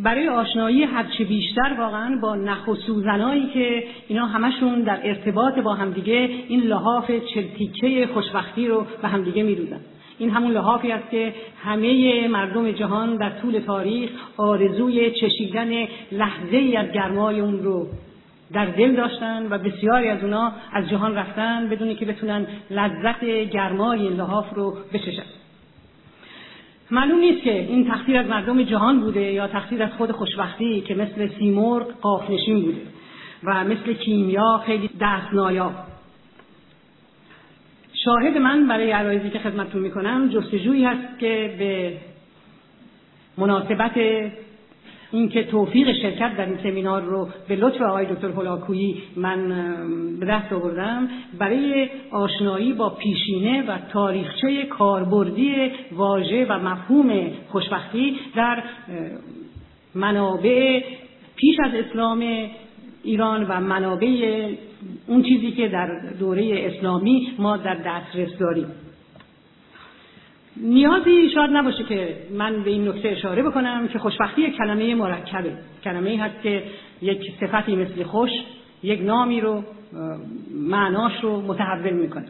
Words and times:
برای 0.00 0.28
آشنایی 0.28 0.82
هرچه 0.82 1.24
بیشتر 1.24 1.76
واقعا 1.78 2.18
با 2.22 2.36
نخ 2.36 2.68
و 2.68 2.74
که 3.54 3.84
اینا 4.08 4.26
همشون 4.26 4.82
در 4.82 5.00
ارتباط 5.02 5.58
با 5.58 5.74
همدیگه 5.74 6.30
این 6.48 6.60
لحاف 6.60 7.10
چلتیکه 7.34 8.08
خوشبختی 8.14 8.68
رو 8.68 8.86
به 9.02 9.08
همدیگه 9.08 9.42
میروزن 9.42 9.80
این 10.18 10.30
همون 10.30 10.52
لحافی 10.52 10.92
است 10.92 11.10
که 11.10 11.34
همه 11.64 12.28
مردم 12.28 12.72
جهان 12.72 13.16
در 13.16 13.30
طول 13.30 13.58
تاریخ 13.58 14.10
آرزوی 14.36 15.10
چشیدن 15.10 15.86
لحظه 16.12 16.56
ای 16.56 16.76
از 16.76 16.92
گرمای 16.92 17.40
اون 17.40 17.62
رو 17.62 17.86
در 18.52 18.66
دل 18.66 18.96
داشتن 18.96 19.46
و 19.50 19.58
بسیاری 19.58 20.08
از 20.08 20.24
اونا 20.24 20.52
از 20.72 20.88
جهان 20.88 21.14
رفتن 21.14 21.68
بدونی 21.68 21.94
که 21.94 22.06
بتونن 22.06 22.46
لذت 22.70 23.24
گرمای 23.50 24.08
لحاف 24.08 24.54
رو 24.54 24.76
بچشن. 24.92 25.22
معلوم 26.90 27.18
نیست 27.18 27.42
که 27.42 27.60
این 27.60 27.88
تقصیر 27.88 28.18
از 28.18 28.26
مردم 28.26 28.62
جهان 28.62 29.00
بوده 29.00 29.20
یا 29.20 29.48
تقصیر 29.48 29.82
از 29.82 29.90
خود 29.92 30.12
خوشبختی 30.12 30.80
که 30.80 30.94
مثل 30.94 31.28
سیمرغ 31.38 32.00
قافنشین 32.00 32.62
بوده 32.62 32.80
و 33.44 33.64
مثل 33.64 33.92
کیمیا 33.92 34.62
خیلی 34.66 34.90
دست 35.00 35.32
نایاب 35.32 35.72
شاهد 38.04 38.38
من 38.38 38.68
برای 38.68 38.90
عرایزی 38.90 39.30
که 39.30 39.38
خدمتتون 39.38 39.82
می‌کنم 39.82 40.28
جستجویی 40.28 40.84
هست 40.84 41.18
که 41.18 41.54
به 41.58 41.92
مناسبت 43.38 43.92
اینکه 45.12 45.42
توفیق 45.42 45.92
شرکت 45.92 46.36
در 46.36 46.46
این 46.46 46.58
سمینار 46.62 47.02
رو 47.02 47.28
به 47.48 47.56
لطف 47.56 47.82
آقای 47.82 48.06
دکتر 48.06 48.28
هلاکویی 48.28 49.02
من 49.16 49.48
به 50.20 50.26
دست 50.26 50.52
آوردم 50.52 51.08
برای 51.38 51.88
آشنایی 52.10 52.72
با 52.72 52.90
پیشینه 52.90 53.62
و 53.62 53.78
تاریخچه 53.92 54.62
کاربردی 54.62 55.54
واژه 55.92 56.46
و 56.48 56.58
مفهوم 56.58 57.30
خوشبختی 57.48 58.16
در 58.36 58.62
منابع 59.94 60.82
پیش 61.36 61.56
از 61.64 61.74
اسلام 61.74 62.24
ایران 63.04 63.46
و 63.48 63.60
منابع 63.60 64.48
اون 65.06 65.22
چیزی 65.22 65.50
که 65.50 65.68
در 65.68 66.00
دوره 66.20 66.70
اسلامی 66.72 67.32
ما 67.38 67.56
در 67.56 67.74
دسترس 67.74 68.38
داریم. 68.38 68.66
نیازی 70.60 71.30
شاید 71.34 71.50
نباشه 71.50 71.84
که 71.84 72.16
من 72.30 72.62
به 72.62 72.70
این 72.70 72.88
نکته 72.88 73.08
اشاره 73.08 73.42
بکنم 73.42 73.88
که 73.88 73.98
خوشبختی 73.98 74.42
یک 74.42 74.56
کلمه 74.56 74.94
مرکبه. 74.94 75.52
کلمه 75.84 76.10
ای 76.10 76.16
هست 76.16 76.42
که 76.42 76.62
یک 77.02 77.32
صفتی 77.40 77.76
مثل 77.76 78.02
خوش 78.02 78.30
یک 78.82 79.02
نامی 79.02 79.40
رو 79.40 79.62
معناش 80.54 81.12
رو 81.22 81.40
متحول 81.40 81.92
می‌کنه. 81.92 82.26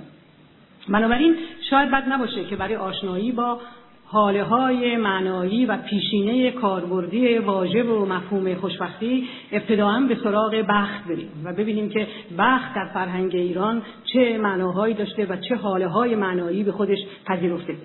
بنابراین 0.88 1.36
شاید 1.70 1.90
بد 1.90 2.04
نباشه 2.08 2.44
که 2.44 2.56
برای 2.56 2.76
آشنایی 2.76 3.32
با 3.32 3.60
حاله 4.08 4.42
های 4.42 4.96
معنایی 4.96 5.66
و 5.66 5.76
پیشینه 5.76 6.50
کاربردی 6.50 7.38
واژه 7.38 7.82
و 7.82 8.04
مفهوم 8.04 8.54
خوشبختی 8.54 9.28
ابتداعا 9.52 10.00
به 10.00 10.14
سراغ 10.14 10.64
بخت 10.68 11.04
بریم 11.08 11.28
و 11.44 11.52
ببینیم 11.52 11.88
که 11.88 12.06
بخت 12.38 12.74
در 12.74 12.90
فرهنگ 12.94 13.34
ایران 13.34 13.82
چه 14.12 14.38
معناهایی 14.38 14.94
داشته 14.94 15.26
و 15.26 15.36
چه 15.36 15.56
حاله 15.56 15.88
های 15.88 16.14
معنایی 16.14 16.62
به 16.62 16.72
خودش 16.72 16.98
پذیرفته. 17.26 17.76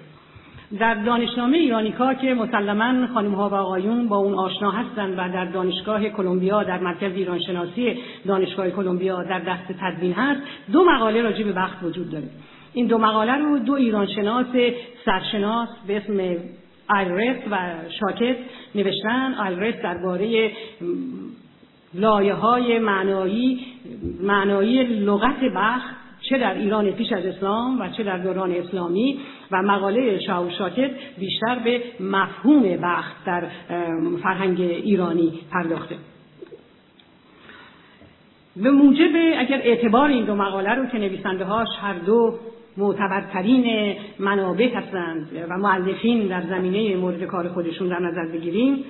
در 0.79 0.93
دانشنامه 0.93 1.57
ایرانیکا 1.57 2.13
که 2.13 2.33
مسلما 2.33 3.07
خانم 3.13 3.33
ها 3.33 3.49
و 3.49 3.53
آقایون 3.53 4.07
با 4.07 4.17
اون 4.17 4.33
آشنا 4.33 4.71
هستند 4.71 5.13
و 5.13 5.33
در 5.33 5.45
دانشگاه 5.45 6.09
کلمبیا 6.09 6.63
در 6.63 6.79
مرکز 6.79 7.13
ایرانشناسی 7.13 7.97
دانشگاه 8.27 8.69
کلمبیا 8.69 9.23
در 9.23 9.39
دست 9.39 9.71
تدوین 9.81 10.13
هست 10.13 10.41
دو 10.71 10.83
مقاله 10.83 11.21
راجع 11.21 11.43
به 11.43 11.51
بخت 11.51 11.83
وجود 11.83 12.11
داره. 12.11 12.29
این 12.73 12.87
دو 12.87 12.97
مقاله 12.97 13.35
رو 13.35 13.59
دو 13.59 13.73
ایرانشناس 13.73 14.45
سرشناس 15.05 15.69
به 15.87 15.97
اسم 15.97 16.37
آیلرس 16.89 17.37
و 17.51 17.57
شاکت 17.99 18.35
نوشتن. 18.75 19.33
آیلرس 19.33 19.75
درباره 19.83 20.51
لایه 21.93 22.33
های 22.33 22.79
معنایی 22.79 23.65
معنایی 24.21 24.83
لغت 24.83 25.39
بخت 25.55 26.00
چه 26.21 26.37
در 26.37 26.53
ایران 26.53 26.91
پیش 26.91 27.11
از 27.11 27.25
اسلام 27.25 27.81
و 27.81 27.89
چه 27.89 28.03
در 28.03 28.17
دوران 28.17 28.51
اسلامی 28.51 29.19
و 29.51 29.61
مقاله 29.61 30.19
شاو 30.19 30.49
شاکت 30.49 30.91
بیشتر 31.17 31.59
به 31.59 31.81
مفهوم 31.99 32.77
بخت 32.81 33.25
در 33.25 33.43
فرهنگ 34.23 34.61
ایرانی 34.61 35.39
پرداخته. 35.51 35.95
به 38.55 38.71
موجب 38.71 39.11
اگر 39.37 39.61
اعتبار 39.63 40.09
این 40.09 40.25
دو 40.25 40.35
مقاله 40.35 40.69
رو 40.69 40.85
که 40.85 40.97
نویسنده 40.97 41.45
هاش 41.45 41.67
هر 41.81 41.93
دو 41.93 42.39
معتبرترین 42.77 43.95
منابع 44.19 44.75
هستند 44.75 45.29
و 45.49 45.57
معلفین 45.57 46.27
در 46.27 46.41
زمینه 46.41 46.95
مورد 46.95 47.23
کار 47.23 47.47
خودشون 47.47 47.87
در 47.87 47.99
نظر 47.99 48.25
بگیریم 48.25 48.83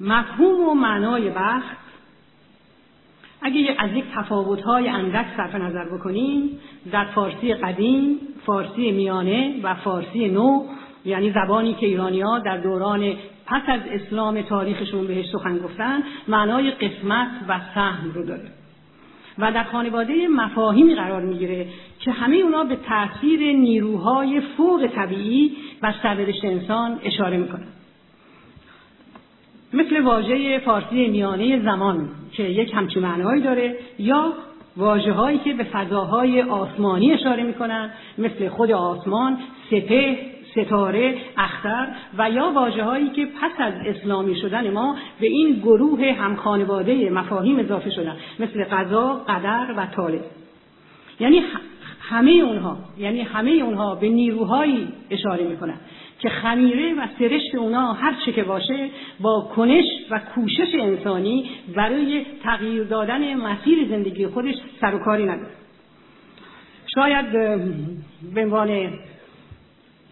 مفهوم 0.00 0.68
و 0.68 0.74
معنای 0.74 1.30
بخت 1.30 1.87
اگه 3.42 3.76
از 3.78 3.90
یک 3.94 4.04
تفاوت‌های 4.14 4.88
اندک 4.88 5.26
صرف 5.36 5.54
نظر 5.54 5.84
بکنیم 5.84 6.60
در 6.92 7.04
فارسی 7.04 7.54
قدیم، 7.54 8.18
فارسی 8.46 8.92
میانه 8.92 9.60
و 9.62 9.74
فارسی 9.74 10.28
نو 10.28 10.64
یعنی 11.04 11.32
زبانی 11.32 11.74
که 11.74 11.86
ایرانی 11.86 12.20
ها 12.20 12.38
در 12.38 12.56
دوران 12.56 13.12
پس 13.46 13.62
از 13.66 13.80
اسلام 13.90 14.42
تاریخشون 14.42 15.06
بهش 15.06 15.26
سخن 15.32 15.58
گفتن 15.58 16.02
معنای 16.28 16.70
قسمت 16.70 17.28
و 17.48 17.60
سهم 17.74 18.10
رو 18.14 18.26
داره. 18.26 18.50
و 19.38 19.52
در 19.52 19.64
خانواده 19.64 20.28
مفاهیمی 20.28 20.94
قرار 20.94 21.22
می‌گیره 21.22 21.66
که 22.00 22.10
همه 22.10 22.36
اونا 22.36 22.64
به 22.64 22.76
تاثیر 22.76 23.56
نیروهای 23.56 24.40
فوق 24.40 24.86
طبیعی 24.86 25.56
و 25.82 25.94
سرنوشت 26.02 26.44
انسان 26.44 26.98
اشاره 27.04 27.36
می‌کنن. 27.36 27.77
مثل 29.72 30.00
واژه 30.00 30.58
فارسی 30.58 31.08
میانه 31.08 31.62
زمان 31.62 32.08
که 32.32 32.42
یک 32.42 32.74
همچین 32.74 33.02
معنایی 33.02 33.42
داره 33.42 33.76
یا 33.98 34.32
واجه 34.76 35.12
هایی 35.12 35.38
که 35.38 35.52
به 35.52 35.64
فضاهای 35.64 36.42
آسمانی 36.42 37.12
اشاره 37.12 37.42
می‌کنن 37.42 37.90
مثل 38.18 38.48
خود 38.48 38.70
آسمان 38.70 39.38
سپه 39.70 40.18
ستاره 40.50 41.14
اختر 41.36 41.88
و 42.18 42.30
یا 42.30 42.52
واجه 42.54 42.84
هایی 42.84 43.08
که 43.08 43.26
پس 43.26 43.50
از 43.58 43.74
اسلامی 43.86 44.36
شدن 44.36 44.70
ما 44.70 44.96
به 45.20 45.26
این 45.26 45.58
گروه 45.58 46.12
همخانواده 46.12 47.10
مفاهیم 47.10 47.58
اضافه 47.58 47.90
شدن 47.90 48.16
مثل 48.38 48.64
قضا 48.64 49.24
قدر 49.28 49.74
و 49.76 49.86
طالب. 49.86 50.24
یعنی 51.20 51.42
همه 52.00 52.30
اونها 52.30 52.76
یعنی 52.98 53.20
همه 53.20 53.50
اونها 53.50 53.94
به 53.94 54.08
نیروهایی 54.08 54.88
اشاره 55.10 55.44
می‌کنن. 55.44 55.76
که 56.18 56.28
خمیره 56.28 56.94
و 56.94 57.06
سرشت 57.18 57.54
اونا 57.54 57.92
هر 57.92 58.14
چه 58.26 58.32
که 58.32 58.42
باشه 58.42 58.90
با 59.20 59.40
کنش 59.56 59.84
و 60.10 60.20
کوشش 60.34 60.74
انسانی 60.74 61.50
برای 61.76 62.26
تغییر 62.42 62.84
دادن 62.84 63.34
مسیر 63.34 63.88
زندگی 63.88 64.26
خودش 64.26 64.54
سر 64.80 64.94
و 64.94 64.98
کاری 64.98 65.24
نداره. 65.24 65.50
شاید 66.94 67.32
به 68.34 68.42
عنوان 68.42 68.92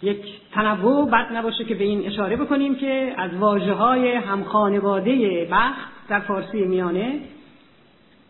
یک 0.02 0.22
تنوع 0.52 1.10
بد 1.10 1.32
نباشه 1.32 1.64
که 1.64 1.74
به 1.74 1.84
این 1.84 2.06
اشاره 2.06 2.36
بکنیم 2.36 2.74
که 2.74 3.14
از 3.16 3.34
واجه 3.34 3.72
های 3.72 4.12
همخانواده 4.12 5.44
بخت 5.50 6.08
در 6.08 6.20
فارسی 6.20 6.64
میانه 6.64 7.20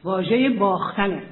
واژه 0.04 0.50
باختنه 0.50 1.22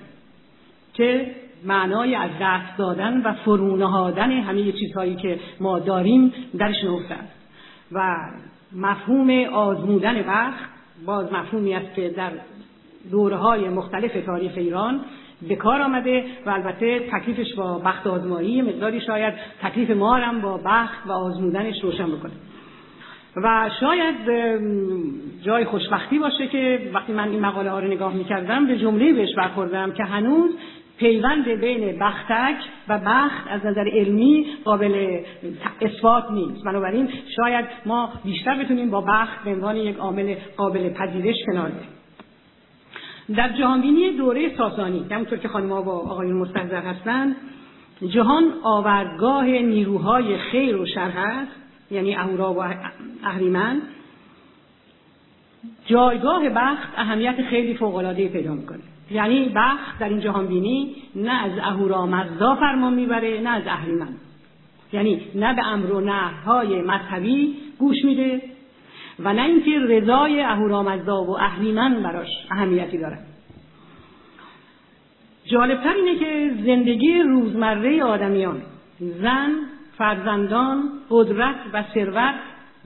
که 0.94 1.34
معنای 1.64 2.14
از 2.14 2.30
دست 2.40 2.78
دادن 2.78 3.22
و 3.22 3.32
فرونهادن 3.32 4.30
همه 4.30 4.72
چیزهایی 4.72 5.14
که 5.16 5.40
ما 5.60 5.78
داریم 5.78 6.32
درش 6.58 6.84
نفته 6.84 7.16
و 7.92 8.16
مفهوم 8.72 9.30
آزمودن 9.44 10.22
بخت 10.22 10.64
باز 11.06 11.32
مفهومی 11.32 11.74
است 11.74 11.94
که 11.94 12.08
در 12.08 12.30
دوره 13.10 13.36
های 13.36 13.68
مختلف 13.68 14.26
تاریخ 14.26 14.52
ایران 14.56 15.00
به 15.48 15.56
کار 15.56 15.82
آمده 15.82 16.24
و 16.46 16.50
البته 16.50 17.00
تکلیفش 17.12 17.54
با 17.54 17.78
بخت 17.78 18.06
آزمایی 18.06 18.62
مقداری 18.62 19.00
شاید 19.00 19.34
تکلیف 19.62 19.90
ما 19.90 20.14
هم 20.14 20.40
با 20.40 20.60
بخت 20.64 21.06
و 21.06 21.12
آزمودنش 21.12 21.84
روشن 21.84 22.06
بکنه. 22.06 22.32
و 23.36 23.70
شاید 23.80 24.14
جای 25.42 25.64
خوشبختی 25.64 26.18
باشه 26.18 26.46
که 26.46 26.90
وقتی 26.94 27.12
من 27.12 27.28
این 27.30 27.40
مقاله 27.40 27.70
ها 27.70 27.80
رو 27.80 27.86
نگاه 27.86 28.14
می‌کردم 28.14 28.66
به 28.66 28.78
جمله 28.78 29.12
بهش 29.12 29.34
برخوردم 29.34 29.92
که 29.92 30.04
هنوز 30.04 30.50
پیوند 30.98 31.48
بین 31.48 31.98
بختک 31.98 32.56
و 32.88 32.98
بخت 33.06 33.46
از 33.50 33.66
نظر 33.66 33.88
علمی 33.88 34.46
قابل 34.64 35.20
اثبات 35.80 36.30
نیست. 36.30 36.64
بنابراین 36.64 37.08
شاید 37.36 37.64
ما 37.86 38.12
بیشتر 38.24 38.64
بتونیم 38.64 38.90
با 38.90 39.00
بخت 39.00 39.44
به 39.44 39.50
عنوان 39.50 39.76
یک 39.76 39.96
عامل 39.96 40.34
قابل 40.56 40.88
پذیرش 40.88 41.36
کنار 41.46 41.72
در 43.36 43.48
جهانبینی 43.48 44.10
دوره 44.10 44.56
ساسانی 44.56 45.06
همونطور 45.10 45.38
که 45.38 45.48
خانمها 45.48 45.82
با 45.82 45.92
آقایون 45.92 46.36
مستحضر 46.36 46.80
هستند 46.80 47.36
جهان 48.08 48.44
آوردگاه 48.62 49.44
نیروهای 49.44 50.38
خیر 50.38 50.76
و 50.76 50.86
شر 50.86 51.10
هست 51.10 51.52
یعنی 51.90 52.16
اهورا 52.16 52.52
و 52.52 52.64
اهریمن. 53.24 53.82
جایگاه 55.86 56.48
بخت 56.48 56.88
اهمیت 56.96 57.42
خیلی 57.42 57.74
فوقالعاده 57.74 58.28
پیدا 58.28 58.54
می‌کنه. 58.54 58.93
یعنی 59.10 59.52
بخت 59.56 59.98
در 59.98 60.08
این 60.08 60.20
جهان 60.20 60.46
بینی 60.46 60.96
نه 61.16 61.44
از 61.44 61.52
اهورامزدا 61.58 62.54
فرمان 62.54 62.94
می‌بره 62.94 63.40
نه 63.40 63.50
از 63.50 63.62
اهریمن 63.66 64.08
یعنی 64.92 65.20
نه 65.34 65.54
به 65.54 65.66
امر 65.66 65.92
و 65.92 66.00
نههای 66.00 66.82
مذهبی 66.82 67.56
گوش 67.78 68.04
میده 68.04 68.42
و 69.18 69.32
نه 69.32 69.42
اینکه 69.42 69.78
رضای 69.78 70.40
اهورامزدا 70.40 71.24
و 71.24 71.38
اهریمن 71.38 72.02
براش 72.02 72.28
اهمیتی 72.50 72.98
دارد. 72.98 73.26
جالبتر 75.44 75.92
اینه 75.92 76.18
که 76.18 76.54
زندگی 76.64 77.22
روزمره 77.22 78.04
آدمیان 78.04 78.62
زن 79.00 79.50
فرزندان 79.98 80.82
قدرت 81.10 81.56
و 81.72 81.84
ثروت 81.94 82.34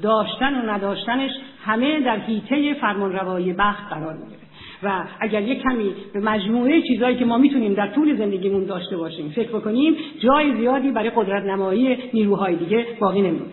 داشتن 0.03 0.55
و 0.55 0.71
نداشتنش 0.71 1.31
همه 1.65 2.01
در 2.01 2.17
حیطه 2.17 2.75
فرمانروایی 2.75 3.53
بخت 3.53 3.93
قرار 3.93 4.15
می‌گیره. 4.15 4.48
و 4.83 5.05
اگر 5.21 5.43
یک 5.43 5.63
کمی 5.63 5.95
به 6.13 6.21
مجموعه 6.21 6.83
چیزهایی 6.83 7.17
که 7.17 7.25
ما 7.25 7.39
می‌تونیم 7.39 7.75
در 7.75 7.89
طول 7.89 8.17
زندگیمون 8.17 8.65
داشته 8.65 8.97
باشیم 8.97 9.29
فکر 9.29 9.49
بکنیم 9.49 9.97
جای 10.19 10.57
زیادی 10.57 10.91
برای 10.91 11.11
قدرت 11.11 11.45
نمایی 11.45 11.99
نیروهای 12.15 12.57
دیگه 12.57 12.87
باقی 13.01 13.23
نمیمونه 13.23 13.53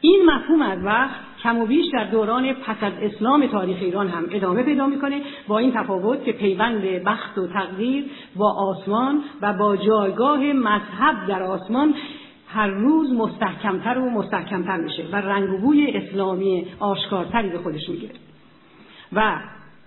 این 0.00 0.24
مفهوم 0.26 0.62
از 0.62 0.78
وقت 0.84 1.14
کم 1.42 1.58
و 1.58 1.66
بیش 1.66 1.86
در 1.92 2.04
دوران 2.04 2.52
پس 2.52 2.76
از 2.80 2.92
اسلام 3.02 3.46
تاریخ 3.46 3.76
ایران 3.80 4.08
هم 4.08 4.24
ادامه 4.30 4.62
پیدا 4.62 4.86
می‌کنه 4.86 5.20
با 5.48 5.58
این 5.58 5.72
تفاوت 5.72 6.24
که 6.24 6.32
پیوند 6.32 6.82
بخت 6.82 7.38
و 7.38 7.46
تقدیر 7.46 8.04
با 8.36 8.52
آسمان 8.52 9.22
و 9.42 9.52
با 9.52 9.76
جایگاه 9.76 10.38
مذهب 10.38 11.26
در 11.28 11.42
آسمان 11.42 11.94
هر 12.48 12.66
روز 12.66 13.12
مستحکمتر 13.12 13.98
و 13.98 14.10
مستحکمتر 14.10 14.76
میشه 14.76 15.04
و 15.12 15.16
رنگ 15.16 15.52
و 15.52 15.58
بوی 15.58 15.90
اسلامی 15.90 16.66
آشکارتری 16.80 17.48
به 17.48 17.58
خودش 17.58 17.88
می‌گیره. 17.88 18.14
و 19.12 19.40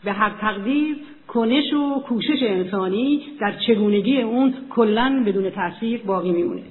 به 0.04 0.12
هر 0.12 0.32
تقدیر 0.42 0.98
کنش 1.28 1.74
و 1.74 2.00
کوشش 2.00 2.40
انسانی 2.42 3.22
در 3.40 3.54
چگونگی 3.68 4.22
اون 4.22 4.54
کلا 4.70 5.24
بدون 5.26 5.50
تاثیر 5.50 6.02
باقی 6.06 6.32
میمونه. 6.32 6.62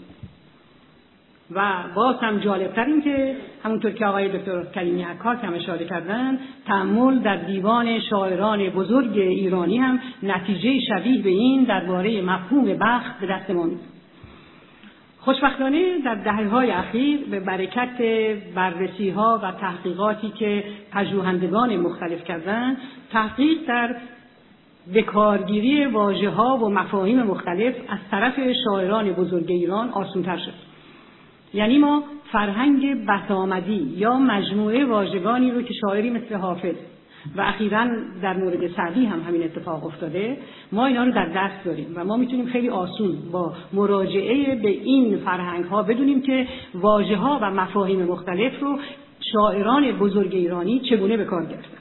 و 1.54 1.84
باز 1.94 2.16
هم 2.20 2.38
جالبتر 2.38 2.84
این 2.84 3.02
که 3.02 3.36
همونطور 3.64 3.90
که 3.90 4.06
آقای 4.06 4.28
دکتر 4.28 4.64
کریمی 4.64 5.02
عکاس 5.02 5.38
هم 5.38 5.54
اشاره 5.54 5.84
کردن 5.84 6.38
تحمل 6.66 7.18
در 7.18 7.36
دیوان 7.36 8.00
شاعران 8.00 8.68
بزرگ 8.68 9.18
ایرانی 9.18 9.78
هم 9.78 10.00
نتیجه 10.22 10.80
شبیه 10.80 11.22
به 11.22 11.30
این 11.30 11.64
درباره 11.64 12.22
مفهوم 12.22 12.64
بخت 12.64 13.20
به 13.20 13.26
دست 13.26 13.50
ما 13.50 13.68
خوشبختانه 15.20 15.98
در 15.98 16.14
دهه 16.14 16.48
های 16.48 16.70
اخیر 16.70 17.20
به 17.30 17.40
برکت 17.40 17.98
بررسی 18.54 19.10
ها 19.10 19.40
و 19.42 19.52
تحقیقاتی 19.52 20.30
که 20.30 20.64
پژوهندگان 20.92 21.76
مختلف 21.76 22.24
کردند 22.24 22.76
تحقیق 23.12 23.58
در 23.68 23.96
بکارگیری 24.94 25.86
واژه 25.86 26.30
ها 26.30 26.56
و 26.56 26.68
مفاهیم 26.68 27.22
مختلف 27.22 27.74
از 27.88 27.98
طرف 28.10 28.34
شاعران 28.64 29.12
بزرگ 29.12 29.50
ایران 29.50 29.88
آسانتر 29.88 30.36
شد. 30.36 30.70
یعنی 31.54 31.78
ما 31.78 32.02
فرهنگ 32.32 33.06
بسامدی 33.06 33.94
یا 33.96 34.18
مجموعه 34.18 34.84
واژگانی 34.84 35.50
رو 35.50 35.62
که 35.62 35.74
شاعری 35.74 36.10
مثل 36.10 36.34
حافظ 36.34 36.74
و 37.36 37.40
اخیرا 37.40 37.88
در 38.22 38.36
مورد 38.36 38.76
سعدی 38.76 39.06
هم 39.06 39.20
همین 39.20 39.42
اتفاق 39.42 39.86
افتاده. 39.86 40.38
ما 40.72 40.86
اینا 40.86 41.04
رو 41.04 41.12
در 41.12 41.26
دست 41.26 41.64
داریم 41.64 41.92
و 41.96 42.04
ما 42.04 42.16
می‌تونیم 42.16 42.46
خیلی 42.46 42.68
آسون 42.68 43.16
با 43.32 43.54
مراجعه 43.72 44.54
به 44.54 44.68
این 44.68 45.16
فرهنگ 45.16 45.64
ها 45.64 45.82
بدونیم 45.82 46.22
که 46.22 46.46
واژه 46.74 47.16
ها 47.16 47.38
و 47.42 47.50
مفاهیم 47.50 48.02
مختلف 48.02 48.60
رو 48.60 48.78
شاعران 49.32 49.92
بزرگ 49.92 50.34
ایرانی 50.34 50.80
چگونه 50.80 51.16
به 51.16 51.24
کار 51.24 51.46
گرفتن. 51.46 51.80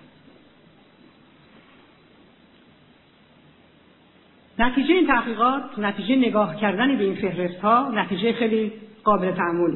نتیجه 4.59 4.93
این 4.93 5.07
تحقیقات 5.07 5.63
نتیجه 5.77 6.15
نگاه 6.15 6.55
کردن 6.55 6.97
به 6.97 7.03
این 7.03 7.15
فهرست 7.15 7.59
ها 7.59 7.91
نتیجه 7.95 8.33
خیلی 8.33 8.71
قابل 9.03 9.31
تحمل 9.31 9.75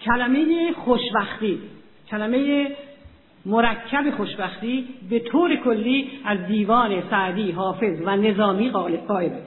کلمه 0.00 0.72
خوشبختی 0.72 1.58
کلمه 2.10 2.66
مرکب 3.46 4.10
خوشبختی 4.16 4.88
به 5.10 5.18
طور 5.20 5.56
کلی 5.56 6.10
از 6.24 6.46
دیوان 6.46 7.02
سعدی 7.10 7.50
حافظ 7.50 8.00
و 8.04 8.16
نظامی 8.16 8.70
قائبه 9.08 9.42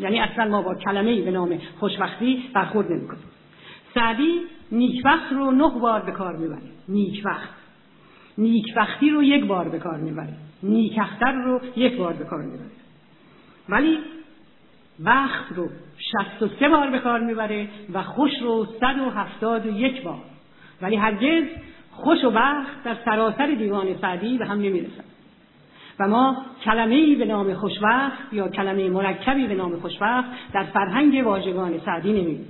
یعنی 0.00 0.20
اصلا 0.20 0.44
ما 0.44 0.62
با 0.62 0.74
کلمه 0.74 1.22
به 1.22 1.30
نام 1.30 1.58
خوشبختی 1.80 2.44
برخورد 2.54 2.92
نمی‌کنیم. 2.92 3.22
سعدی 3.94 4.40
نیکبخت 4.72 5.32
رو 5.32 5.50
نه 5.50 5.80
بار 5.80 6.00
به 6.00 6.12
کار 6.12 6.36
می‌بره. 6.36 6.62
نیکبخت. 6.88 7.50
نیکبختی 8.38 9.10
رو 9.10 9.22
یک 9.22 9.44
بار 9.44 9.68
به 9.68 9.78
کار 9.78 9.96
می‌بره. 9.96 10.34
نیکختر 10.62 11.32
رو 11.32 11.60
یک 11.76 11.96
بار 11.96 12.12
به 12.12 12.24
کار 12.24 12.42
می‌بره. 12.42 12.70
ولی 13.68 13.98
بخت 15.06 15.52
رو 15.56 15.68
شست 15.98 16.42
و 16.42 16.48
سه 16.60 16.68
بار 16.68 16.90
به 16.90 16.98
کار 16.98 17.20
می‌بره 17.20 17.68
و 17.94 18.02
خوش 18.02 18.30
رو 18.42 18.66
صد 18.80 18.98
و 18.98 19.10
هفتاد 19.10 19.66
و 19.66 19.78
یک 19.80 20.02
بار. 20.02 20.20
ولی 20.82 20.96
هرگز 20.96 21.44
خوش 21.92 22.24
و 22.24 22.30
بخت 22.30 22.84
در 22.84 22.96
سراسر 23.04 23.46
دیوان 23.46 23.86
سعدی 24.00 24.38
به 24.38 24.46
هم 24.46 24.58
نمی‌رسن 24.58 25.04
و 26.00 26.08
ما 26.08 26.36
کلمه 26.64 26.94
ای 26.94 27.14
به 27.14 27.24
نام 27.24 27.54
خوشبخت 27.54 28.32
یا 28.32 28.48
کلمه 28.48 28.88
مرکبی 28.88 29.46
به 29.46 29.54
نام 29.54 29.76
خوشبخت 29.76 30.28
در 30.52 30.64
فرهنگ 30.64 31.26
واژگان 31.26 31.80
سعدی 31.84 32.12
نمی‌بینیم. 32.12 32.48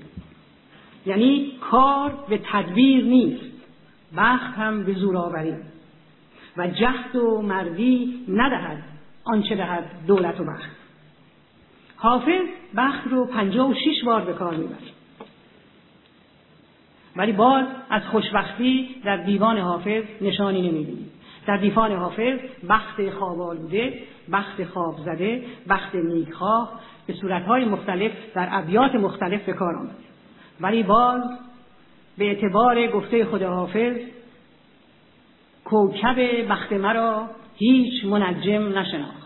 یعنی 1.06 1.52
کار 1.60 2.12
به 2.28 2.40
تدبیر 2.52 3.04
نیست 3.04 3.44
بخت 4.16 4.54
هم 4.54 4.84
به 4.84 4.92
زورآوری 4.92 5.54
و 6.56 6.66
جهد 6.66 7.16
و 7.16 7.42
مردی 7.42 8.24
ندهد 8.28 8.82
آنچه 9.24 9.56
دهد 9.56 9.84
دولت 10.06 10.40
و 10.40 10.44
بخت. 10.44 10.70
حافظ 11.96 12.42
بخت 12.76 13.06
رو 13.06 13.24
پنجاه 13.26 13.70
و 13.70 13.74
شیش 13.74 14.04
بار 14.04 14.20
به 14.20 14.32
کار 14.32 14.54
می‌بره. 14.54 14.91
ولی 17.16 17.32
باز 17.32 17.64
از 17.90 18.02
خوشبختی 18.02 18.88
در 19.04 19.16
دیوان 19.16 19.58
حافظ 19.58 20.02
نشانی 20.20 20.60
نمی‌بینیم. 20.60 21.10
در 21.46 21.56
دیوان 21.56 21.92
حافظ 21.92 22.38
بخت 22.68 23.10
خواب 23.10 23.40
آلوده 23.40 24.02
بخت 24.32 24.64
خواب 24.64 24.98
زده 25.04 25.42
بخت 25.68 25.94
نیکخواه 25.94 26.80
به 27.06 27.12
صورتهای 27.12 27.64
مختلف 27.64 28.12
در 28.34 28.48
ابیات 28.50 28.94
مختلف 28.94 29.44
به 29.44 29.52
کار 29.52 29.74
آمده. 29.74 29.94
ولی 30.60 30.82
باز 30.82 31.22
به 32.18 32.24
اعتبار 32.24 32.86
گفته 32.86 33.24
خدا 33.24 33.54
حافظ 33.54 33.96
کوکب 35.64 36.48
بخت 36.48 36.72
مرا 36.72 37.26
هیچ 37.56 38.04
منجم 38.04 38.78
نشناخت. 38.78 39.21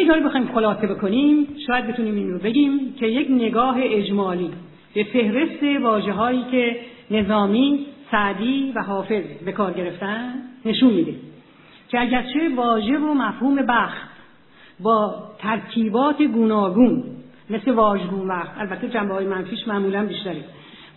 اگه 0.00 0.08
کاری 0.08 0.20
بخوایم 0.20 0.52
خلاصه 0.54 0.86
بکنیم 0.86 1.46
شاید 1.66 1.86
بتونیم 1.86 2.14
این 2.14 2.30
رو 2.30 2.38
بگیم 2.38 2.94
که 2.94 3.06
یک 3.06 3.30
نگاه 3.30 3.76
اجمالی 3.78 4.50
به 4.94 5.04
فهرست 5.04 5.82
واجه 5.82 6.12
هایی 6.12 6.44
که 6.50 6.76
نظامی 7.10 7.86
سعدی 8.10 8.72
و 8.76 8.82
حافظ 8.82 9.22
به 9.44 9.52
کار 9.52 9.72
گرفتن 9.72 10.34
نشون 10.64 10.92
میده 10.92 11.14
که 11.88 12.00
اگرچه 12.00 12.54
واژه 12.56 12.98
و 12.98 13.14
مفهوم 13.14 13.56
بخت 13.56 14.10
با 14.80 15.14
ترکیبات 15.38 16.22
گوناگون 16.22 17.04
مثل 17.50 17.70
واژگون 17.70 18.28
بخت 18.28 18.50
البته 18.58 18.88
جنبه 18.88 19.14
های 19.14 19.26
منفیش 19.26 19.68
معمولا 19.68 20.06
بیشتره. 20.06 20.44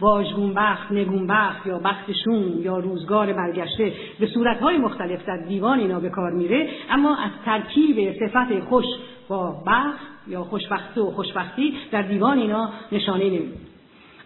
واژگون 0.02 0.54
بخت، 0.54 0.92
نگون 0.92 1.28
بخت 1.28 1.68
یا 1.68 1.80
بختشون 1.80 2.62
یا 2.62 2.78
روزگار 2.78 3.34
برگشته 3.34 3.94
به 4.20 4.28
صورتهای 4.28 4.78
مختلف 4.78 5.26
در 5.26 5.38
دیوان 5.38 5.80
اینا 5.80 6.00
به 6.00 6.10
کار 6.10 6.32
میره 6.32 6.70
اما 6.90 7.16
از 7.16 7.32
ترکیب 7.46 8.14
صفت 8.20 8.60
خوش 8.70 8.86
با 9.28 9.64
بخت 9.68 10.14
یا 10.28 10.44
خوشبختی 10.44 11.00
و 11.00 11.06
خوشبختی 11.06 11.74
در 11.92 12.02
دیوان 12.02 12.38
اینا 12.38 12.70
نشانه 12.92 13.26
نمیده 13.26 13.58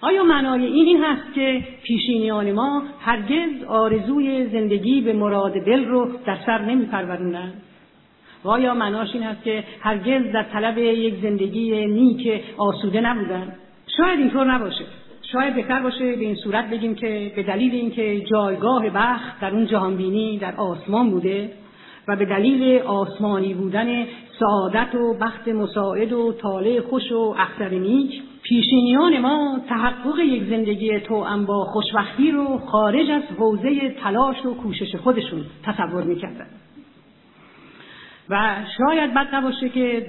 آیا 0.02 0.24
معنای 0.24 0.66
این 0.66 0.86
این 0.86 1.04
هست 1.04 1.34
که 1.34 1.64
پیشینیان 1.84 2.52
ما 2.52 2.84
هرگز 3.00 3.64
آرزوی 3.68 4.48
زندگی 4.48 5.02
به 5.02 5.14
مراد 5.14 5.54
دل 5.54 5.86
رو 5.86 6.10
در 6.26 6.38
سر 6.46 6.62
نمیپرورونند 6.62 7.62
و 8.44 8.50
آیا 8.50 8.74
معناش 8.74 9.14
این 9.14 9.24
هست 9.24 9.44
که 9.44 9.64
هرگز 9.82 10.32
در 10.34 10.44
طلب 10.44 10.78
یک 10.78 11.22
زندگی 11.22 11.86
نیک 11.86 12.44
آسوده 12.58 13.02
نبودن 13.02 13.56
شاید 13.98 14.20
اینطور 14.20 14.54
نباشه. 14.54 14.86
شاید 15.32 15.56
بهتر 15.56 15.80
باشه 15.80 16.16
به 16.16 16.26
این 16.26 16.36
صورت 16.36 16.70
بگیم 16.70 16.96
که 16.96 17.32
به 17.36 17.44
دلیل 17.44 17.76
اینکه 17.76 18.22
جایگاه 18.22 18.90
بخت 18.90 19.40
در 19.42 19.52
اون 19.52 19.68
جهانبینی 19.68 20.38
در 20.38 20.56
آسمان 20.56 21.10
بوده 21.10 21.52
و 22.08 22.16
به 22.16 22.26
دلیل 22.26 22.82
آسمانی 22.82 23.54
بودن 23.54 24.06
سعادت 24.40 24.96
و 24.96 25.14
بخت 25.22 25.48
مساعد 25.48 26.14
و 26.14 26.34
طالع 26.34 26.82
خوش 26.82 27.12
و 27.12 27.36
اختر 27.38 27.70
نیک 27.70 28.22
پیشینیان 28.44 29.18
ما 29.18 29.60
تحقق 29.70 30.20
یک 30.20 30.44
زندگی 30.50 31.00
توأم 31.00 31.46
با 31.46 31.66
خوشبختی 31.66 32.32
رو 32.32 32.58
خارج 32.58 33.10
از 33.10 33.24
حوزه 33.38 33.90
تلاش 33.90 34.46
و 34.46 34.54
کوشش 34.54 34.96
خودشون 34.96 35.46
تصور 35.64 36.04
می‌کردن. 36.04 36.48
و 38.30 38.56
شاید 38.78 39.14
بد 39.14 39.36
نباشه 39.36 39.70
که 39.70 40.06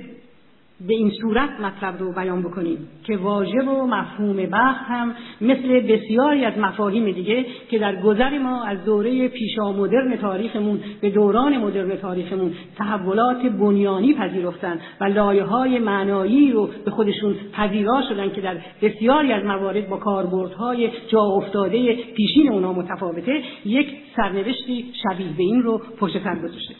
به 0.87 0.95
این 0.95 1.11
صورت 1.11 1.51
مطلب 1.61 1.99
رو 1.99 2.13
بیان 2.13 2.43
بکنیم 2.43 2.79
که 3.05 3.17
واژه 3.17 3.63
و 3.63 3.87
مفهوم 3.87 4.37
بخت 4.37 4.85
هم 4.85 5.15
مثل 5.41 5.81
بسیاری 5.81 6.45
از 6.45 6.59
مفاهیم 6.59 7.11
دیگه 7.13 7.47
که 7.71 7.79
در 7.79 7.97
گذر 7.97 8.39
ما 8.39 8.65
از 8.65 8.85
دوره 8.85 9.29
پیشا 9.29 9.73
مدرن 9.73 10.17
تاریخمون 10.17 10.81
به 11.01 11.11
دوران 11.11 11.59
مدرن 11.59 11.97
تاریخمون 11.97 12.53
تحولات 12.77 13.43
بنیانی 13.43 14.15
پذیرفتن 14.15 14.81
و 15.01 15.05
لایه 15.05 15.45
های 15.45 15.79
معنایی 15.79 16.53
رو 16.53 16.69
به 16.85 16.91
خودشون 16.91 17.35
پذیرا 17.53 18.03
شدن 18.09 18.31
که 18.31 18.41
در 18.41 18.57
بسیاری 18.83 19.33
از 19.33 19.45
موارد 19.45 19.89
با 19.89 19.97
کاربردهای 19.97 20.91
جا 21.09 21.21
افتاده 21.21 21.95
پیشین 21.95 22.53
اونا 22.53 22.73
متفاوته 22.73 23.43
یک 23.65 23.89
سرنوشتی 24.17 24.93
شبیه 25.03 25.29
به 25.37 25.43
این 25.43 25.63
رو 25.63 25.83
پشت 26.01 26.25
سر 26.25 26.35
گذاشته. 26.35 26.75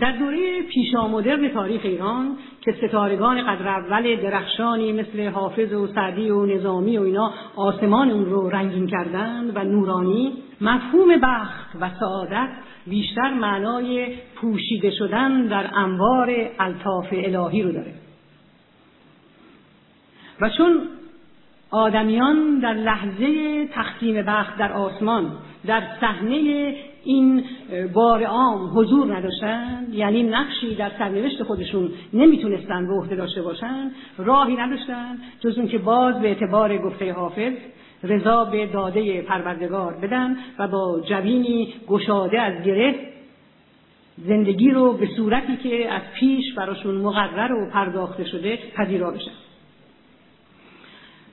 در 0.00 0.12
دوره 0.12 0.62
پیشامدرن 0.62 1.48
تاریخ 1.48 1.80
ایران 1.84 2.36
که 2.60 2.72
ستارگان 2.72 3.42
قدر 3.42 3.68
اول 3.68 4.16
درخشانی 4.16 4.92
مثل 4.92 5.28
حافظ 5.28 5.72
و 5.72 5.86
سعدی 5.86 6.30
و 6.30 6.46
نظامی 6.46 6.98
و 6.98 7.02
اینا 7.02 7.32
آسمان 7.56 8.10
اون 8.10 8.24
رو 8.24 8.50
رنگین 8.50 8.86
کردند 8.86 9.56
و 9.56 9.64
نورانی 9.64 10.32
مفهوم 10.60 11.16
بخت 11.22 11.76
و 11.80 11.90
سعادت 12.00 12.48
بیشتر 12.86 13.34
معنای 13.34 14.16
پوشیده 14.34 14.90
شدن 14.90 15.46
در 15.46 15.70
انوار 15.74 16.34
الطاف 16.58 17.06
الهی 17.12 17.62
رو 17.62 17.72
داره. 17.72 17.94
و 20.40 20.50
چون 20.50 20.80
آدمیان 21.70 22.58
در 22.58 22.74
لحظه 22.74 23.66
تقسیم 23.66 24.22
بخت 24.22 24.58
در 24.58 24.72
آسمان 24.72 25.32
در 25.66 25.82
صحنه 26.00 26.74
این 27.04 27.44
بار 27.92 28.24
عام 28.24 28.78
حضور 28.78 29.16
نداشتن 29.16 29.86
یعنی 29.92 30.22
نقشی 30.22 30.74
در 30.74 30.90
سرنوشت 30.98 31.42
خودشون 31.42 31.90
نمی‌تونستن 32.12 32.86
به 32.86 32.92
عهده 32.92 33.16
داشته 33.16 33.42
باشن 33.42 33.90
راهی 34.18 34.56
نداشتن 34.56 35.18
جز 35.40 35.58
اون 35.58 35.68
که 35.68 35.78
باز 35.78 36.20
به 36.20 36.28
اعتبار 36.28 36.78
گفته 36.78 37.12
حافظ 37.12 37.52
رضا 38.02 38.44
به 38.44 38.66
داده 38.66 39.22
پروردگار 39.22 39.94
بدن 40.02 40.36
و 40.58 40.68
با 40.68 41.00
جوینی 41.00 41.74
گشاده 41.88 42.40
از 42.40 42.62
گره 42.64 42.94
زندگی 44.18 44.70
رو 44.70 44.92
به 44.92 45.08
صورتی 45.16 45.56
که 45.56 45.92
از 45.92 46.02
پیش 46.14 46.54
براشون 46.54 46.94
مقرر 46.94 47.52
و 47.52 47.70
پرداخته 47.70 48.24
شده 48.24 48.58
پذیرا 48.76 49.10
بشن. 49.10 49.30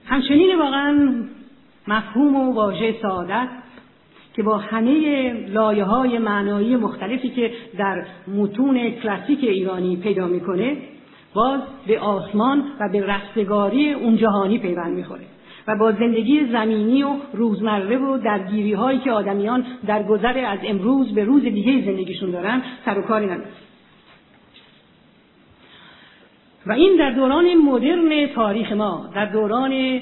همچنین 0.05 0.59
واقعا 0.59 1.23
مفهوم 1.87 2.35
و 2.35 2.53
واژه 2.53 2.95
سعادت 3.01 3.49
که 4.33 4.43
با 4.43 4.57
همه 4.57 5.33
لایه 5.33 5.83
های 5.83 6.17
معنایی 6.17 6.75
مختلفی 6.75 7.29
که 7.29 7.51
در 7.77 8.05
متون 8.27 8.89
کلاسیک 8.89 9.43
ایرانی 9.43 9.97
پیدا 9.97 10.27
می‌کنه 10.27 10.77
باز 11.33 11.61
به 11.87 11.99
آسمان 11.99 12.63
و 12.79 12.89
به 12.89 13.05
رستگاری 13.05 13.93
اون 13.93 14.17
جهانی 14.17 14.57
پیوند 14.57 14.93
می‌خوره 14.93 15.21
و 15.67 15.75
با 15.75 15.91
زندگی 15.91 16.45
زمینی 16.51 17.03
و 17.03 17.15
روزمره 17.33 17.97
و 17.97 18.17
درگیری 18.17 18.73
هایی 18.73 18.99
که 18.99 19.11
آدمیان 19.11 19.65
در 19.87 20.03
گذر 20.03 20.45
از 20.45 20.59
امروز 20.63 21.13
به 21.13 21.23
روز 21.23 21.41
دیگه 21.41 21.85
زندگیشون 21.85 22.31
دارن 22.31 22.61
سر 22.85 22.99
و 22.99 23.01
کاری 23.01 23.25
نداره 23.25 23.49
و 26.65 26.71
این 26.71 26.97
در 26.97 27.11
دوران 27.11 27.53
مدرن 27.53 28.27
تاریخ 28.27 28.71
ما 28.71 29.09
در 29.15 29.25
دوران 29.25 30.01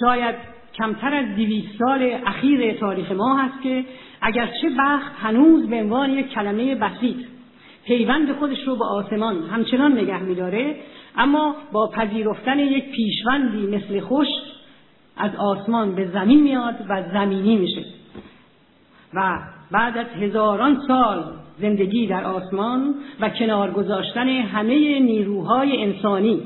شاید 0.00 0.34
کمتر 0.78 1.14
از 1.14 1.36
دویست 1.36 1.78
سال 1.78 2.18
اخیر 2.26 2.72
تاریخ 2.72 3.12
ما 3.12 3.36
هست 3.36 3.62
که 3.62 3.84
اگرچه 4.20 4.70
بخت 4.78 5.12
هنوز 5.22 5.68
به 5.68 5.76
عنوان 5.76 6.10
یک 6.10 6.28
کلمه 6.28 6.74
بسیط 6.74 7.16
پیوند 7.84 8.32
خودش 8.32 8.64
رو 8.66 8.76
به 8.76 8.84
آسمان 8.84 9.42
همچنان 9.42 9.92
نگه 9.92 10.22
میداره 10.22 10.76
اما 11.16 11.56
با 11.72 11.86
پذیرفتن 11.86 12.58
یک 12.58 12.90
پیشوندی 12.90 13.66
مثل 13.66 14.00
خوش 14.00 14.28
از 15.16 15.30
آسمان 15.36 15.94
به 15.94 16.06
زمین 16.06 16.42
میاد 16.42 16.74
و 16.88 17.02
زمینی 17.12 17.56
میشه. 17.56 17.84
و 19.14 19.38
بعد 19.70 19.98
از 19.98 20.06
هزاران 20.06 20.80
سال 20.88 21.24
زندگی 21.60 22.06
در 22.06 22.24
آسمان 22.24 22.94
و 23.20 23.30
کنار 23.30 23.70
گذاشتن 23.70 24.28
همه 24.28 25.00
نیروهای 25.00 25.82
انسانی 25.82 26.40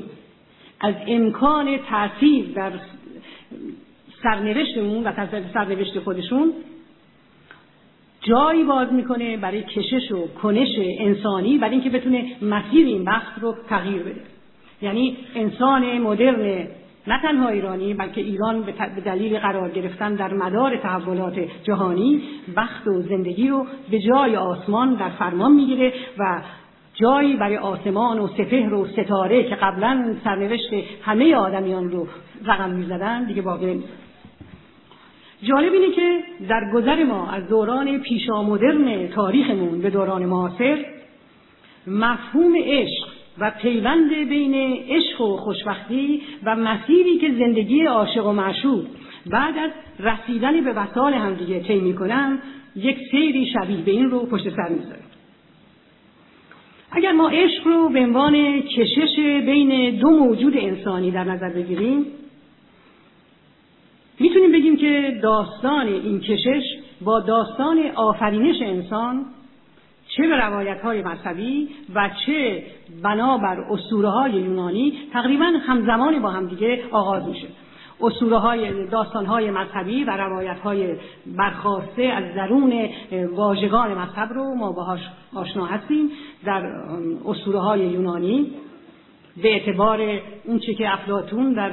از 0.79 0.95
امکان 1.07 1.77
تاثیر 1.77 2.45
در 2.55 2.71
سرنوشتمون 4.23 5.03
و 5.03 5.11
سرنوشت 5.53 5.99
خودشون 5.99 6.53
جایی 8.21 8.63
باز 8.63 8.93
می‌کنه 8.93 9.37
برای 9.37 9.63
کشش 9.63 10.11
و 10.11 10.27
کنش 10.27 10.67
انسانی 10.99 11.57
برای 11.57 11.73
اینکه 11.73 11.89
بتونه 11.89 12.25
مسیر 12.41 12.87
این 12.87 13.01
وقت 13.01 13.39
رو 13.41 13.55
تغییر 13.69 14.03
بده. 14.03 14.21
یعنی 14.81 15.17
انسان 15.35 15.97
مدرن 15.97 16.67
نه 17.07 17.21
تنها 17.21 17.49
ایرانی 17.49 17.93
بلکه 17.93 18.21
ایران 18.21 18.61
به 18.95 19.01
دلیل 19.05 19.39
قرار 19.39 19.69
گرفتن 19.69 20.15
در 20.15 20.33
مدار 20.33 20.77
تحولات 20.77 21.39
جهانی 21.63 22.21
وقت 22.55 22.87
و 22.87 23.01
زندگی 23.01 23.47
رو 23.47 23.65
به 23.91 23.99
جای 23.99 24.35
آسمان 24.35 24.93
در 24.93 25.09
فرمان 25.09 25.51
می‌گیره 25.51 25.93
و 26.17 26.41
جایی 26.93 27.35
برای 27.35 27.57
آسمان 27.57 28.19
و 28.19 28.27
سپهر 28.27 28.73
و 28.73 28.87
ستاره 28.87 29.43
که 29.43 29.55
قبلا 29.55 30.15
سرنوشت 30.23 30.73
همه 31.01 31.35
آدمیان 31.35 31.91
رو 31.91 32.07
رقم 32.45 32.69
می‌زدن 32.69 33.23
دیگه 33.23 33.41
باقی 33.41 33.65
نمیزن 33.65 34.02
جالب 35.43 35.73
اینه 35.73 35.95
که 35.95 36.19
در 36.49 36.71
گذر 36.73 37.03
ما 37.03 37.31
از 37.31 37.47
دوران 37.47 37.99
پیشامدرن 37.99 39.07
تاریخمون 39.07 39.81
به 39.81 39.89
دوران 39.89 40.25
معاصر 40.25 40.85
مفهوم 41.87 42.53
عشق 42.63 43.07
و 43.39 43.51
پیوند 43.61 44.13
بین 44.13 44.53
عشق 44.89 45.21
و 45.21 45.37
خوشبختی 45.37 46.21
و 46.43 46.55
مسیری 46.55 47.17
که 47.17 47.31
زندگی 47.39 47.85
عاشق 47.85 48.25
و 48.25 48.31
معشوق 48.31 48.85
بعد 49.25 49.57
از 49.57 49.71
رسیدن 49.99 50.63
به 50.63 50.73
وسال 50.73 51.13
همدیگه 51.13 51.59
طی 51.59 51.79
می‌کنن 51.79 52.39
یک 52.75 52.97
سیری 53.11 53.45
شبیه 53.45 53.77
به 53.77 53.91
این 53.91 54.09
رو 54.09 54.25
پشت 54.25 54.49
سر 54.49 54.69
می‌ذاره 54.69 54.99
اگر 56.91 57.11
ما 57.11 57.29
عشق 57.29 57.67
رو 57.67 57.89
به 57.89 57.99
عنوان 57.99 58.61
کشش 58.61 59.15
بین 59.45 59.99
دو 59.99 60.09
موجود 60.09 60.57
انسانی 60.57 61.11
در 61.11 61.23
نظر 61.23 61.49
بگیریم 61.49 62.05
می‌تونیم 64.19 64.51
بگیم 64.51 64.77
که 64.77 65.19
داستان 65.23 65.87
این 65.87 66.19
کشش 66.19 66.63
با 67.01 67.19
داستان 67.19 67.79
آفرینش 67.95 68.61
انسان 68.61 69.25
چه 70.07 70.27
به 70.27 70.35
روایت 70.35 70.81
های 70.81 71.01
مذهبی 71.01 71.69
و 71.95 72.09
چه 72.25 72.63
بنابر 73.03 73.59
اسطوره 73.71 74.09
های 74.09 74.31
یونانی 74.31 74.93
تقریبا 75.13 75.45
همزمان 75.45 76.21
با 76.21 76.29
همدیگه 76.29 76.83
آغاز 76.91 77.27
میشه. 77.27 77.47
اسطوره 78.01 78.37
های 78.37 78.87
داستان 78.87 79.25
های 79.25 79.51
مذهبی 79.51 80.03
و 80.03 80.17
روایت 80.17 80.59
های 80.59 80.95
برخواسته 81.37 82.03
از 82.03 82.35
درون 82.35 82.89
واژگان 83.35 83.97
مذهب 83.97 84.33
رو 84.33 84.55
ما 84.55 84.71
باهاش 84.71 84.99
آشنا 85.35 85.65
هستیم. 85.65 86.09
در 86.45 86.65
اسطوره 87.25 87.59
های 87.59 87.79
یونانی 87.79 88.51
به 89.43 89.49
اعتبار 89.49 90.19
اون 90.45 90.59
چی 90.59 90.75
که 90.75 90.93
افلاتون 90.93 91.53
در 91.53 91.71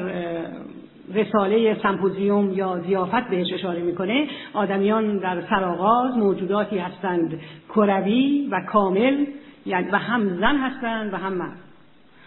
رساله 1.15 1.77
سمپوزیوم 1.83 2.53
یا 2.55 2.81
زیافت 2.87 3.29
بهش 3.29 3.53
اشاره 3.53 3.83
می‌کنه 3.83 4.27
آدمیان 4.55 5.19
در 5.19 5.43
سرآغاز 5.51 6.17
موجوداتی 6.17 6.79
هستند 6.79 7.41
کروی 7.69 8.49
و 8.51 8.61
کامل 8.61 9.27
یعنی 9.67 9.91
و 9.91 9.97
هم 9.97 10.29
زن 10.41 10.57
هستند 10.57 11.15
و 11.15 11.17
هم 11.17 11.33
مرد. 11.33 11.59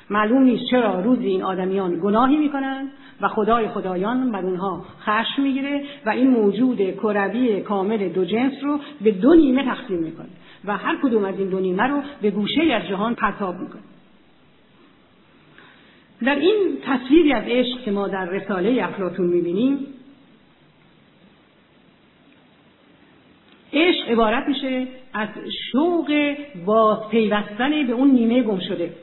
معلوم 0.09 0.43
نیست 0.43 0.63
چرا 0.71 0.99
روزی 0.99 1.27
این 1.27 1.43
آدمیان 1.43 1.99
گناهی 1.99 2.37
می‌کنند 2.37 2.87
و 3.21 3.27
خدای 3.27 3.67
خدایان 3.67 4.31
بر 4.31 4.41
اونها 4.41 4.85
خشم 5.01 5.41
می‌گیره 5.41 5.81
و 6.05 6.09
این 6.09 6.29
موجود 6.29 6.91
کروی 6.91 7.61
کامل 7.61 8.09
دو 8.09 8.25
جنس 8.25 8.53
رو 8.63 8.79
به 9.01 9.11
دو 9.11 9.33
نیمه 9.33 9.65
تقسیم 9.65 9.99
می‌کنه 9.99 10.27
و 10.65 10.77
هر 10.77 10.97
کدوم 11.03 11.25
از 11.25 11.39
این 11.39 11.49
دو 11.49 11.59
نیمه 11.59 11.83
رو 11.83 12.01
به 12.21 12.31
گوشه 12.31 12.61
از 12.73 12.87
جهان 12.87 13.15
پرتاب 13.15 13.59
می‌کنه. 13.59 13.81
در 16.25 16.35
این 16.35 16.77
تصویری 16.85 17.33
از 17.33 17.43
عشق 17.47 17.81
که 17.81 17.91
ما 17.91 18.07
در 18.07 18.25
رساله 18.25 18.83
افلاتون 18.83 19.27
می‌بینیم 19.27 19.87
عشق 23.73 24.09
عبارت 24.09 24.47
میشه 24.47 24.87
از 25.13 25.27
شوق 25.71 26.35
با 26.65 27.07
پیوستن 27.11 27.87
به 27.87 27.93
اون 27.93 28.11
نیمه 28.11 28.43
گم 28.43 28.59
شده. 28.59 28.93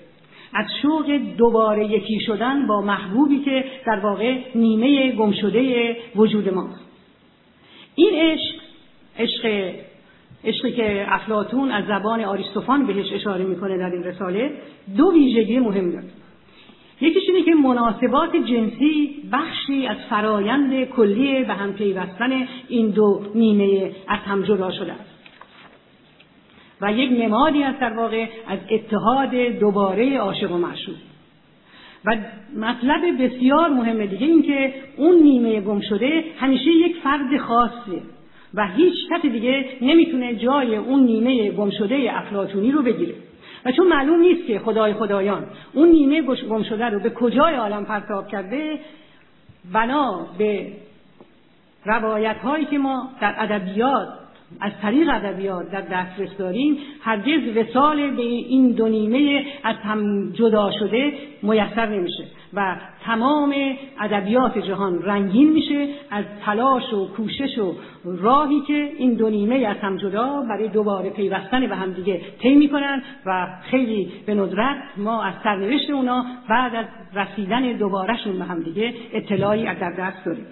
از 0.54 0.66
شوق 0.82 1.20
دوباره 1.38 1.86
یکی 1.86 2.20
شدن 2.20 2.66
با 2.66 2.80
محبوبی 2.80 3.38
که 3.38 3.64
در 3.86 3.98
واقع 3.98 4.38
نیمه 4.54 5.12
گم 5.12 5.32
شده 5.32 5.96
وجود 6.16 6.48
ماست 6.48 6.80
این 7.94 8.14
عشق 8.14 8.54
عشق 9.18 9.74
عشقی 10.44 10.72
که 10.72 11.04
افلاتون 11.08 11.70
از 11.70 11.84
زبان 11.84 12.24
آریستوفان 12.24 12.86
بهش 12.86 13.12
اشاره 13.12 13.44
می‌کنه 13.44 13.78
در 13.78 13.90
این 13.90 14.04
رساله 14.04 14.52
دو 14.96 15.12
ویژگی 15.12 15.58
مهم 15.58 15.90
داره. 15.90 16.19
یکیش 17.00 17.22
اینه 17.28 17.42
که 17.42 17.54
مناسبات 17.54 18.36
جنسی 18.36 19.22
بخشی 19.32 19.86
از 19.86 19.96
فرایند 20.10 20.84
کلی 20.84 21.44
به 21.44 21.52
هم 21.52 21.72
پیوستن 21.72 22.48
این 22.68 22.90
دو 22.90 23.22
نیمه 23.34 23.92
از 24.08 24.18
هم 24.18 24.42
جدا 24.42 24.70
شده 24.70 24.92
است. 24.92 25.10
و 26.80 26.92
یک 26.92 27.10
نمادی 27.22 27.62
است 27.62 27.80
در 27.80 27.92
واقع 27.92 28.26
از 28.48 28.58
اتحاد 28.70 29.34
دوباره 29.34 30.18
عاشق 30.18 30.52
و 30.52 30.58
معشوق. 30.58 30.94
و 32.04 32.16
مطلب 32.56 33.22
بسیار 33.22 33.68
مهم 33.68 34.06
دیگه 34.06 34.26
این 34.26 34.42
که 34.42 34.74
اون 34.96 35.14
نیمه 35.14 35.60
گم 35.60 35.80
شده 35.80 36.24
همیشه 36.38 36.70
یک 36.70 36.96
فرد 36.96 37.36
خاصه 37.36 38.02
و 38.54 38.66
هیچ 38.66 38.94
کس 39.10 39.22
دیگه 39.22 39.64
نمی‌تونه 39.82 40.34
جای 40.34 40.76
اون 40.76 41.02
نیمه 41.02 41.50
گم 41.50 41.70
شده 41.70 42.10
افلاطونی 42.10 42.72
رو 42.72 42.82
بگیره. 42.82 43.14
و 43.64 43.72
چون 43.72 43.86
معلوم 43.86 44.20
نیست 44.20 44.46
که 44.46 44.58
خدای 44.58 44.94
خدایان 44.94 45.46
اون 45.72 45.88
نیمه 45.88 46.22
گم 46.22 46.62
شده 46.62 46.84
رو 46.84 47.00
به 47.00 47.10
کجای 47.10 47.54
عالم 47.54 47.84
پرتاب 47.84 48.28
کرده 48.28 48.78
بنا 49.72 50.26
به 50.38 50.72
روایت 51.84 52.36
هایی 52.36 52.64
که 52.64 52.78
ما 52.78 53.08
در 53.20 53.34
ادبیات 53.38 54.08
از 54.60 54.72
طریق 54.82 55.08
ادبیات 55.12 55.70
در 55.70 55.80
دسترس 55.80 56.36
داریم 56.38 56.78
هرگز 57.00 57.56
وسال 57.56 58.10
به 58.10 58.22
این 58.22 58.72
دو 58.72 58.88
نیمه 58.88 59.44
از 59.62 59.76
هم 59.76 60.32
جدا 60.32 60.70
شده 60.78 61.12
میسر 61.42 61.86
نمیشه. 61.86 62.24
و 62.54 62.76
تمام 63.04 63.54
ادبیات 64.00 64.58
جهان 64.58 65.02
رنگین 65.02 65.52
میشه 65.52 65.88
از 66.10 66.24
تلاش 66.44 66.92
و 66.92 67.08
کوشش 67.08 67.58
و 67.58 67.74
راهی 68.04 68.60
که 68.60 68.92
این 68.98 69.14
دو 69.14 69.30
نیمه 69.30 69.66
از 69.66 69.76
هم 69.76 69.96
جدا 69.96 70.42
برای 70.48 70.68
دوباره 70.68 71.10
پیوستن 71.10 71.66
به 71.66 71.76
هم 71.76 71.92
دیگه 71.92 72.20
طی 72.42 72.54
می‌کنن 72.54 73.02
و 73.26 73.46
خیلی 73.70 74.12
به 74.26 74.34
ندرت 74.34 74.82
ما 74.96 75.22
از 75.22 75.34
سرنوشت 75.44 75.90
اونا 75.90 76.26
بعد 76.48 76.74
از 76.74 76.86
رسیدن 77.14 77.72
دوبارهشون 77.72 78.38
به 78.38 78.44
هم 78.44 78.62
دیگه 78.62 78.94
اطلاعی 79.12 79.66
از 79.66 79.78
در 79.78 79.90
دست 79.90 80.24
داریم. 80.24 80.46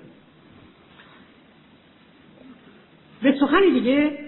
به 3.23 3.35
سخن 3.40 3.61
دیگه 3.75 4.19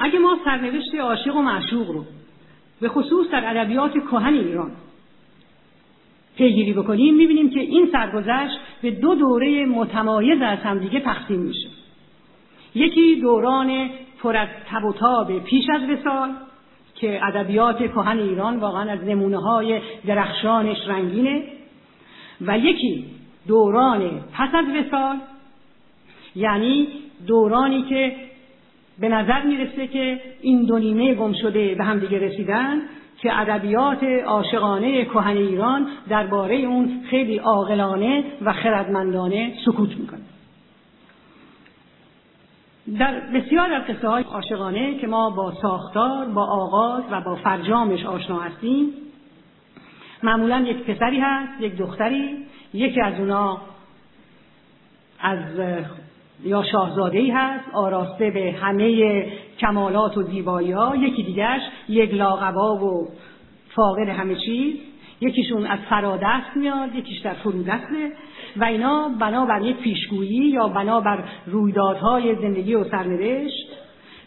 اگه 0.00 0.18
ما 0.18 0.38
سرنوشت 0.44 0.94
عاشق 0.94 1.36
و 1.36 1.42
معشوق 1.42 1.90
رو 1.90 2.04
به 2.80 2.88
خصوص 2.88 3.30
در 3.30 3.50
ادبیات 3.50 3.92
کهن 3.92 4.34
ایران 4.34 4.70
پیگیری 6.36 6.72
بکنیم 6.72 7.14
می‌بینیم 7.14 7.50
که 7.50 7.60
این 7.60 7.88
سرگذشت 7.92 8.58
به 8.82 8.90
دو 8.90 9.14
دوره 9.14 9.66
متمایز 9.66 10.42
از 10.42 10.58
همدیگه 10.58 11.00
تقسیم 11.00 11.40
میشه. 11.40 11.68
یکی 12.74 13.20
دوران 13.20 13.90
پر 14.22 14.36
از 14.36 14.48
تب 14.68 14.84
و 14.84 14.92
تاب 14.92 15.38
پیش 15.38 15.64
از 15.70 15.80
وسال 15.90 16.30
که 16.94 17.26
ادبیات 17.26 17.78
کهن 17.78 18.18
ایران 18.18 18.56
واقعا 18.56 18.92
از 18.92 19.04
نمونه 19.04 19.38
های 19.38 19.80
درخشانش 20.06 20.76
رنگینه 20.86 21.42
و 22.40 22.58
یکی 22.58 23.04
دوران 23.48 24.10
پس 24.32 24.48
از 24.54 24.64
وسال 24.76 25.16
یعنی 26.36 26.88
دورانی 27.26 27.82
که 27.82 28.16
به 28.98 29.08
نظر 29.08 29.42
می‌رسه 29.42 29.86
که 29.86 30.20
این 30.42 30.64
دو 30.64 30.78
نیمه 30.78 31.14
گم 31.14 31.32
شده 31.32 31.74
به 31.74 31.84
هم 31.84 31.98
دیگه 31.98 32.18
رسیدن 32.18 32.82
که 33.22 33.40
ادبیات 33.40 34.04
عاشقانه 34.26 35.04
کهن 35.04 35.36
ایران 35.36 35.86
درباره 36.08 36.54
اون 36.54 37.04
خیلی 37.10 37.38
عاقلانه 37.38 38.24
و 38.42 38.52
خردمندانه 38.52 39.54
سکوت 39.64 39.96
می‌کنه. 39.96 40.20
در 42.98 43.20
بسیار 43.20 43.72
از 43.72 43.82
قصه 43.82 44.08
های 44.08 44.24
عاشقانه 44.24 44.98
که 44.98 45.06
ما 45.06 45.30
با 45.30 45.52
ساختار 45.62 46.26
با 46.26 46.44
آغاز 46.44 47.02
و 47.10 47.20
با 47.20 47.34
فرجامش 47.34 48.06
آشنا 48.06 48.40
هستیم 48.40 48.88
معمولا 50.22 50.60
یک 50.60 50.76
پسری 50.76 51.20
هست 51.20 51.60
یک 51.60 51.76
دختری 51.76 52.36
یکی 52.74 53.00
از 53.00 53.14
اونا 53.18 53.60
از 55.20 55.38
یا 56.44 56.62
شاهزاده 56.62 57.18
ای 57.18 57.30
هست 57.30 57.64
آراسته 57.72 58.30
به 58.30 58.54
همه 58.60 59.26
کمالات 59.58 60.16
و 60.16 60.22
زیبایی 60.22 60.72
ها 60.72 60.96
یکی 60.96 61.22
دیگرش 61.22 61.60
یک 61.88 62.14
لاغبا 62.14 62.76
و 62.76 63.08
فاقد 63.68 64.08
همه 64.08 64.34
چیز. 64.34 64.74
یکیشون 65.20 65.66
از 65.66 65.78
فرادست 65.78 66.56
میاد 66.56 66.94
یکیش 66.94 67.18
در 67.18 67.32
فرودسته. 67.32 68.12
و 68.56 68.64
اینا 68.64 69.10
بنابر 69.20 69.62
یک 69.62 69.76
پیشگویی 69.76 70.48
یا 70.48 70.68
بنابر 70.68 71.24
رویدادهای 71.46 72.34
زندگی 72.34 72.74
و 72.74 72.84
سرنوشت 72.84 73.68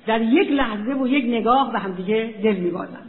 در 0.08 0.22
یک 0.22 0.52
لحظه 0.52 0.94
و 0.94 1.08
یک 1.08 1.26
نگاه 1.26 1.72
به 1.72 1.80
همدیگه 1.80 2.34
دل 2.44 2.56
میبازن. 2.56 3.06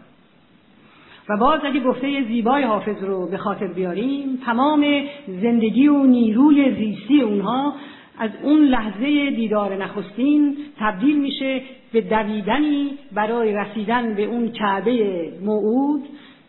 و 1.28 1.36
باز 1.36 1.60
اگه 1.64 1.80
گفته 1.80 2.24
زیبای 2.24 2.62
حافظ 2.62 3.02
رو 3.02 3.26
به 3.26 3.36
خاطر 3.36 3.66
بیاریم 3.66 4.40
تمام 4.44 4.86
زندگی 5.26 5.88
و 5.88 6.02
نیروی 6.02 6.74
زیستی 6.74 7.20
اونها 7.20 7.74
از 8.18 8.30
اون 8.42 8.60
لحظه 8.60 9.30
دیدار 9.30 9.76
نخستین 9.76 10.56
تبدیل 10.78 11.18
میشه 11.18 11.62
به 11.92 12.00
دویدنی 12.00 12.98
برای 13.12 13.54
رسیدن 13.54 14.14
به 14.14 14.24
اون 14.24 14.52
کعبه 14.52 15.32
موعود 15.44 16.02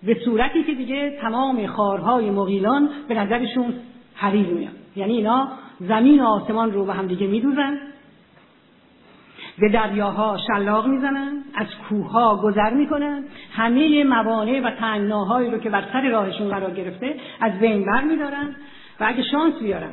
به 0.04 0.18
صورتی 0.26 0.64
که 0.64 0.74
دیگه 0.74 1.18
تمام 1.22 1.68
خارهای 1.68 2.32
مغیلان 2.32 2.90
به 3.08 3.14
نظرشون 3.14 3.74
حریر 4.16 4.48
میان. 4.48 4.72
یعنی 4.96 5.14
اینا 5.14 5.48
زمین 5.80 6.20
و 6.20 6.26
آسمان 6.26 6.72
رو 6.72 6.86
به 6.86 6.94
هم 6.94 7.08
دیگه 7.08 7.28
میدوزن 7.28 7.78
به 9.60 9.70
دریاها 9.70 10.38
شلاق 10.48 10.88
می‌زنن 10.88 11.44
از 11.56 11.68
کوهها 11.90 12.42
گذر 12.44 12.74
می‌کنن. 12.74 13.24
همه 13.52 14.04
موانع 14.04 14.62
و 14.64 14.72
تنگناهایی 14.72 15.52
رو 15.52 15.58
که 15.58 15.70
بر 15.70 15.84
سر 15.94 16.10
راهشون 16.10 16.50
قرار 16.50 16.72
گرفته 16.72 17.16
از 17.40 17.60
بین 17.60 17.86
بر 17.86 18.04
میدارن 18.04 18.56
و 19.00 19.06
اگه 19.08 19.24
شانس 19.24 19.54
بیارن 19.60 19.92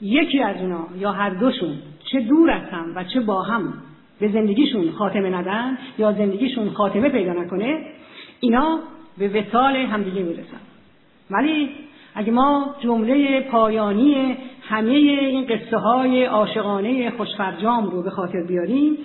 یکی 0.00 0.42
از 0.42 0.56
اونا 0.60 0.86
یا 0.98 1.12
هر 1.12 1.30
دوشون 1.30 1.78
چه 2.12 2.20
دور 2.20 2.50
از 2.50 2.62
هم 2.70 2.92
و 2.96 3.04
چه 3.04 3.20
با 3.20 3.42
هم 3.42 3.74
به 4.20 4.28
زندگیشون 4.28 4.90
خاتمه 4.90 5.30
ندن 5.30 5.78
یا 5.98 6.12
زندگیشون 6.12 6.70
خاتمه 6.70 7.08
پیدا 7.08 7.32
نکنه 7.32 7.78
اینا 8.40 8.78
به 9.18 9.28
وسال 9.28 9.76
همدیگه 9.76 10.22
می‌رسن. 10.22 10.60
ولی 11.30 11.70
اگه 12.14 12.32
ما 12.32 12.74
جمله 12.80 13.40
پایانی 13.40 14.36
همه 14.62 14.90
این 14.90 15.46
قصه 15.46 15.76
های 15.76 16.24
عاشقانه 16.24 17.10
خوشفرجام 17.10 17.90
رو 17.90 18.02
به 18.02 18.10
خاطر 18.10 18.42
بیاریم 18.48 18.98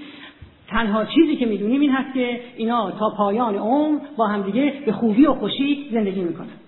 تنها 0.68 1.06
چیزی 1.06 1.36
که 1.36 1.46
می‌دونیم 1.46 1.82
این 1.82 1.92
هست 1.92 2.14
که 2.14 2.42
اینا 2.58 2.92
تا 2.92 3.10
پایان 3.18 3.56
عمر 3.56 4.00
با 4.18 4.28
همدیگه 4.28 4.74
به 4.86 4.92
خوبی 4.92 5.26
و 5.26 5.34
خوشی 5.34 5.90
زندگی 5.92 6.22
می‌کنن. 6.22 6.61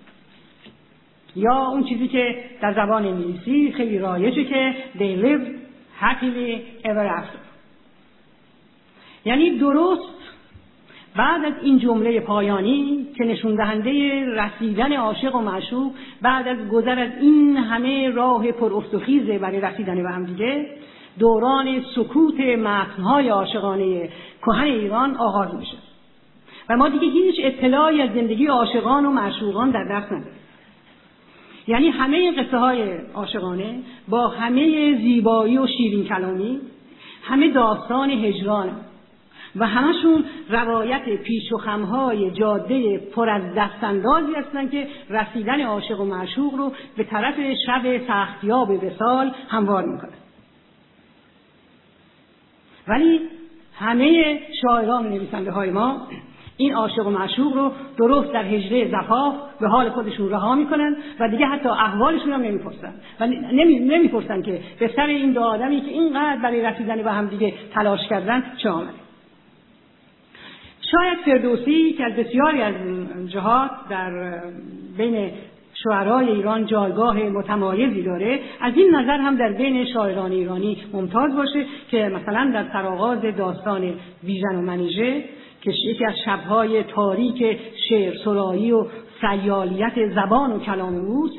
یا 1.36 1.68
اون 1.68 1.84
چیزی 1.84 2.08
که 2.08 2.36
در 2.62 2.74
زبان 2.74 3.06
انگلیسی 3.06 3.72
خیلی 3.72 4.00
رایجه 4.00 4.44
که 4.44 4.76
they 4.98 5.26
live 5.26 5.48
happily 6.02 6.86
ever 6.86 7.20
after. 7.20 7.44
یعنی 9.26 9.58
درست 9.58 10.14
بعد 11.16 11.46
از 11.46 11.54
این 11.62 11.80
جمله 11.80 12.20
پایانی 12.20 13.08
که 13.18 13.24
نشون 13.24 13.56
دهنده 13.56 14.26
رسیدن 14.26 14.94
عاشق 14.94 15.36
و 15.36 15.40
معشوق 15.40 15.92
بعد 16.22 16.48
از 16.48 16.68
گذر 16.68 17.00
از 17.00 17.12
این 17.22 17.58
همه 17.58 18.10
راه 18.10 18.52
پر 18.52 18.84
برای 19.38 19.62
رسیدن 19.62 20.04
به 20.04 20.10
هم 20.10 20.26
دیگه 20.26 20.68
دوران 21.20 21.82
سکوت 21.96 22.40
متنهای 22.40 23.30
عاشقانه 23.30 24.10
کهن 24.42 24.64
ایران 24.64 25.16
آغاز 25.16 25.56
میشه. 25.56 25.78
و 26.70 26.78
ما 26.78 26.90
دیگه 26.90 27.08
هیچ 27.08 27.36
اطلاعی 27.40 28.02
از 28.02 28.10
زندگی 28.14 28.48
عاشقان 28.48 29.06
و 29.06 29.10
معشوقان 29.10 29.72
در 29.72 29.84
دست 29.84 30.12
نداریم. 30.12 30.43
یعنی 31.68 31.90
همه 31.90 32.32
قصه 32.32 32.58
های 32.58 32.98
عاشقانه 33.14 33.80
با 34.08 34.28
همه 34.28 34.96
زیبایی 34.98 35.58
و 35.58 35.68
شیرین 35.68 36.06
کلامی 36.06 36.62
همه 37.24 37.50
داستان 37.50 38.10
هجران 38.10 38.72
و 39.56 39.68
همشون 39.68 40.26
روایت 40.50 41.10
پیش 41.24 41.52
و 41.52 41.58
خمهای 41.58 42.32
جاده 42.32 42.98
پر 42.98 43.30
از 43.30 43.42
دستاندازی 43.58 44.34
هستند 44.36 44.72
که 44.72 44.88
رسیدن 45.10 45.62
عاشق 45.62 46.00
و 46.00 46.06
معشوق 46.06 46.56
رو 46.56 46.72
به 46.98 47.04
طرف 47.04 47.36
شب 47.66 48.08
سختیاب 48.08 48.70
وسال 48.70 49.32
هموار 49.50 49.86
می‌کنه 49.86 50.14
ولی 52.88 53.20
همه 53.76 54.40
شاعران 54.62 55.10
نویسنده 55.10 55.52
های 55.52 55.70
ما 55.70 56.08
این 56.58 56.74
عاشق 56.74 57.08
و 57.08 57.10
معشوق 57.10 57.54
رو 57.54 57.72
درست 57.98 58.34
در 58.34 58.46
هجره 58.46 58.88
زفاف 58.88 59.36
به 59.62 59.68
حال 59.68 59.90
خودشون 59.90 60.30
رها 60.30 60.56
می‌کنن 60.56 60.96
و 61.20 61.28
دیگه 61.28 61.46
حتی 61.46 61.70
احوالشون 61.70 62.34
هم 62.34 62.42
نمی‌پرسن. 62.42 62.94
و 63.20 63.28
نمی، 63.28 63.80
نمی‌پرسن 63.80 64.42
که 64.42 64.62
به 64.80 64.92
سر 64.96 65.06
این 65.06 65.32
دو 65.32 65.42
آدمی 65.42 65.82
که 65.82 65.92
اینقدر 65.92 66.42
برای 66.44 66.62
رسیدن 66.62 67.04
به 67.04 67.12
هم 67.12 67.28
دیگه 67.28 67.54
تلاش 67.74 68.08
کردن 68.08 68.44
چه 68.58 68.70
آمده. 68.70 69.04
شاید 70.92 71.18
فردوسی 71.26 71.94
که 71.94 72.06
از 72.06 72.14
بسیاری 72.14 72.62
از 72.62 72.74
جهات 73.30 73.72
در 73.90 74.42
بین 74.98 75.32
شعرای 75.84 76.30
ایران 76.30 76.66
جایگاه 76.66 77.16
متمایزی 77.18 78.02
داره 78.02 78.40
از 78.62 78.74
این 78.76 78.96
نظر 78.96 79.18
هم 79.18 79.36
در 79.36 79.52
بین 79.52 79.86
شاعران 79.86 80.32
ایرانی 80.32 80.78
ممتاز 80.94 81.36
باشه 81.36 81.66
که 81.92 81.98
مثلا 82.16 82.52
در 82.54 82.66
سرآغاز 82.74 83.22
داستان 83.38 83.94
ویژن 84.24 84.56
و 84.56 84.62
منیژه 84.62 85.24
که 85.64 85.72
یکی 85.86 86.06
از 86.06 86.14
شبهای 86.26 86.84
تاریک 86.84 87.60
شعر 87.90 88.18
سرایی 88.26 88.72
و 88.72 88.86
سیالیت 89.22 90.10
زبان 90.16 90.52
و 90.52 90.60
کلام 90.60 90.96
اوست 90.96 91.38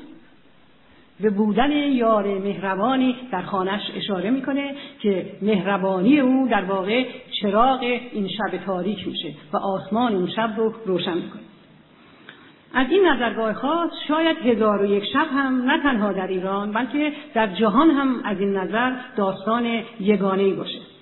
به 1.20 1.30
بودن 1.30 1.72
یار 1.72 2.38
مهربانی 2.38 3.16
در 3.32 3.42
خانش 3.42 3.80
اشاره 3.96 4.30
می‌کنه 4.30 4.74
که 5.00 5.26
مهربانی 5.42 6.20
او 6.20 6.48
در 6.50 6.64
واقع 6.64 7.04
چراغ 7.40 7.80
این 7.80 8.28
شب 8.28 8.56
تاریک 8.66 9.06
میشه 9.06 9.34
و 9.52 9.56
آسمان 9.56 10.14
اون 10.14 10.30
شب 10.30 10.54
رو 10.56 10.74
روشن 10.86 11.14
می‌کنه. 11.14 11.42
از 12.74 12.86
این 12.90 13.06
نظرگاه 13.06 13.52
خاص 13.52 13.90
شاید 14.08 14.36
هزار 14.36 14.82
و 14.82 14.84
یک 14.84 15.04
شب 15.04 15.26
هم 15.32 15.62
نه 15.70 15.82
تنها 15.82 16.12
در 16.12 16.26
ایران 16.26 16.72
بلکه 16.72 17.12
در 17.34 17.46
جهان 17.46 17.90
هم 17.90 18.20
از 18.24 18.40
این 18.40 18.56
نظر 18.56 18.92
داستان 19.16 19.82
یگانه 20.00 20.54
باشه. 20.54 20.93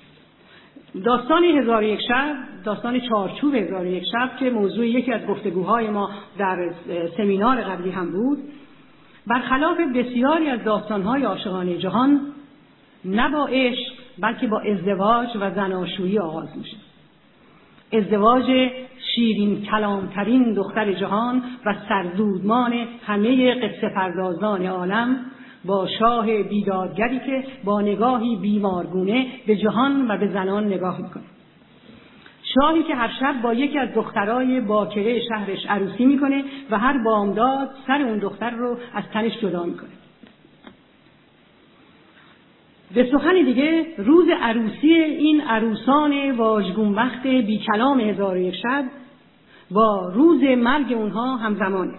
داستان 1.01 1.45
هزار 1.45 1.83
یک 1.83 2.01
شب 2.09 2.37
داستان 2.65 3.01
چارچوب 3.01 3.55
هزار 3.55 3.87
یک 3.87 4.05
شب 4.13 4.37
که 4.37 4.51
موضوع 4.51 4.87
یکی 4.87 5.13
از 5.13 5.27
گفتگوهای 5.27 5.91
ما 5.91 6.11
در 6.39 6.71
سمینار 7.17 7.61
قبلی 7.61 7.91
هم 7.91 8.13
بود. 8.13 8.39
برخلاف 9.27 9.77
بسیاری 9.95 10.49
از 10.49 10.65
داستانهای 10.65 11.25
عاشقانه 11.25 11.79
جهان 11.79 12.21
نه 13.05 13.29
با 13.29 13.47
عشق 13.47 13.93
بلکه 14.19 14.47
با 14.47 14.61
ازدواج 14.61 15.29
و 15.41 15.51
زناشویی 15.51 16.19
آغاز 16.19 16.49
میشه. 16.57 16.77
ازدواج 17.93 18.71
شیرین 19.15 19.63
کلامترین 19.63 20.55
دختر 20.55 20.93
جهان 20.93 21.43
و 21.67 21.75
سرزودمان 21.89 22.73
همه 23.07 23.55
قصه 23.55 23.89
پردازان 23.95 24.67
عالم 24.67 25.17
با 25.65 25.89
شاه 25.99 26.43
بیدادگری 26.43 27.19
که 27.19 27.45
با 27.65 27.81
نگاهی 27.81 28.37
بیمارگونه 28.37 29.27
به 29.47 29.57
جهان 29.57 30.11
و 30.11 30.17
به 30.17 30.29
زنان 30.29 30.67
نگاه 30.67 31.03
می‌کنه. 31.03 31.23
شاهی 32.55 32.83
که 32.83 32.95
هر 32.95 33.11
شب 33.21 33.43
با 33.43 33.55
یکی 33.55 33.79
از 33.79 33.89
دخترای 33.95 34.61
باکره 34.61 35.21
شهرش 35.29 35.67
عروسی 35.69 36.07
می‌کنه 36.07 36.45
و 36.71 36.79
هر 36.79 37.05
بامداد 37.05 37.71
سر 37.87 38.03
اون 38.03 38.19
دختر 38.19 38.51
رو 38.51 38.77
از 38.95 39.05
تنش 39.13 39.39
جدا 39.39 39.65
می‌کنه. 39.65 39.91
به 42.95 43.09
سخن 43.13 43.45
دیگه 43.45 43.87
روز 43.99 44.27
عروسی 44.43 44.93
این 44.93 45.41
عروسان 45.41 46.31
واژگون 46.31 46.95
وقت 46.95 47.23
بی 47.23 47.59
کلام 47.59 48.01
هزار 48.01 48.37
یک 48.37 48.55
شب 48.55 48.85
با 49.71 50.09
روز 50.15 50.43
مرگ 50.43 50.93
اونها 50.93 51.37
همزمانه. 51.37 51.95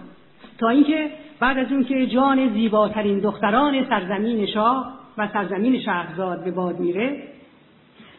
تا 0.58 0.68
اینکه 0.68 1.10
بعد 1.44 1.58
از 1.58 1.70
اینکه 1.70 2.06
جان 2.06 2.52
زیباترین 2.52 3.18
دختران 3.18 3.84
سرزمین 3.88 4.46
شاه 4.46 4.92
و 5.18 5.28
سرزمین 5.32 5.80
شهرزاد 5.80 6.44
به 6.44 6.50
باد 6.50 6.80
میره 6.80 7.22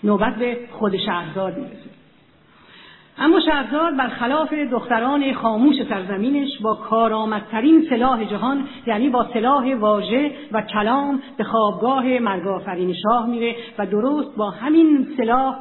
نوبت 0.03 0.35
به 0.35 0.57
خود 0.71 0.97
شهرزاد 0.97 1.57
می‌رسه. 1.57 1.89
اما 3.17 3.39
شهرزاد 3.39 3.97
برخلاف 3.97 4.53
دختران 4.53 5.33
خاموش 5.33 5.75
سرزمینش 5.89 6.49
با 6.61 6.75
کارآمدترین 6.75 7.85
سلاح 7.89 8.23
جهان 8.25 8.67
یعنی 8.87 9.09
با 9.09 9.27
سلاح 9.33 9.75
واژه 9.75 10.31
و 10.51 10.61
کلام 10.61 11.21
به 11.37 11.43
خوابگاه 11.43 12.19
مرگافرین 12.19 12.93
شاه 12.93 13.27
میره 13.29 13.55
و 13.77 13.85
درست 13.85 14.35
با 14.35 14.49
همین 14.49 15.07
سلاح 15.17 15.55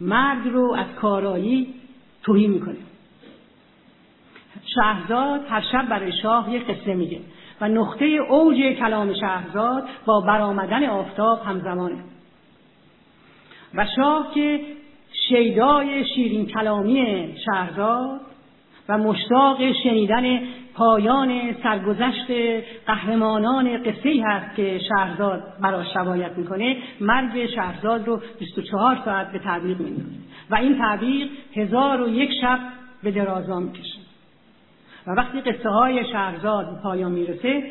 مرد 0.00 0.46
رو 0.46 0.74
از 0.74 0.86
کارایی 1.00 1.74
توهی 2.22 2.46
می‌کنه. 2.46 2.89
شهرزاد 4.66 5.40
هر 5.48 5.64
شب 5.72 5.88
برای 5.88 6.12
شاه 6.22 6.54
یک 6.54 6.66
قصه 6.66 6.94
میگه 6.94 7.20
و 7.60 7.68
نقطه 7.68 8.04
اوج 8.04 8.56
کلام 8.56 9.14
شهرزاد 9.14 9.88
با 10.06 10.20
برآمدن 10.20 10.84
آفتاب 10.84 11.42
همزمانه. 11.42 12.04
و 13.74 13.86
شاه 13.96 14.30
که 14.34 14.60
شیدای 15.28 16.04
شیرین 16.04 16.46
کلامی 16.46 17.34
شهرزاد 17.44 18.20
و 18.88 18.98
مشتاق 18.98 19.72
شنیدن 19.82 20.40
پایان 20.74 21.56
سرگذشت 21.62 22.30
قهرمانان 22.86 23.82
قصه 23.82 24.22
هست 24.24 24.56
که 24.56 24.78
شهرزاد 24.78 25.42
براش 25.62 25.96
روایت 25.96 26.38
می‌کنه 26.38 26.76
مرگ 27.00 27.46
شهرزاد 27.46 28.06
رو 28.06 28.20
24 28.38 28.98
ساعت 29.04 29.32
به 29.32 29.38
تعبیق 29.38 29.80
میندازه. 29.80 30.08
و 30.50 30.54
این 30.54 30.78
تعبیق 30.78 31.28
هزار 31.54 32.02
و 32.02 32.08
یک 32.08 32.30
شب 32.40 32.58
به 33.02 33.10
درازا 33.10 33.60
می‌کشه. 33.60 33.99
و 35.06 35.10
وقتی 35.10 35.40
قصه 35.40 35.68
های 35.68 36.04
شهرزاد 36.12 36.80
پایان 36.82 37.12
می‌رسه 37.12 37.62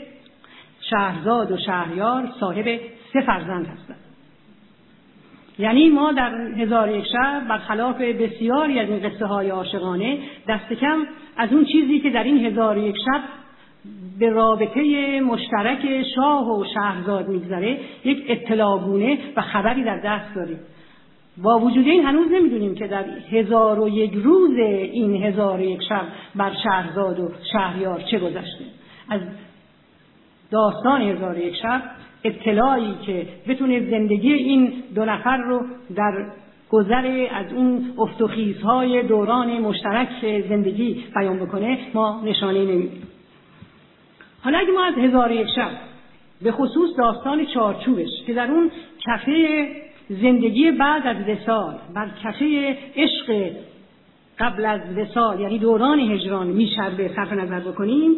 شهرزاد 0.89 1.51
و 1.51 1.57
شهریار 1.57 2.29
صاحب 2.39 2.79
سه 3.13 3.21
فرزند 3.21 3.67
هستند. 3.67 3.99
یعنی 5.59 5.89
ما 5.89 6.11
در 6.11 6.35
هزار 6.35 6.89
یک 6.89 7.05
شب 7.05 7.47
برخلاف 7.49 8.01
بسیاری 8.01 8.79
از 8.79 8.89
این 8.89 9.09
قصه 9.09 9.25
های 9.25 9.49
عاشقانه 9.49 10.17
دست 10.47 10.73
کم 10.73 10.97
از 11.37 11.53
اون 11.53 11.65
چیزی 11.65 11.99
که 11.99 12.09
در 12.09 12.23
این 12.23 12.45
هزار 12.45 12.77
یک 12.77 12.95
شب 12.97 13.21
به 14.19 14.29
رابطه 14.29 15.21
مشترک 15.21 16.03
شاه 16.15 16.59
و 16.59 16.65
شهرزاد 16.73 17.27
میگذره 17.27 17.77
یک 18.05 18.25
اطلاعگونه 18.27 19.17
و 19.35 19.41
خبری 19.41 19.83
در 19.83 19.97
دست 19.97 20.35
داریم. 20.35 20.59
با 21.43 21.59
وجود 21.59 21.87
این 21.87 22.05
هنوز 22.05 22.31
نمی‌دونیم 22.31 22.75
که 22.75 22.87
در 22.87 23.05
هزار 23.31 23.79
و 23.79 23.89
یک 23.89 24.13
روز 24.13 24.57
این 24.57 25.23
هزار 25.23 25.59
و 25.59 25.63
یک 25.63 25.83
شب 25.89 26.01
بر 26.35 26.53
شهرزاد 26.63 27.19
و 27.19 27.31
شهریار 27.53 28.01
چه 28.01 28.19
گذشته. 28.19 28.65
از 29.09 29.21
داستان 30.51 31.01
هزار 31.01 31.35
و 31.35 31.39
یک 31.39 31.55
شب 31.55 31.81
اطلاعی 32.23 32.93
که 33.05 33.27
بتونه 33.47 33.89
زندگی 33.89 34.33
این 34.33 34.73
دو 34.95 35.05
نفر 35.05 35.37
رو 35.37 35.65
در 35.95 36.25
گذر 36.69 37.27
از 37.31 37.53
اون 37.53 37.93
افتخیزهای 37.97 39.03
دوران 39.03 39.59
مشترک 39.59 40.09
زندگی 40.49 41.03
بیان 41.15 41.39
بکنه 41.39 41.77
ما 41.93 42.21
نشانه 42.25 42.59
نمیدیم. 42.59 43.07
حالا 44.43 44.57
اگه 44.57 44.71
ما 44.71 44.83
از 44.83 44.95
هزار 44.95 45.31
یک 45.31 45.47
شب 45.55 45.71
به 46.41 46.51
خصوص 46.51 46.97
داستان 46.97 47.45
چارچوبش 47.45 48.09
که 48.27 48.33
در 48.33 48.51
اون 48.51 48.71
کفه 49.05 49.67
زندگی 50.09 50.71
بعد 50.71 51.07
از 51.07 51.17
وسال 51.29 51.75
بر 51.95 52.09
کفه 52.23 52.77
عشق 52.95 53.51
قبل 54.39 54.65
از 54.65 54.81
وسال 54.97 55.39
یعنی 55.39 55.59
دوران 55.59 55.99
هجران 55.99 56.47
میشربه 56.47 57.11
صرف 57.15 57.33
نظر 57.33 57.59
بکنیم. 57.59 58.11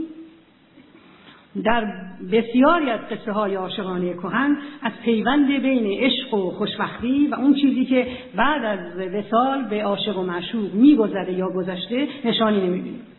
در 1.63 1.93
بسیاری 2.31 2.89
از 2.89 2.99
قصه 2.99 3.31
های 3.31 3.55
عاشقانه 3.55 4.13
کهن 4.13 4.57
از 4.81 4.91
پیوند 5.03 5.47
بین 5.61 6.03
عشق 6.03 6.33
و 6.33 6.51
خوشبختی 6.51 7.27
و 7.27 7.35
اون 7.35 7.53
چیزی 7.53 7.85
که 7.85 8.07
بعد 8.35 8.65
از 8.65 8.97
وسال 8.97 9.63
به 9.63 9.83
عاشق 9.83 10.17
و 10.17 10.23
معشوق 10.23 10.73
میگذره 10.73 11.33
یا 11.33 11.49
گذشته 11.49 12.07
نشانی 12.25 12.67
نمی‌بینیم. 12.67 13.10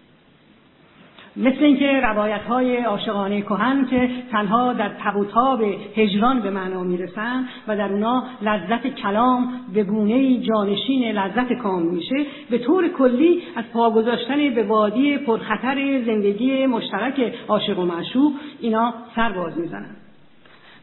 مثل 1.37 1.65
اینکه 1.65 2.01
روایت 2.01 2.43
های 2.43 2.77
عاشقانه 2.77 3.43
کهن 3.43 3.87
که 3.91 4.11
تنها 4.33 4.73
در 4.73 4.91
تبوتاب 5.05 5.63
هجران 5.97 6.41
به 6.41 6.51
معنا 6.51 6.83
می‌رسن 6.83 7.49
و 7.69 7.77
در 7.77 7.93
اونا 7.93 8.25
لذت 8.43 8.87
کلام 8.87 9.53
به 9.75 9.85
گونه 9.85 10.39
جانشین 10.39 11.13
لذت 11.13 11.53
کام 11.53 11.83
میشه 11.83 12.27
به 12.51 12.59
طور 12.59 12.89
کلی 12.89 13.43
از 13.57 13.65
پا 13.73 13.91
گذاشتن 13.91 14.55
به 14.55 14.63
وادی 14.63 15.19
پرخطر 15.19 16.03
زندگی 16.07 16.67
مشترک 16.67 17.35
عاشق 17.49 17.79
و 17.79 17.85
معشوق 17.85 18.33
اینا 18.61 18.95
سر 19.17 19.33
باز 19.33 19.59
می‌زنن. 19.59 19.97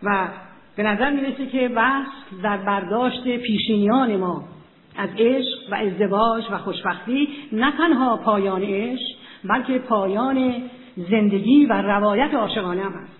و 0.03 0.27
به 0.75 0.83
نظر 0.83 1.09
می‌رسه 1.09 1.45
که 1.45 1.67
بحث 1.67 2.07
در 2.43 2.57
برداشت 2.57 3.23
پیشینیان 3.23 4.17
ما 4.17 4.43
از 4.97 5.09
عشق 5.17 5.71
و 5.71 5.75
ازدواج 5.75 6.43
و 6.51 6.57
خوشبختی 6.57 7.27
نه 7.51 7.71
تنها 7.77 8.17
پایان 8.17 8.63
عشق 8.63 9.18
بلکه 9.43 9.79
پایان 9.79 10.53
زندگی 10.97 11.65
و 11.65 11.73
روایت 11.73 12.33
عاشقانه 12.33 12.83
هم 12.83 12.91
هست. 12.91 13.19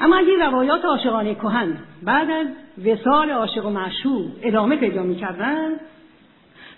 اما 0.00 0.16
اگه 0.16 0.46
روایات 0.46 0.84
عاشقانه 0.84 1.34
کهن 1.34 1.78
بعد 2.02 2.30
از 2.30 2.46
وسال 2.86 3.30
عاشق 3.30 3.66
و 3.66 3.70
معشوق 3.70 4.30
ادامه 4.42 4.76
پیدا 4.76 5.02
می‌کردن 5.02 5.70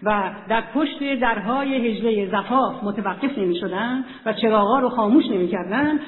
و 0.02 0.30
در 0.48 0.60
پشت 0.74 1.20
درهای 1.20 1.88
هجله 1.88 2.26
زفاف 2.26 2.84
متوقف 2.84 3.38
نمی 3.38 3.56
شدن 3.60 4.04
و 4.26 4.32
چراغا 4.32 4.78
رو 4.78 4.88
خاموش 4.88 5.24
نمی 5.26 5.48
کردن 5.48 6.00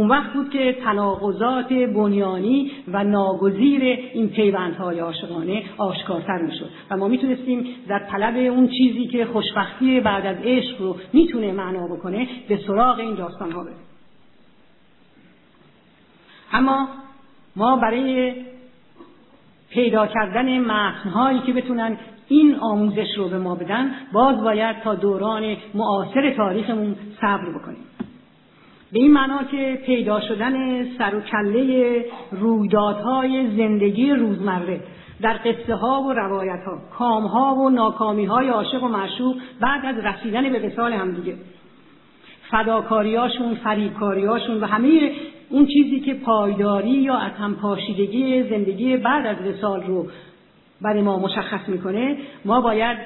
اون 0.00 0.08
وقت 0.08 0.32
بود 0.32 0.50
که 0.50 0.76
تناقضات 0.84 1.72
بنیانی 1.72 2.72
و 2.88 3.04
ناگزیر 3.04 3.82
این 3.82 4.28
پیوندهای 4.28 4.98
عاشقانه 4.98 5.62
آشکارتر 5.78 6.38
می‌شد. 6.42 6.70
و 6.90 6.96
ما 6.96 7.08
می‌تونستیم 7.08 7.66
در 7.88 7.98
طلب 7.98 8.52
اون 8.52 8.68
چیزی 8.68 9.06
که 9.06 9.26
خوشبختی 9.26 10.00
بعد 10.00 10.26
از 10.26 10.36
عشق 10.44 10.80
رو 10.80 10.96
می‌تونه 11.12 11.52
معنا 11.52 11.86
بکنه 11.86 12.28
به 12.48 12.56
سراغ 12.66 12.98
این 12.98 13.14
داستان 13.14 13.52
ها 13.52 13.64
بریم. 13.64 13.76
اما 16.52 16.88
ما 17.56 17.76
برای 17.76 18.34
پیدا 19.70 20.06
کردن 20.06 20.58
متنهایی 20.58 21.40
که 21.40 21.52
بتونن 21.52 21.96
این 22.28 22.56
آموزش 22.56 23.08
رو 23.16 23.28
به 23.28 23.38
ما 23.38 23.54
بدن 23.54 23.90
باز 24.12 24.40
باید 24.40 24.80
تا 24.80 24.94
دوران 24.94 25.56
معاصر 25.74 26.30
تاریخمون 26.30 26.96
صبر 27.20 27.50
بکنیم. 27.50 27.89
به 28.92 28.98
این 28.98 29.12
معنا 29.12 29.44
که 29.44 29.78
پیدا 29.86 30.20
شدن 30.20 30.84
سر 30.98 31.14
و 31.14 31.20
کله 31.20 32.04
رویدادهای 32.30 33.56
زندگی 33.56 34.10
روزمره 34.10 34.80
در 35.22 35.36
قصه 35.44 35.74
ها 35.74 36.02
و 36.02 36.12
روایت 36.12 36.64
ها 36.66 36.78
کام 36.98 37.26
ها 37.26 37.54
و 37.54 37.70
ناکامی 37.70 38.24
های 38.24 38.48
عاشق 38.48 38.82
و 38.82 38.88
معشوق 38.88 39.36
بعد 39.60 39.86
از 39.86 40.04
رسیدن 40.04 40.52
به 40.52 40.68
وسال 40.68 40.92
همدیگه 40.92 41.34
فداکاریاشون 42.50 43.54
فریبکاریاشون 43.54 44.60
و 44.60 44.66
همه 44.66 45.12
اون 45.50 45.66
چیزی 45.66 46.00
که 46.00 46.14
پایداری 46.14 46.90
یا 46.90 47.16
از 47.16 47.32
هم 47.32 47.54
پاشیدگی 47.54 48.42
زندگی 48.42 48.96
بعد 48.96 49.26
از 49.26 49.36
وسال 49.46 49.82
رو 49.82 50.06
برای 50.80 51.02
ما 51.02 51.18
مشخص 51.18 51.68
می‌کنه 51.68 52.16
ما 52.44 52.60
باید 52.60 52.98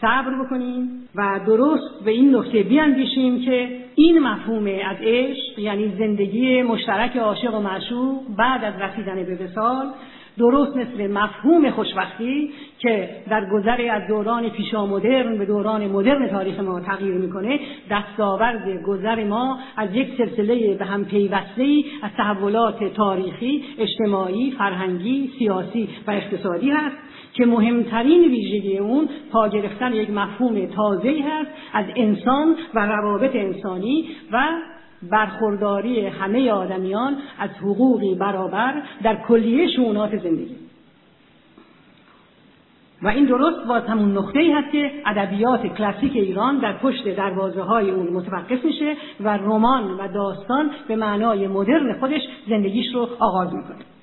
صبر 0.00 0.44
بکنیم 0.44 1.08
و 1.14 1.40
درست 1.46 2.04
به 2.04 2.10
این 2.10 2.36
نکته 2.36 2.62
بیاندیشیم 2.62 3.40
که 3.40 3.68
این 3.94 4.18
مفهوم 4.18 4.66
از 4.66 4.96
عشق 5.00 5.58
یعنی 5.58 5.92
زندگی 5.98 6.62
مشترک 6.62 7.16
عاشق 7.16 7.54
و 7.54 7.60
معشوق 7.60 8.20
بعد 8.38 8.64
از 8.64 8.74
رسیدن 8.80 9.24
به 9.24 9.44
وسال 9.44 9.86
درست 10.38 10.76
مثل 10.76 11.12
مفهوم 11.12 11.70
خوشبختی 11.70 12.50
که 12.78 13.08
در 13.30 13.50
گذر 13.50 13.88
از 13.90 14.02
دوران 14.08 14.48
پیشا 14.48 14.86
مدرن 14.86 15.38
به 15.38 15.44
دوران 15.44 15.86
مدرن 15.86 16.28
تاریخ 16.28 16.60
ما 16.60 16.80
تغییر 16.80 17.14
می‌کنه 17.14 17.60
دستاورد 17.90 18.82
گذر 18.82 19.24
ما 19.24 19.58
از 19.76 19.88
یک 19.94 20.08
سلسله 20.18 20.74
به 20.74 20.84
هم 20.84 21.04
پیوسته 21.04 21.82
از 22.02 22.10
تحولات 22.16 22.84
تاریخی 22.84 23.64
اجتماعی 23.78 24.50
فرهنگی 24.50 25.32
سیاسی 25.38 25.88
و 26.06 26.10
اقتصادی 26.10 26.70
هست. 26.70 26.96
که 27.36 27.46
مهمترین 27.46 28.24
ویژگی 28.24 28.78
اون 28.78 29.08
پا 29.32 29.48
گرفتن 29.48 29.92
یک 29.92 30.10
مفهوم 30.10 30.66
تازه 30.66 31.24
هست 31.28 31.50
از 31.72 31.84
انسان 31.96 32.56
و 32.74 32.86
روابط 32.86 33.36
انسانی 33.36 34.08
و 34.32 34.44
برخورداری 35.02 36.06
همه 36.06 36.50
آدمیان 36.50 37.16
از 37.38 37.50
حقوقی 37.50 38.14
برابر 38.14 38.82
در 39.02 39.16
کلیه 39.16 39.68
شونات 39.68 40.16
زندگی. 40.16 40.56
و 43.02 43.08
این 43.08 43.24
درست 43.24 43.66
باز 43.68 43.82
همون 43.82 44.18
نقطه 44.18 44.38
ای 44.38 44.52
هست 44.52 44.72
که 44.72 44.90
ادبیات 45.06 45.66
کلاسیک 45.66 46.12
ایران 46.16 46.58
در 46.58 46.72
پشت 46.72 47.16
دروازه 47.16 47.62
های 47.62 47.90
اون 47.90 48.06
متوقف 48.06 48.64
میشه 48.64 48.96
و 49.20 49.36
رمان 49.36 49.90
و 49.90 50.08
داستان 50.08 50.70
به 50.88 50.96
معنای 50.96 51.48
مدرن 51.48 51.98
خودش 52.00 52.20
زندگیش 52.48 52.94
رو 52.94 53.08
آغاز 53.18 53.54
می‌کنه. 53.54 53.95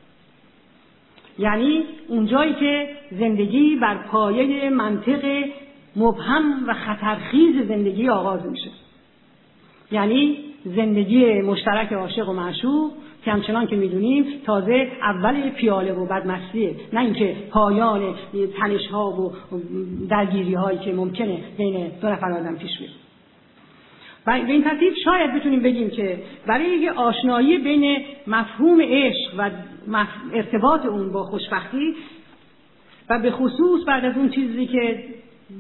یعنی 1.40 1.84
اونجایی 2.08 2.54
که 2.54 2.90
زندگی 3.12 3.76
بر 3.76 3.98
پایه 3.98 4.70
منطق 4.70 5.44
مبهم 5.96 6.44
و 6.68 6.74
خطرخیز 6.74 7.68
زندگی 7.68 8.10
آغاز 8.10 8.46
میشه. 8.46 8.70
یعنی 9.92 10.38
زندگی 10.66 11.42
مشترک 11.42 11.94
عاشق 11.94 12.30
و 12.30 12.34
معشوق 12.34 12.92
که 13.26 13.32
همچنان 13.32 13.68
که 13.68 13.76
می‌دونیم 13.76 14.26
تازه 14.46 14.88
اول 15.02 15.50
پیاله 15.50 15.94
و 15.94 16.06
بدمستیه. 16.06 16.76
نه 16.94 17.02
اینکه 17.02 17.36
پایان 17.50 18.16
تنش 18.60 18.88
ها 18.88 19.12
و 19.12 19.32
درگیری 20.10 20.54
هایی 20.54 20.80
که 20.80 20.94
ممکنه 20.94 21.38
بین 21.58 21.92
دو 22.02 22.10
نفر 22.10 22.32
آدم 22.32 22.56
پیش 22.56 22.78
بیاد. 22.80 23.03
و 24.28 24.40
به 24.40 24.52
این 24.52 24.64
ترتیب 24.64 24.94
شاید 25.06 25.34
بتونیم 25.34 25.60
بگیم 25.60 25.90
که 25.90 26.18
برای 26.48 26.66
یه 26.66 26.92
آشنایی 26.92 27.58
بین 27.58 28.06
مفهوم 28.28 28.82
عشق 28.82 29.52
و 29.88 30.06
ارتباط 30.34 30.86
اون 30.86 31.12
با 31.12 31.24
خوشبختی 31.24 31.96
و 33.10 33.20
به 33.20 33.32
خصوص 33.32 33.86
بعد 33.88 34.06
از 34.06 34.18
اون 34.18 34.30
چیزی 34.30 34.66
که 34.66 35.04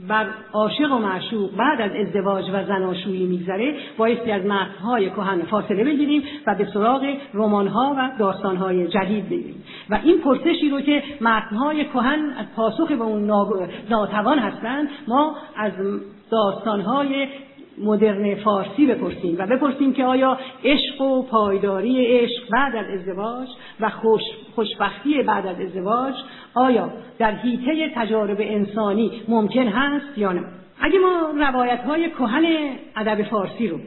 بر 0.07 0.25
عاشق 0.53 0.91
و 0.91 0.97
معشوق 0.97 1.55
بعد 1.55 1.81
از 1.81 1.91
ازدواج 1.91 2.45
و 2.53 2.65
زناشویی 2.65 3.25
میگذره 3.25 3.75
بایستی 3.97 4.31
از 4.31 4.45
متنهای 4.45 5.09
کهن 5.09 5.41
فاصله 5.41 5.83
بگیریم 5.83 6.23
و 6.47 6.55
به 6.55 6.67
سراغ 6.73 7.17
رمانها 7.33 7.95
و 7.97 8.11
داستانهای 8.19 8.87
جدید 8.87 9.25
بگیریم 9.25 9.63
و 9.89 9.99
این 10.03 10.21
پرسشی 10.21 10.69
رو 10.69 10.81
که 10.81 11.03
متنهای 11.21 11.85
کهن 11.85 12.33
از 12.39 12.45
پاسخ 12.55 12.91
به 12.91 13.03
اون 13.03 13.31
ناتوان 13.89 14.39
هستند 14.39 14.89
ما 15.07 15.35
از 15.55 15.71
داستانهای 16.31 17.27
مدرن 17.77 18.35
فارسی 18.35 18.85
بپرسیم 18.85 19.35
و 19.39 19.45
بپرسیم 19.47 19.93
که 19.93 20.05
آیا 20.05 20.37
عشق 20.63 21.01
و 21.01 21.21
پایداری 21.21 22.05
عشق 22.05 22.49
بعد 22.51 22.75
از 22.75 22.85
ازدواج 22.85 23.47
و 23.79 23.89
خوش 23.89 24.21
خوشبختی 24.55 25.23
بعد 25.23 25.47
از 25.47 25.59
ازدواج 25.59 26.13
آیا 26.53 26.89
در 27.19 27.31
حیطه 27.31 27.91
تجارب 27.95 28.37
انسانی 28.39 29.11
ممکن 29.27 29.67
هست 29.67 30.17
یا 30.17 30.31
نه؟ 30.31 30.43
اگه 30.81 30.99
ما 30.99 31.45
روایت 31.47 31.79
های 31.79 32.09
کهن 32.09 32.45
ادب 32.95 33.23
فارسی 33.23 33.67
رو 33.67 33.79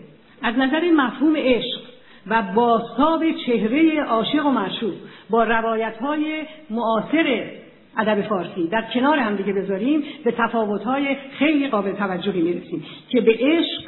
از 0.42 0.58
نظر 0.58 0.90
مفهوم 0.90 1.36
عشق 1.36 1.80
و 2.26 2.42
باستاب 2.42 3.24
چهره 3.46 4.02
عاشق 4.02 4.46
و 4.46 4.50
معشوق 4.50 4.94
با 5.30 5.44
روایت 5.44 5.96
های 6.00 6.42
معاصر 6.70 7.50
ادب 7.96 8.22
فارسی 8.22 8.68
در 8.68 8.84
کنار 8.94 9.18
هم 9.18 9.36
دیگه 9.36 9.52
بذاریم 9.52 10.02
به 10.24 10.32
تفاوت‌های 10.38 11.16
خیلی 11.38 11.68
قابل 11.68 11.92
توجهی 11.92 12.42
می‌رسیم 12.42 12.84
که 13.08 13.20
به 13.20 13.36
عشق 13.40 13.82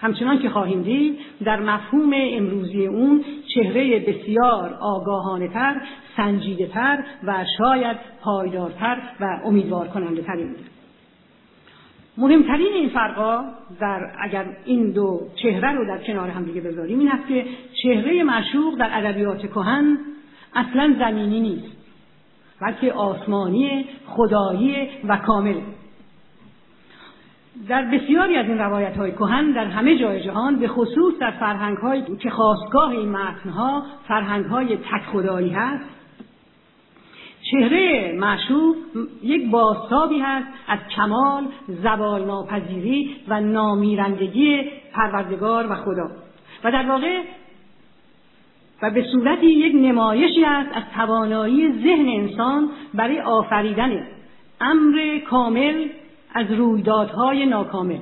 همچنان 0.00 0.38
که 0.38 0.50
خواهیم 0.50 0.82
دید 0.82 1.18
در 1.44 1.60
مفهوم 1.60 2.10
امروزی 2.14 2.86
اون 2.86 3.24
چهره 3.54 3.98
بسیار 3.98 4.78
آگاهانه 4.80 5.48
تر، 5.48 5.80
سنجیده 6.16 6.66
تر 6.66 7.04
و 7.24 7.44
شاید 7.58 7.96
پایدارتر 8.22 8.98
و 9.20 9.40
امیدوار 9.44 9.88
کننده 9.88 10.34
میده. 10.34 10.72
مهمترین 12.18 12.72
این 12.74 12.88
فرقا 12.88 13.44
در 13.80 14.10
اگر 14.20 14.44
این 14.64 14.90
دو 14.90 15.20
چهره 15.42 15.72
رو 15.72 15.86
در 15.86 15.98
کنار 16.04 16.28
هم 16.28 16.44
دیگه 16.44 16.60
بذاریم 16.60 16.98
این 16.98 17.10
است 17.10 17.28
که 17.28 17.44
چهره 17.82 18.22
معشوق 18.22 18.78
در 18.78 18.90
ادبیات 18.92 19.46
کهن 19.46 19.98
اصلا 20.54 20.94
زمینی 20.98 21.40
نیست 21.40 21.81
بلکه 22.62 22.92
آسمانی 22.92 23.84
خدایی 24.06 24.88
و 25.08 25.16
کامل. 25.16 25.60
در 27.68 27.82
بسیاری 27.82 28.36
از 28.36 28.46
این 28.46 28.58
روایت 28.58 28.96
های 28.96 29.12
کهن 29.12 29.52
در 29.52 29.64
همه 29.64 29.98
جای 29.98 30.24
جهان 30.24 30.56
به 30.56 30.68
خصوص 30.68 31.14
در 31.20 31.30
فرهنگ 31.30 31.76
های 31.76 32.16
که 32.16 32.30
خواستگاه 32.30 32.90
این 32.90 33.08
متن 33.08 33.48
ها 33.48 33.82
فرهنگ 34.08 34.44
های 34.44 34.76
تک 34.76 35.02
خدایی 35.12 35.50
هست 35.50 35.84
چهره 37.50 38.12
معشوق 38.18 38.76
یک 39.22 39.50
باستابی 39.50 40.18
هست 40.18 40.46
از 40.68 40.78
کمال 40.96 41.44
زوال 41.68 42.24
ناپذیری 42.24 43.16
و 43.28 43.40
نامیرندگی 43.40 44.62
پروردگار 44.92 45.72
و 45.72 45.74
خدا. 45.74 46.10
و 46.64 46.72
در 46.72 46.88
واقع 46.88 47.22
و 48.82 48.90
به 48.90 49.02
صورتی 49.12 49.46
یک 49.46 49.74
نمایشی 49.74 50.44
است 50.44 50.70
از 50.74 50.82
توانایی 50.94 51.72
ذهن 51.72 52.08
انسان 52.08 52.68
برای 52.94 53.20
آفریدن 53.20 54.06
امر 54.60 55.18
کامل 55.18 55.88
از 56.34 56.50
رویدادهای 56.50 57.46
ناکامل 57.46 57.98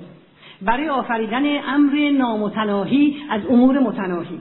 برای 0.63 0.89
آفریدن 0.89 1.45
امر 1.69 2.11
نامتناهی 2.11 3.17
از 3.31 3.41
امور 3.47 3.79
متناهی 3.79 4.41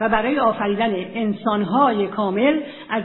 و 0.00 0.08
برای 0.08 0.38
آفریدن 0.38 0.94
انسانهای 0.94 2.06
کامل 2.06 2.60
از 2.90 3.02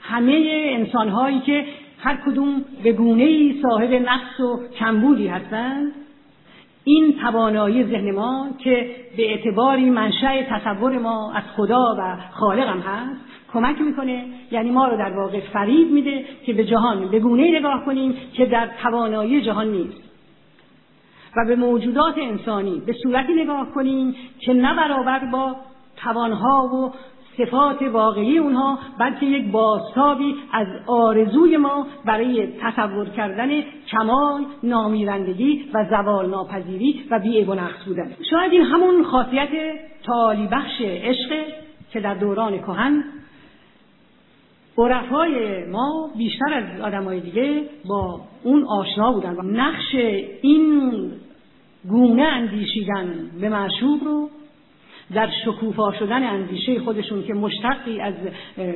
همه 0.00 0.44
انسانهایی 0.72 1.40
که 1.40 1.64
هر 1.98 2.16
کدوم 2.26 2.64
به 2.82 2.92
گونه 2.92 3.54
صاحب 3.62 3.92
نقص 3.92 4.40
و 4.40 4.60
کمبودی 4.78 5.28
هستند. 5.28 5.92
این 6.84 7.18
توانایی 7.22 7.84
ذهن 7.84 8.10
ما 8.10 8.48
که 8.58 8.90
به 9.16 9.30
اعتباری 9.30 9.90
منشأ 9.90 10.42
تصور 10.42 10.98
ما 10.98 11.32
از 11.32 11.42
خدا 11.56 11.96
و 11.98 12.16
خالق 12.32 12.68
هم 12.68 12.80
هست 12.80 13.20
کمک 13.52 13.80
می‌کنه. 13.80 14.24
یعنی 14.50 14.70
ما 14.70 14.88
رو 14.88 14.96
در 14.96 15.16
واقع 15.16 15.40
فرید 15.40 15.90
میده 15.90 16.24
که 16.46 16.52
به 16.52 16.64
جهان 16.64 17.08
به 17.08 17.18
گونه 17.18 17.58
نگاه 17.58 17.84
کنیم 17.84 18.14
که 18.32 18.46
در 18.46 18.68
توانایی 18.82 19.42
جهان 19.42 19.68
نیست. 19.68 20.02
و 21.36 21.44
به 21.46 21.56
موجودات 21.56 22.18
انسانی 22.18 22.82
به 22.86 22.92
صورتی 23.02 23.32
نگاه 23.32 23.70
کنیم 23.74 24.14
که 24.40 24.54
نه 24.54 24.76
برابر 24.76 25.18
با 25.18 25.56
توانها 25.96 26.66
و 26.66 26.92
صفات 27.44 27.82
واقعی 27.82 28.38
اونها 28.38 28.78
بلکه 28.98 29.26
یک 29.26 29.50
بازتابی 29.50 30.34
از 30.52 30.66
آرزوی 30.86 31.56
ما 31.56 31.86
برای 32.04 32.48
تصور 32.60 33.08
کردن 33.08 33.62
کمال 33.90 34.44
نامیرندگی 34.62 35.64
و 35.74 35.84
زوال 35.90 36.30
ناپذیری 36.30 37.04
و 37.10 37.18
بی 37.18 37.42
و 37.42 37.54
نقص 37.54 37.84
بودن. 37.86 38.10
شاید 38.30 38.52
این 38.52 38.62
همون 38.62 39.04
خاصیت 39.04 39.48
تالی 40.02 40.46
بخش 40.46 40.80
عشق 40.80 41.44
که 41.92 42.00
در 42.00 42.14
دوران 42.14 42.58
کهن 42.58 43.04
عرفای 44.78 45.64
ما 45.64 46.10
بیشتر 46.16 46.54
از 46.54 46.80
آدمای 46.80 47.20
دیگه 47.20 47.62
با 47.88 48.20
اون 48.42 48.64
آشنا 48.64 49.12
بودن. 49.12 49.36
و 49.36 49.42
نقش 49.42 49.94
این 50.42 50.92
گونه 51.88 52.22
اندیشیدن 52.22 53.30
به 53.40 53.48
معشوق 53.48 54.04
رو 54.04 54.28
در 55.14 55.28
شکوفا 55.44 55.92
شدن 55.92 56.22
اندیشه 56.22 56.80
خودشون 56.80 57.22
که 57.22 57.34
مشتقی 57.34 58.00
از 58.00 58.14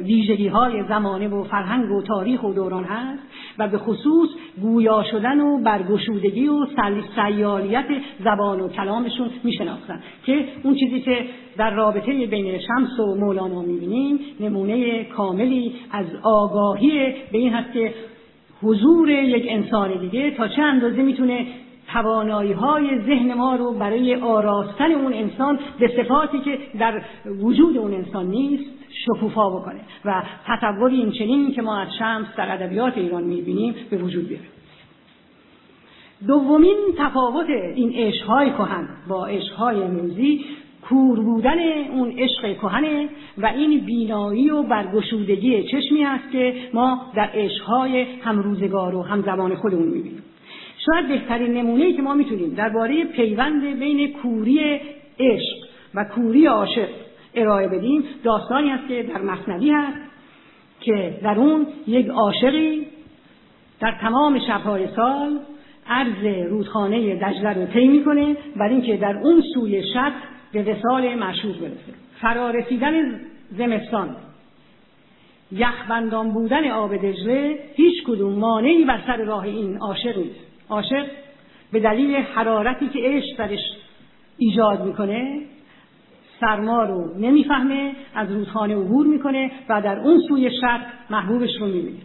ویژگی 0.03 0.49
های 0.49 0.83
زمانه 0.89 1.29
و 1.29 1.45
فرهنگ 1.45 1.91
و 1.91 2.03
تاریخ 2.03 2.43
و 2.43 2.53
دوران 2.53 2.85
هست 2.85 3.23
و 3.59 3.69
به 3.69 3.79
خصوص 3.79 4.29
گویا 4.63 5.05
شدن 5.11 5.41
و 5.41 5.63
برگشودگی 5.63 6.49
و 6.49 6.67
سیالیت 7.15 7.87
زبان 8.25 8.61
و 8.61 8.69
کلامشون 8.69 9.31
میشناختن 9.45 10.01
که 10.27 10.45
اون 10.63 10.75
چیزی 10.75 11.01
که 11.01 11.25
در 11.57 11.71
رابطه 11.71 12.27
بین 12.27 12.59
شمس 12.59 13.01
و 13.01 13.15
مولانا 13.15 13.63
می‌بینیم 13.63 14.19
نمونه 14.41 15.05
کاملی 15.05 15.73
از 15.91 16.07
آگاهی 16.23 17.15
به 17.33 17.39
این 17.39 17.53
هست 17.53 17.73
که 17.73 17.95
حضور 18.63 19.11
یک 19.11 19.47
انسان 19.49 20.01
دیگه 20.01 20.31
تا 20.31 20.49
چه 20.49 20.63
اندازه 20.63 21.03
می‌تونه 21.03 21.47
توانایی 21.95 22.53
های 22.53 23.01
ذهن 23.01 23.35
ما 23.35 23.57
رو 23.57 23.73
برای 23.73 24.15
آراستن 24.15 24.93
اون 24.93 25.13
انسان 25.13 25.59
به 25.79 25.89
صفاتی 25.97 26.41
که 26.41 26.59
در 26.79 27.03
وجود 27.41 27.77
اون 27.77 27.95
انسان 27.95 28.27
نیست 28.27 28.65
شکوفا 29.07 29.51
بکنه 29.51 29.81
و 30.05 30.23
تصوری 30.47 30.97
این 30.97 31.13
چنین 31.13 31.53
که 31.53 31.63
ما 31.63 31.79
از 31.79 31.89
شمس 31.99 32.27
در 32.37 32.55
ادبیات 32.55 32.99
ایران 32.99 33.25
می‌بینیم 33.25 33.75
به 33.91 33.97
وجود 33.97 34.29
بیاره. 34.29 34.45
دومین 36.27 36.77
تفاوت 36.99 37.47
این 37.75 37.93
عشقهای 37.95 38.51
کهن 38.51 38.89
با 39.09 39.27
عشقهای 39.27 39.83
امروزی 39.83 40.45
کور 40.89 41.21
بودن 41.21 41.59
اون 41.93 42.11
عشق 42.19 42.57
کهنه 42.57 43.09
و 43.39 43.47
این 43.47 43.81
بینایی 43.81 44.51
و 44.51 44.63
برگشودگی 44.63 45.63
چشمی 45.63 46.05
است 46.05 46.31
که 46.33 46.55
ما 46.75 47.01
در 47.15 47.31
عشقهای 47.35 48.03
همروزگار 48.03 48.95
و 48.95 49.03
همزمان 49.03 49.55
خودمون 49.55 49.89
می‌بینیم. 49.89 50.23
شاید 50.87 51.09
بهترین 51.09 51.55
نمونه 51.55 51.93
که 51.93 52.03
ما 52.03 52.15
می‌تونیم 52.15 52.55
درباره 52.55 53.05
پیوند 53.05 53.79
بین 53.79 54.13
کوری 54.13 54.81
عشق 55.21 55.57
و 55.95 56.05
کوری 56.05 56.47
عاشق 56.47 56.89
ارائه 57.35 57.69
بدیم 57.69 58.05
داستانی 58.25 58.71
است 58.71 58.89
که 58.89 59.03
در 59.03 59.23
مصنوی 59.23 59.71
هست 59.71 59.99
که 60.81 61.19
در 61.23 61.39
اون 61.39 61.67
یک 61.87 62.09
عاشقی 62.09 62.87
در 63.81 63.99
تمام 64.01 64.39
شبهای 64.39 64.89
سال 64.97 65.39
عرض 65.87 66.49
رودخانه 66.49 67.17
دجله 67.17 67.53
رو 67.53 67.67
طی 67.67 67.89
می‌کنه 67.89 68.37
برای 68.57 68.75
اینکه 68.75 68.97
در 68.97 69.17
اون 69.17 69.43
سوی 69.55 69.83
شب 69.95 70.13
به 70.53 70.63
وسال 70.63 71.15
معشوق 71.15 71.59
برسه. 71.61 71.95
فرارسیدن 72.21 73.21
زمستان 73.59 74.17
یخبندان 75.53 76.31
بودن 76.31 76.71
آب 76.71 76.97
دجله 76.97 77.59
هیچ 77.75 78.05
کدوم 78.07 78.33
مانعی 78.33 78.85
بر 78.85 79.01
سر 79.07 79.17
راه 79.17 79.45
این 79.45 79.79
عاشق 79.79 80.19
نیست. 80.19 80.54
عاشق 80.69 81.07
به 81.73 81.81
دلیل 81.81 82.17
حرارتی 82.17 82.89
که 82.89 82.99
عشق 83.03 83.37
درش 83.39 83.61
ایجاد 84.39 84.85
می‌کنه 84.85 85.43
سرما 86.41 86.85
رو 86.85 87.19
نمی‌فهمه 87.19 87.93
از 88.15 88.33
رودخانه 88.33 88.75
عبور 88.77 89.07
می‌کنه 89.07 89.51
و 89.69 89.83
در 89.83 89.99
اون 89.99 90.21
سوی 90.29 90.51
شب 90.61 90.81
محبوبش 91.11 91.57
رو 91.61 91.67
می‌بینه. 91.67 91.99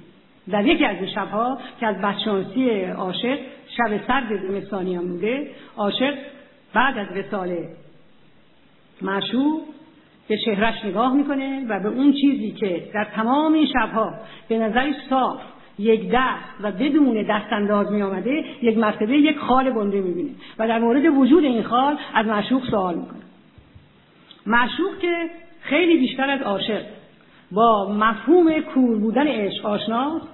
در 0.50 0.66
یکی 0.66 0.86
از 0.86 0.98
این 0.98 1.14
شبها 1.16 1.58
که 1.80 1.88
از 1.88 1.96
بدشانسی 1.96 2.82
عاشق 2.82 3.38
شب 3.78 4.08
سرد 4.08 4.48
زمستانی 4.48 4.96
هم 4.96 5.08
بوده 5.08 5.52
عاشق 5.78 6.14
بعد 6.74 6.98
از 6.98 7.08
وسال 7.18 7.58
معشوق 9.02 9.62
به 10.28 10.38
چهرش 10.38 10.86
نگاه 10.86 11.14
می‌کنه 11.14 11.66
و 11.70 11.80
به 11.80 11.90
اون 11.90 12.14
چیزی 12.14 12.52
که 12.52 12.90
در 12.94 13.08
تمام 13.16 13.54
این 13.54 13.68
شبها 13.68 14.14
به 14.48 14.58
نظرش 14.58 14.96
صاف 15.10 15.42
یک 15.80 16.10
دست 16.12 16.44
و 16.62 16.72
بدون 16.72 17.24
دست 17.30 17.54
انداز 17.54 17.92
می 17.92 18.02
آمده 18.02 18.44
یک 18.62 18.78
مرتبه 18.78 19.18
یک 19.18 19.38
خال 19.38 19.72
گنده 19.72 20.02
می‌بینه. 20.02 20.30
و 20.60 20.68
در 20.68 20.80
مورد 20.80 21.06
وجود 21.06 21.44
این 21.44 21.64
خال 21.64 21.98
از 22.14 22.26
معشوق 22.26 22.70
سوال 22.70 22.96
می‌کنه. 22.96 23.20
معشوق 24.46 25.00
که 25.02 25.30
خیلی 25.62 25.98
بیشتر 25.98 26.30
از 26.30 26.42
عاشق 26.42 26.82
با 27.52 27.94
مفهوم 27.94 28.62
کور 28.62 28.98
بودن 28.98 29.28
عشق 29.28 29.66
آشناست 29.66 30.28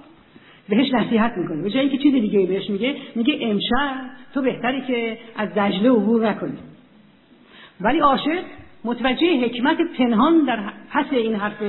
بهش 0.68 0.94
نصیحت 0.94 1.32
می‌کنه. 1.36 1.62
به 1.62 1.70
جای 1.70 1.80
اینکه 1.80 1.98
چیز 1.98 2.12
دیگه 2.12 2.46
بهش 2.46 2.70
میگه 2.70 2.94
میگه 3.14 3.38
امشب 3.40 3.94
تو 4.34 4.42
بهتری 4.42 4.82
که 4.86 5.18
از 5.36 5.48
دجله 5.54 5.90
عبور 5.90 6.30
نکنی. 6.30 6.58
ولی 7.80 7.98
عاشق 7.98 8.42
متوجه 8.84 9.44
حکمت 9.44 9.76
پنهان 9.98 10.44
در 10.44 10.72
پس 10.92 11.04
این 11.10 11.34
حرف 11.34 11.62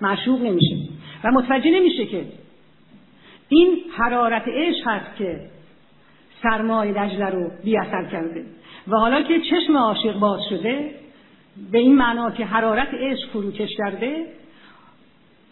معشوق 0.00 0.42
نمیشه. 0.42 0.76
و 1.24 1.30
متوجه 1.30 1.70
نمیشه 1.70 2.06
که 2.06 2.24
این 3.48 3.76
حرارت 3.96 4.42
عشق 4.48 4.88
هست 4.88 5.16
که 5.16 5.40
سرمای 6.42 6.92
دجله 6.92 7.26
رو 7.26 7.50
بی 7.64 7.78
اثر 7.78 8.04
کرده. 8.04 8.44
و 8.88 8.96
حالا 8.96 9.22
که 9.22 9.40
چشم 9.40 9.76
عاشق 9.76 10.18
باز 10.18 10.40
شده 10.50 10.90
به 11.72 11.78
این 11.78 11.96
معنا 11.96 12.30
که 12.30 12.44
حرارت 12.44 12.88
عشق 12.94 13.28
فروکش 13.30 13.76
کرده 13.76 14.26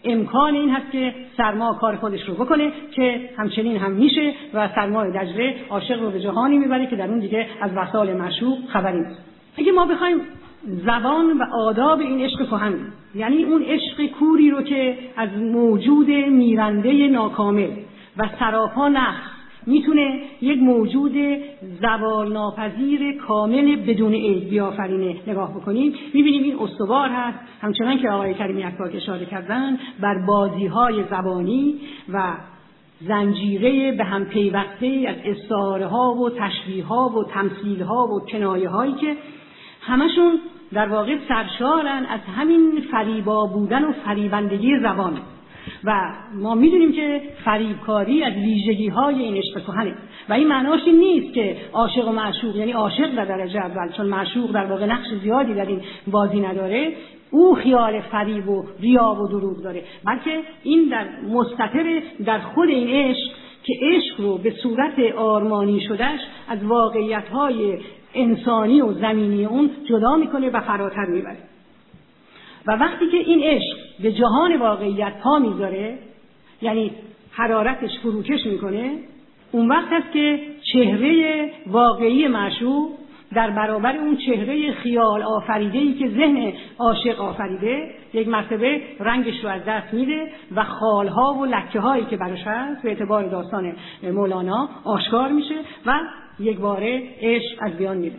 امکان 0.03 0.55
این 0.55 0.69
هست 0.69 0.91
که 0.91 1.13
سرما 1.37 1.73
کار 1.73 1.95
خودش 1.95 2.29
رو 2.29 2.33
بکنه 2.33 2.71
که 2.91 3.29
همچنین 3.37 3.77
هم 3.77 3.91
میشه 3.91 4.33
و 4.53 4.69
سرمای 4.75 5.11
دجله 5.11 5.55
عاشق 5.69 6.01
رو 6.01 6.11
به 6.11 6.19
جهانی 6.19 6.57
می‌بره 6.57 6.87
که 6.87 6.95
در 6.95 7.07
اون 7.07 7.19
دیگه 7.19 7.47
از 7.61 7.71
وسال 7.75 8.13
مشروق 8.13 8.57
خبری 8.67 8.99
نیست. 8.99 9.21
اگه 9.57 9.71
ما 9.71 9.85
بخوایم 9.85 10.21
زبان 10.65 11.37
و 11.37 11.43
آداب 11.53 11.99
این 11.99 12.21
عشق 12.21 12.49
کهن 12.49 12.73
یعنی 13.15 13.43
اون 13.43 13.63
عشق 13.63 14.05
کوری 14.05 14.51
رو 14.51 14.61
که 14.61 14.97
از 15.17 15.29
موجود 15.37 16.07
میرنده 16.09 17.07
ناکامل 17.07 17.69
و 18.17 18.29
سراپا 18.39 18.89
نقص 18.89 19.37
می‌تونه 19.65 20.21
یک 20.41 20.59
موجود 20.59 21.13
زوال 21.81 22.33
ناپذیر 22.33 23.17
کامل 23.17 23.75
بدون 23.75 24.13
عیب 24.13 24.49
بیافرینه. 24.49 25.15
نگاه 25.27 25.53
بکنیم. 25.55 25.93
می‌بینیم 26.13 26.43
این 26.43 26.59
استوار 26.59 27.09
هست. 27.09 27.37
همچنان 27.61 27.97
که 27.97 28.09
آقای 28.09 28.33
کریمی 28.33 28.63
اکباک 28.63 28.95
اشاره 28.95 29.25
کردن 29.25 29.79
بر 29.99 30.25
بازی 30.27 30.65
های 30.65 31.03
زبانی 31.09 31.75
و 32.13 32.33
زنجیره 33.01 33.91
به 33.91 34.03
هم 34.03 34.25
پیوسته 34.25 35.05
از 35.07 35.15
استعاره 35.25 35.85
ها 35.85 36.13
و 36.13 36.29
تشبیه 36.29 36.85
ها 36.85 37.09
و 37.09 37.23
تمثیل 37.23 37.81
ها 37.81 38.07
و 38.07 38.19
کنایه 38.19 38.69
هایی 38.69 38.93
که 38.93 39.15
همشون 39.81 40.39
در 40.73 40.89
واقع 40.89 41.15
سرشارن 41.27 42.05
از 42.09 42.19
همین 42.37 42.83
فریبا 42.91 43.45
بودن 43.45 43.83
و 43.83 43.91
فریبندگی 44.05 44.79
زبان. 44.79 45.17
و 45.83 46.13
ما 46.33 46.55
می‌دونیم 46.55 46.91
که 46.91 47.21
فریبکاری 47.45 48.23
از 48.23 48.33
ویژگی 48.33 48.87
های 48.87 49.15
این 49.15 49.37
عشق 49.37 49.63
کهنه 49.63 49.93
و 50.29 50.33
این 50.33 50.47
معناش 50.47 50.79
این 50.85 50.99
نیست 50.99 51.33
که 51.33 51.57
عاشق 51.73 52.07
و 52.07 52.11
معشوق 52.11 52.55
یعنی 52.55 52.71
عاشق 52.71 53.15
در 53.15 53.25
درجه 53.25 53.59
اول 53.59 53.91
چون 53.97 54.05
معشوق 54.05 54.51
در 54.51 54.65
واقع 54.65 54.85
نقش 54.85 55.07
زیادی 55.23 55.53
در 55.53 55.65
این 55.65 55.81
بازی 56.07 56.39
نداره. 56.39 56.93
او 57.31 57.55
خیال 57.55 58.01
فریب 58.01 58.49
و 58.49 58.65
ریا 58.79 59.17
و 59.21 59.27
دروغ 59.27 59.63
داره 59.63 59.83
بلکه 60.05 60.39
این 60.63 60.89
در 60.89 61.05
مستطر 61.33 62.01
در 62.25 62.39
خود 62.39 62.69
این 62.69 62.87
عشق 62.89 63.31
که 63.63 63.73
عشق 63.81 64.21
رو 64.21 64.37
به 64.37 64.51
صورت 64.51 64.99
آرمانی 65.17 65.81
شدهش 65.81 66.19
از 66.47 66.63
واقعیت 66.63 67.29
های 67.29 67.77
انسانی 68.13 68.81
و 68.81 68.93
زمینی 68.93 69.45
اون 69.45 69.69
جدا 69.89 70.15
می‌کنه 70.15 70.49
و 70.49 70.61
فراتر 70.61 71.05
می‌بره. 71.05 71.37
و 72.67 72.71
وقتی 72.71 73.07
که 73.07 73.17
این 73.17 73.43
عشق 73.43 73.77
به 73.99 74.11
جهان 74.11 74.57
واقعیت 74.57 75.13
پا 75.23 75.39
می‌ذاره 75.39 75.97
یعنی 76.61 76.91
حرارتش 77.31 77.99
فروکش 78.01 78.45
می‌کنه 78.45 78.91
اون 79.51 79.67
وقت 79.67 79.91
است 79.91 80.11
که 80.13 80.39
چهره 80.73 81.51
واقعی 81.67 82.27
معشوق 82.27 82.89
در 83.33 83.49
برابر 83.49 83.97
اون 83.97 84.17
چهره 84.17 84.71
خیال 84.71 85.23
آفریده 85.23 85.77
ای 85.77 85.93
که 85.93 86.09
ذهن 86.09 86.53
عاشق 86.79 87.21
آفریده 87.21 87.91
یک 88.13 88.27
مرتبه 88.27 88.81
رنگش 88.99 89.43
رو 89.43 89.49
از 89.49 89.61
دست 89.67 89.93
میده 89.93 90.31
و 90.55 90.63
خالها 90.63 91.33
و 91.33 91.45
لکه 91.45 91.79
هایی 91.79 92.05
که 92.05 92.17
براش 92.17 92.43
هست 92.45 92.81
به 92.81 92.89
اعتبار 92.89 93.23
داستان 93.23 93.75
مولانا 94.03 94.69
آشکار 94.83 95.31
میشه 95.31 95.55
و 95.85 95.99
یک 96.39 96.57
باره 96.57 97.03
عشق 97.21 97.57
از 97.61 97.77
بیان 97.77 97.97
میره. 97.97 98.15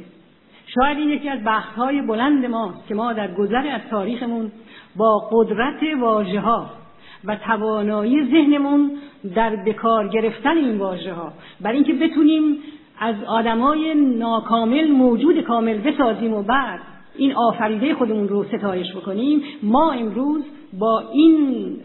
شاید 0.75 0.99
این 0.99 1.11
یکی 1.11 1.29
از 1.29 1.45
بحث 1.45 1.75
های 1.77 2.03
بلند 2.03 2.47
ماست 2.47 2.89
که 2.89 2.95
ما 2.95 3.13
در 3.13 3.35
گذر 3.35 3.69
از 3.75 3.81
تاریخمون 3.91 4.53
با 4.97 5.29
قدرت 5.33 5.83
واژه 6.01 6.41
ها 6.41 6.71
و 7.25 7.37
توانایی 7.37 8.25
ذهنمون 8.25 8.91
در 9.35 9.57
بکار 9.57 10.09
گرفتن 10.09 10.57
این 10.57 10.79
واژه 10.79 11.13
ها 11.13 11.33
برای 11.61 11.77
اینکه 11.77 11.93
بتونیم 11.93 12.57
از 13.01 13.15
آدمای 13.27 13.95
ناکامل 13.95 14.91
موجود 14.91 15.41
کامل 15.41 15.79
بسازیم 15.79 16.35
و 16.35 16.43
بعد 16.43 16.81
این 17.17 17.35
آفریده 17.35 17.95
خودمون 17.95 18.29
رو 18.29 18.45
ستایش 18.45 18.97
بکنیم 18.97 19.43
ما 19.63 19.93
امروز 19.93 20.45
با 20.79 21.03
این 21.13 21.77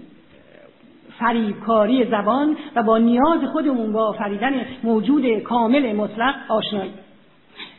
فریبکاری 1.19 2.05
زبان 2.05 2.57
و 2.75 2.83
با 2.83 2.97
نیاز 2.97 3.39
خودمون 3.51 3.93
با 3.93 4.07
آفریدن 4.07 4.53
موجود 4.83 5.39
کامل 5.39 5.95
مطلق 5.95 6.35
آشناییم. 6.49 6.93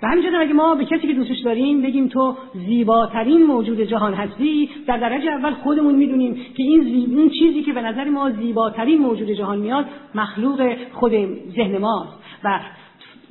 و 0.05 0.07
همینجور 0.07 0.37
اگه 0.37 0.53
ما 0.53 0.75
به 0.75 0.85
کسی 0.85 1.07
که 1.07 1.13
دوستش 1.13 1.39
داریم 1.39 1.83
بگیم 1.83 2.09
تو 2.09 2.37
زیباترین 2.55 3.43
موجود 3.43 3.81
جهان 3.81 4.15
هستی؟ 4.15 4.71
در 4.87 4.97
درجه 4.97 5.31
اول 5.31 5.55
خودمون 5.55 5.95
می‌دونیم 5.95 6.35
که 6.35 6.63
این, 6.63 6.85
زیب... 6.85 7.19
این 7.19 7.31
چیزی 7.31 7.63
که 7.63 7.73
به 7.73 7.83
نظر 7.83 8.05
ما 8.05 8.31
زیباترین 8.31 9.01
موجود 9.01 9.31
جهان 9.31 9.59
میاد 9.59 9.85
مخلوق 10.15 10.77
خود 10.93 11.13
ذهن 11.57 11.79
ماست 11.79 12.13
و 12.45 12.61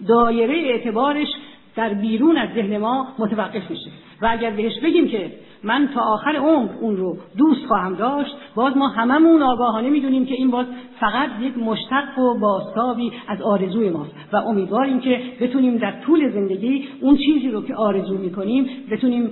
دایره 0.08 0.54
اعتبارش 0.54 1.28
در 1.76 1.94
بیرون 1.94 2.38
از 2.38 2.50
ذهن 2.56 2.78
ما 2.78 3.08
متوقف 3.20 3.72
میشه. 3.72 3.90
و 4.22 4.28
اگر 4.32 4.50
بهش 4.50 4.80
بگیم 4.80 5.08
که 5.08 5.32
من 5.64 5.90
تا 5.94 6.02
آخر 6.02 6.36
عمر 6.36 6.70
اون 6.82 6.98
رو 6.98 7.18
دوست 7.38 7.66
خواهم 7.66 7.96
داشت. 7.96 8.36
باز 8.56 8.78
ما 8.78 8.88
هممون 8.88 9.42
آگاهانه 9.42 9.90
می‌دونیم 9.90 10.26
که 10.26 10.36
این 10.36 10.52
باز 10.52 10.66
فقط 11.00 11.30
یک 11.42 11.58
مشتق 11.58 12.20
و 12.20 12.40
باستابی 12.40 13.12
از 13.28 13.42
آرزوی 13.42 13.90
ماست 13.90 14.12
و 14.34 14.38
امیدواریم 14.38 15.00
که 15.00 15.22
بتونیم 15.42 15.78
در 15.78 15.92
طول 15.92 16.32
زندگی 16.32 16.88
اون 17.02 17.18
چیزی 17.18 17.52
رو 17.52 17.66
که 17.66 17.76
آرزو 17.76 18.18
می‌کنیم 18.18 18.68
بتونیم 18.92 19.30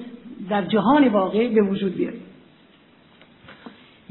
در 0.49 0.61
جهان 0.61 1.07
واقع 1.07 1.47
به 1.47 1.61
وجود 1.61 1.95
بیاریم. 1.95 2.21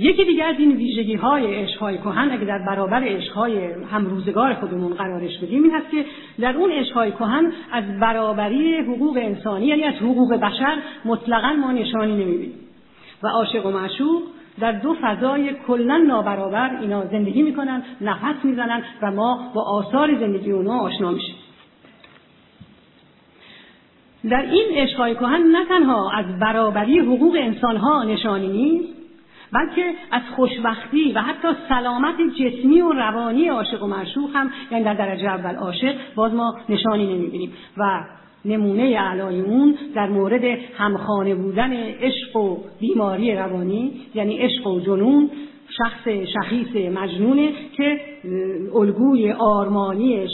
یکی 0.01 0.24
دیگه 0.24 0.44
از 0.44 0.55
این 0.59 0.76
ویژگی 0.76 1.14
های 1.14 1.55
عشقهای 1.55 1.98
کهن 1.98 2.30
اگه 2.30 2.44
در 2.44 2.59
برابر 2.59 3.05
عشقهای 3.05 3.72
همروزگار 3.92 4.55
خودمون 4.55 4.94
قرارش 4.94 5.38
بدیم 5.38 5.62
این 5.62 5.72
هست 5.72 5.90
که 5.90 6.05
در 6.40 6.57
اون 6.57 6.70
عشقهای 6.72 7.11
کهن 7.11 7.53
از 7.72 7.84
برابری 8.01 8.78
حقوق 8.78 9.16
انسانی 9.16 9.66
یعنی 9.66 9.84
از 9.84 9.94
حقوق 9.94 10.34
بشر 10.34 10.76
مطلقا 11.05 11.53
ما 11.53 11.72
نشانی 11.72 12.12
نمی‌بینیم. 12.12 12.53
و 13.22 13.26
عاشق 13.26 13.66
و 13.66 13.70
معشوق 13.70 14.22
در 14.61 14.72
دو 14.72 14.96
فضای 15.03 15.55
کلا 15.66 15.96
نابرابر 15.96 16.80
اینا 16.80 17.07
زندگی 17.07 17.42
می‌کنن 17.42 17.82
نفس 18.01 18.44
می‌زنن 18.44 18.82
و 19.03 19.11
ما 19.11 19.53
با 19.55 19.62
آثار 19.62 20.18
زندگی 20.20 20.51
اونا 20.51 20.78
آشنا 20.78 21.11
میشیم. 21.11 21.34
در 24.30 24.42
این 24.42 24.64
عشقهای 24.70 25.14
کهن 25.14 25.42
نه 25.42 25.64
تنها 25.64 26.11
از 26.11 26.38
برابری 26.38 26.98
حقوق 26.98 27.36
انسانها 27.40 28.05
نشانی 28.05 28.48
نیست 28.48 28.99
بلکه 29.53 29.94
از 30.11 30.22
خوشبختی 30.36 31.12
و 31.12 31.20
حتی 31.20 31.48
سلامت 31.68 32.14
جسمی 32.38 32.80
و 32.80 32.92
روانی 32.92 33.48
عاشق 33.48 33.82
و 33.82 33.86
معشوق 33.86 34.30
هم 34.34 34.51
یعنی 34.70 34.84
در 34.84 34.94
درجه 34.94 35.28
اول 35.28 35.55
عاشق 35.55 35.94
باز 36.14 36.34
ما 36.34 36.55
نشانی 36.68 37.14
نمی‌بینیم. 37.14 37.53
و 37.76 38.05
نمونه 38.44 38.98
علای 38.98 39.40
اون 39.40 39.78
در 39.94 40.09
مورد 40.09 40.44
همخانه 40.78 41.34
بودن 41.34 41.72
عشق 41.72 42.36
و 42.36 42.57
بیماری 42.80 43.34
روانی 43.34 43.92
یعنی 44.14 44.38
عشق 44.38 44.66
و 44.66 44.80
جنون 44.80 45.30
شخص 45.78 46.09
شخیص 46.09 46.92
مجنونه 46.92 47.53
که 47.76 48.01
الگوی 48.74 49.32
آرمانی 49.32 50.28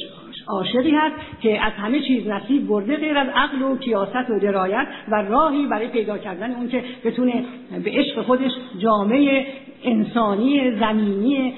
عاشقی 0.49 0.91
هست 0.91 1.15
که 1.41 1.65
از 1.65 1.73
همه 1.73 2.01
چیز 2.01 2.27
نصیب 2.27 2.67
برده 2.67 2.97
غیر 2.97 3.19
از 3.19 3.29
عقل 3.35 3.63
و 3.63 3.77
کیاست 3.77 4.31
و 4.31 4.39
درایت 4.39 4.87
و 5.09 5.23
راهی 5.23 5.67
برای 5.67 5.89
پیدا 5.89 6.19
کردن 6.19 6.55
اون 6.55 6.69
که 6.69 6.85
بتونه 7.05 7.45
به 7.85 7.91
عشق 7.91 8.23
خودش 8.23 8.51
جامعه 8.79 9.47
انسانی 9.85 10.71
زمینی 10.71 11.55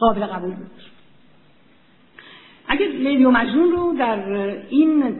قابل 0.00 0.26
قبول 0.26 0.50
بود 0.50 0.70
اگر 2.68 2.86
لیلی 2.86 3.24
و 3.24 3.30
مجنون 3.30 3.70
رو 3.70 3.94
در 3.98 4.18
این 4.70 5.16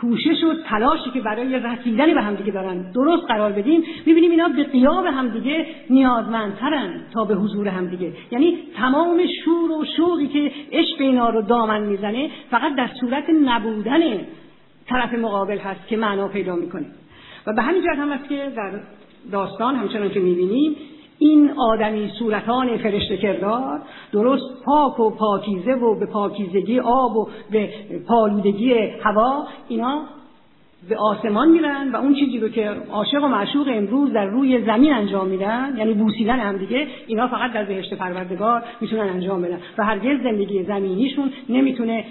کوشش 0.00 0.44
و 0.44 0.54
تلاشی 0.68 1.10
که 1.10 1.20
برای 1.20 1.58
رسیدن 1.58 2.14
به 2.14 2.20
همدیگه 2.20 2.52
دارن. 2.52 2.92
درست 2.92 3.22
قرار 3.28 3.52
بدیم. 3.52 3.82
می‌بینیم 4.06 4.30
اینا 4.30 4.48
به 4.48 4.64
قیاب 4.64 5.06
همدیگه 5.06 5.66
نیازمندترن 5.90 7.00
تا 7.14 7.24
به 7.24 7.34
حضور 7.34 7.68
همدیگه 7.68 8.12
یعنی 8.30 8.58
تمام 8.76 9.20
شور 9.44 9.70
و 9.70 9.84
شوقی 9.96 10.26
که 10.26 10.52
عشق 10.72 11.00
اینا 11.00 11.30
رو 11.30 11.42
دامن 11.42 11.80
می‌زنه 11.80 12.30
فقط 12.50 12.74
در 12.74 12.88
صورت 13.00 13.24
نبودن 13.44 14.00
طرف 14.88 15.14
مقابل 15.14 15.58
هست 15.58 15.88
که 15.88 15.96
معنا 15.96 16.28
پیدا 16.28 16.56
می‌کنه. 16.56 16.86
و 17.46 17.52
به 17.52 17.62
همین 17.62 17.82
جهت 17.82 17.98
هم 17.98 18.12
هست 18.12 18.28
که 18.28 18.52
در 18.56 18.70
داستان 19.32 19.76
همچنان 19.76 20.10
که 20.10 20.20
می‌بینیم 20.20 20.76
این 21.22 21.50
آدمی 21.50 22.10
صورتان 22.18 22.76
فرشته 22.76 23.16
کردار 23.16 23.80
درست 24.12 24.64
پاک 24.64 25.00
و 25.00 25.10
پاکیزه 25.10 25.72
و 25.72 25.98
به 25.98 26.06
پاکیزگی 26.06 26.80
آب 26.80 27.16
و 27.16 27.28
به 27.50 27.70
پالودگی 28.08 28.74
هوا 29.02 29.46
اینا 29.68 30.02
به 30.88 30.96
آسمان 30.96 31.48
میرن 31.48 31.92
و 31.92 31.96
اون 31.96 32.14
چیزی 32.14 32.38
رو 32.38 32.48
که 32.48 32.70
عاشق 32.90 33.24
و 33.24 33.28
معشوق 33.28 33.68
امروز 33.72 34.12
در 34.12 34.26
روی 34.26 34.64
زمین 34.64 34.92
انجام 34.92 35.28
میدن 35.28 35.74
یعنی 35.76 35.94
بوسیدن 35.94 36.38
هم 36.38 36.56
دیگه 36.56 36.86
اینا 37.06 37.28
فقط 37.28 37.52
در 37.52 37.64
بهشت 37.64 37.94
پروردگار 37.94 38.62
می‌تونن 38.80 39.02
انجام 39.02 39.42
بدن 39.42 39.58
و 39.78 39.84
هرگز 39.84 40.22
زندگی 40.22 40.64
زمینیشون 40.64 41.32
نمی‌تونه 41.48 42.04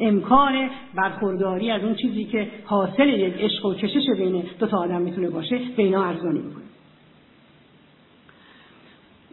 امکان 0.00 0.70
برخورداری 0.94 1.70
از 1.70 1.84
اون 1.84 1.94
چیزی 1.94 2.24
که 2.24 2.48
حاصل 2.64 3.08
یک 3.08 3.34
عشق 3.40 3.66
و 3.66 3.74
کشش 3.74 4.10
بین 4.18 4.44
دو 4.58 4.66
تا 4.66 4.78
آدم 4.78 5.02
می‌تونه 5.02 5.30
باشه 5.30 5.60
به 5.76 5.82
اینا 5.82 6.04
ارزانی 6.04 6.38
می‌کنه 6.38 6.61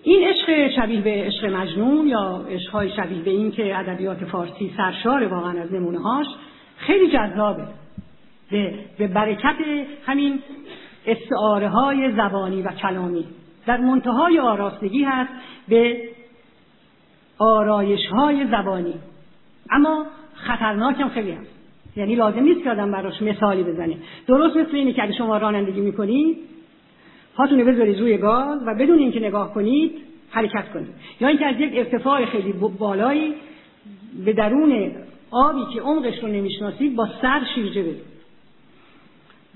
این 0.03 0.27
عشق 0.27 0.75
شبیه 0.75 1.01
به 1.01 1.09
عشق 1.09 1.45
مجنون 1.45 2.07
یا 2.07 2.45
عشقهای 2.49 2.89
شبیه 2.89 3.21
به 3.21 3.31
این 3.31 3.51
که 3.51 3.79
ادبیات 3.79 4.25
فارسی 4.25 4.73
سرشار 4.77 5.23
واقعا 5.23 5.61
از 5.61 5.73
نمونه 5.73 5.99
هاش 5.99 6.27
خیلی 6.77 7.11
جذابه. 7.11 7.63
به, 8.51 8.73
به 8.97 9.07
برکت 9.07 9.55
همین 10.05 10.39
استعاره 11.05 11.69
های 11.69 12.11
زبانی 12.11 12.61
و 12.61 12.71
کلامی. 12.71 13.25
در 13.65 13.77
منتهای 13.77 14.39
آراستگی 14.39 15.03
هست 15.03 15.31
به 15.67 16.01
آرایش 17.37 18.05
های 18.07 18.47
زبانی. 18.47 18.93
اما 19.71 20.05
خطرناک 20.33 20.99
هم 20.99 21.09
خیلی 21.09 21.31
هست. 21.31 21.49
یعنی 21.95 22.15
لازم 22.15 22.43
نیست 22.43 22.63
که 22.63 22.71
آدم 22.71 22.91
براش 22.91 23.21
مثالی 23.21 23.63
بزنه. 23.63 23.97
درست 24.27 24.57
مثل 24.57 24.75
اینه 24.75 24.93
که 24.93 25.03
اگه 25.03 25.13
شما 25.13 25.37
رانندگی 25.37 25.81
می‌کنید 25.81 26.37
پاتون 27.39 27.63
بذارید 27.63 27.99
روی 27.99 28.17
گاز 28.17 28.59
و 28.65 28.75
بدون 28.75 28.99
اینکه 28.99 29.19
نگاه 29.19 29.53
کنید 29.53 29.91
حرکت 30.29 30.71
کنید. 30.73 30.89
یا 31.19 31.27
اینکه 31.27 31.45
از 31.45 31.55
یک 31.59 31.71
ارتفاع 31.75 32.25
خیلی 32.25 32.53
بالایی 32.53 33.33
به 34.25 34.33
درون 34.33 34.91
آبی 35.31 35.73
که 35.73 35.81
عمقش 35.81 36.19
رو 36.23 36.27
نمی‌شناسید 36.27 36.95
با 36.95 37.07
سر 37.21 37.41
شیرجه 37.55 37.81
بدید. 37.81 38.09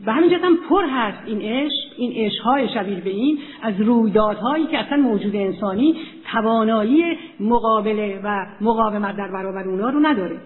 به 0.06 0.12
همین 0.12 0.34
هم 0.34 0.58
پر 0.70 0.86
هست 0.86 1.18
این 1.26 1.42
عشق 1.42 1.94
این 1.98 2.26
عشقهای 2.26 2.70
شبیه 2.70 3.02
به 3.02 3.10
این 3.10 3.40
از 3.62 3.82
رویدادهایی 3.82 4.66
که 4.66 4.78
اصلا 4.80 4.98
موجود 4.98 5.36
انسانی 5.36 5.96
توانایی 6.32 7.04
مقابله 7.40 8.22
و 8.24 8.46
مقاومت 8.62 9.18
در 9.18 9.28
برابر 9.28 9.70
اونا 9.70 9.90
رو 9.90 10.00
نداره. 10.00 10.42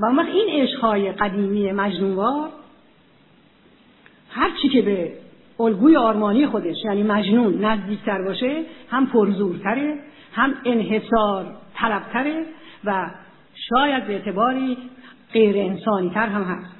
و 0.00 0.04
اون 0.04 0.18
این 0.18 0.62
عشقهای 0.62 1.12
قدیمی 1.12 1.72
مجنونوار 1.72 2.48
هر 4.30 4.50
چی 4.62 4.68
که 4.68 4.82
به 4.82 5.12
الگوی 5.60 5.96
آرمانی 5.96 6.46
خودش 6.46 6.76
یعنی 6.84 7.02
مجنون 7.02 7.64
نزدیکتر 7.64 8.22
باشه 8.22 8.62
هم 8.90 9.06
پرزورتره 9.06 9.98
هم 10.32 10.54
انحصار 10.64 11.46
طلبتره 11.74 12.44
و 12.84 13.10
شاید 13.68 14.06
به 14.06 14.12
اعتباری 14.12 14.78
غیر 15.32 15.56
انسانی 15.56 16.10
تر 16.10 16.26
هم 16.26 16.42
هست. 16.42 16.74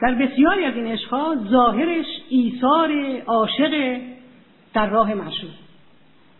در 0.00 0.14
بسیاری 0.14 0.64
از 0.64 0.74
این 0.74 0.86
عشقها 0.86 1.36
ظاهرش 1.50 2.06
ایثار 2.28 2.90
عاشق 3.26 4.00
در 4.74 4.86
راه 4.90 5.14
معشوق 5.14 5.50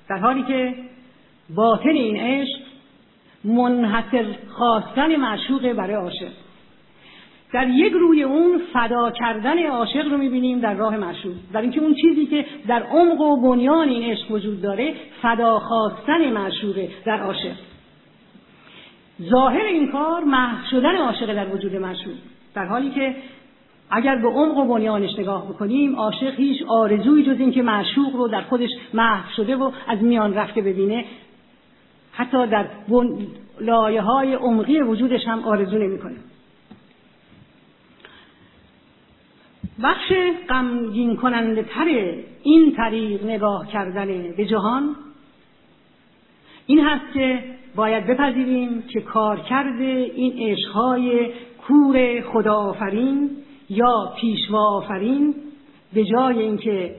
در 0.08 0.18
حالی 0.18 0.42
که 0.42 0.74
باطن 1.54 1.88
این 1.88 2.16
عشق 2.16 2.60
منحصر 3.44 4.24
خواستن 4.48 5.16
معشوق 5.16 5.72
برای 5.72 5.94
عاشق. 5.94 6.32
در 7.52 7.68
یک 7.68 7.92
روی 7.92 8.22
اون 8.22 8.60
فدا 8.72 9.10
کردن 9.10 9.66
عاشق 9.66 10.10
رو 10.10 10.16
می‌بینیم 10.16 10.60
در 10.60 10.74
راه 10.74 10.96
معشوق. 10.96 11.34
در 11.52 11.60
اینکه 11.60 11.80
اون 11.80 11.94
چیزی 11.94 12.26
که 12.26 12.44
در 12.68 12.82
عمق 12.82 13.20
و 13.20 13.36
بنیان 13.42 13.88
این 13.88 14.12
عشق 14.12 14.30
وجود 14.30 14.62
داره 14.62 14.94
فدا 15.22 15.58
خواستن 15.58 16.32
معشوقه 16.32 16.88
در 17.04 17.20
عاشق. 17.20 17.56
ظاهر 19.22 19.64
این 19.64 19.92
کار 19.92 20.24
محو 20.24 20.66
شدن 20.70 20.96
عاشق 20.96 21.34
در 21.34 21.54
وجود 21.54 21.76
معشوق. 21.76 22.14
در 22.54 22.66
حالی 22.66 22.90
که 22.90 23.16
اگر 23.90 24.16
به 24.16 24.28
عمق 24.28 24.56
و 24.56 24.64
بنیانش 24.64 25.18
نگاه 25.18 25.48
بکنیم 25.48 25.96
عاشق 25.96 26.34
هیچ 26.34 26.62
آرزوی 26.68 27.22
جز 27.22 27.40
اینکه 27.40 27.62
معشوق 27.62 28.16
رو 28.16 28.28
در 28.28 28.40
خودش 28.40 28.70
محو 28.94 29.30
شده 29.36 29.56
و 29.56 29.70
از 29.88 30.02
میان 30.02 30.34
رفته 30.34 30.62
ببینه. 30.62 31.04
حتی 32.12 32.46
در 32.46 32.66
لایه 33.60 34.00
های 34.00 34.34
عمقی 34.34 34.80
وجودش 34.80 35.26
هم 35.26 35.44
آرزو 35.44 35.78
نمی‌کنه. 35.78 36.16
بخش 39.82 40.12
غمگین 40.48 41.16
کننده 41.16 41.62
تر 41.62 42.14
این 42.42 42.72
طریق 42.76 43.24
نگاه 43.24 43.66
کردن 43.66 44.32
به 44.36 44.44
جهان 44.44 44.96
این 46.66 46.80
هست 46.80 47.12
که 47.14 47.44
باید 47.76 48.06
بپذیریم 48.06 48.82
که 48.82 49.00
کارکرد 49.00 49.80
این 49.80 50.50
عشقهای 50.50 51.30
کور 51.66 52.20
خدا 52.20 52.54
آفرین 52.54 53.30
یا 53.70 54.12
پیشوا 54.20 54.76
آفرین 54.76 55.34
به 55.94 56.04
جای 56.04 56.38
اینکه 56.38 56.94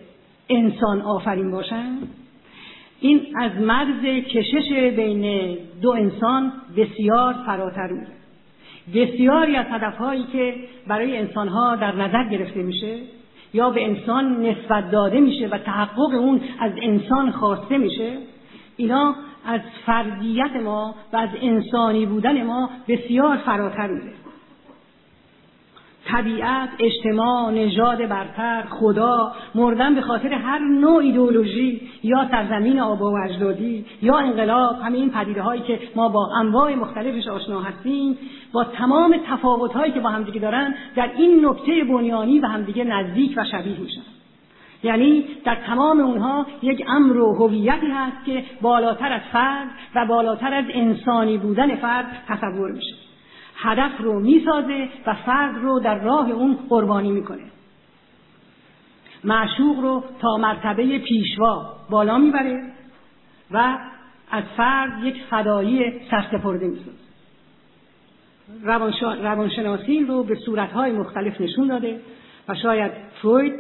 انسان 0.50 1.02
آفرین 1.02 1.52
باشند 1.52 2.08
این 3.00 3.22
از 3.42 3.52
مرز 3.62 4.06
کشش 4.06 4.94
بین 4.96 5.58
دو 5.82 5.90
انسان 5.90 6.54
بسیار 6.78 7.36
فراتر 7.46 7.88
میره 7.88 8.23
بسیاری 8.96 9.56
از 9.56 9.66
هدفهایی 9.70 10.24
که 10.24 10.56
برای 10.88 11.18
انسانها 11.18 11.76
در 11.76 11.96
نظر 11.96 12.30
گرفته 12.30 12.64
میشه 12.64 12.98
یا 13.54 13.70
به 13.70 13.86
انسان 13.86 14.46
نسبت 14.46 14.92
داده 14.92 15.20
میشه 15.20 15.48
و 15.48 15.58
تحقق 15.58 16.14
اون 16.14 16.42
از 16.60 16.72
انسان 16.82 17.32
خواسته 17.32 17.78
میشه 17.78 18.18
اینا 18.78 19.16
از 19.46 19.62
فردیت 19.86 20.56
ما 20.64 20.96
و 21.14 21.18
از 21.18 21.30
انسانی 21.42 22.06
بودن 22.06 22.44
ما 22.44 22.70
بسیار 22.88 23.38
فراتر 23.38 23.88
میره. 23.88 24.23
طبیعت 26.06 26.70
اجتماع 26.80 27.52
نژاد 27.52 28.08
برتر 28.08 28.64
خدا 28.70 29.32
مردن 29.56 29.96
به 29.96 30.02
خاطر 30.02 30.34
هر 30.34 30.60
نوع 30.60 30.96
ایدئولوژی 30.96 31.82
یا 32.04 32.28
سرزمین 32.32 32.80
آبا 32.80 33.12
و 33.12 33.18
اجدادی 33.26 33.86
یا 34.02 34.18
انقلاب 34.18 34.82
همه 34.82 34.98
این 34.98 35.10
پدیده 35.10 35.42
هایی 35.42 35.62
که 35.62 35.80
ما 35.96 36.10
با 36.10 36.30
انواع 36.36 36.76
مختلفش 36.76 37.28
آشنا 37.28 37.62
هستیم 37.62 38.18
با 38.54 38.64
تمام 38.64 39.16
تفاوت 39.28 39.74
هایی 39.74 39.92
که 39.92 40.00
با 40.00 40.10
همدیگه 40.10 40.40
دارن 40.40 40.76
در 40.96 41.12
این 41.18 41.46
نکته 41.46 41.84
بنیانی 41.84 42.40
به 42.40 42.48
همدیگه 42.48 42.84
نزدیک 42.84 43.34
و 43.38 43.44
شبیه 43.44 43.80
میشن. 43.80 44.02
یعنی 44.84 45.26
در 45.46 45.56
تمام 45.56 46.00
اونها 46.00 46.46
یک 46.62 46.86
امر 46.88 47.18
و 47.18 47.34
هویتی 47.34 47.88
هست 47.88 48.26
که 48.26 48.44
بالاتر 48.62 49.14
از 49.14 49.22
فرد 49.32 49.68
و 49.96 50.06
بالاتر 50.06 50.54
از 50.54 50.66
انسانی 50.74 51.38
بودن 51.38 51.76
فرد 51.76 52.06
تصور 52.28 52.72
میشه. 52.72 53.03
هدف 53.64 53.92
رو 54.00 54.20
می‌سازه 54.20 54.90
و 55.06 55.14
فرد 55.14 55.56
رو 55.56 55.80
در 55.80 56.00
راه 56.00 56.32
اون 56.32 56.58
قربانی 56.70 57.12
می‌کنه. 57.12 57.44
معشوق 59.24 59.80
رو 59.80 60.04
تا 60.22 60.38
مرتبه 60.38 61.00
پیشوا 61.00 61.76
بالا 61.90 62.18
می‌بره 62.18 62.64
و 63.52 63.78
از 64.32 64.44
فرد 64.58 65.04
یک 65.04 65.16
فدایی 65.30 65.94
سرسپرده 66.12 66.68
می‌سازه. 66.68 67.04
روانشناسی 69.24 70.06
رو 70.06 70.24
به 70.24 70.36
صورتهای 70.36 70.92
مختلف 70.92 71.42
نشون 71.42 71.68
داده 71.68 72.00
و 72.48 72.56
شاید 72.56 72.92
فروید 73.22 73.54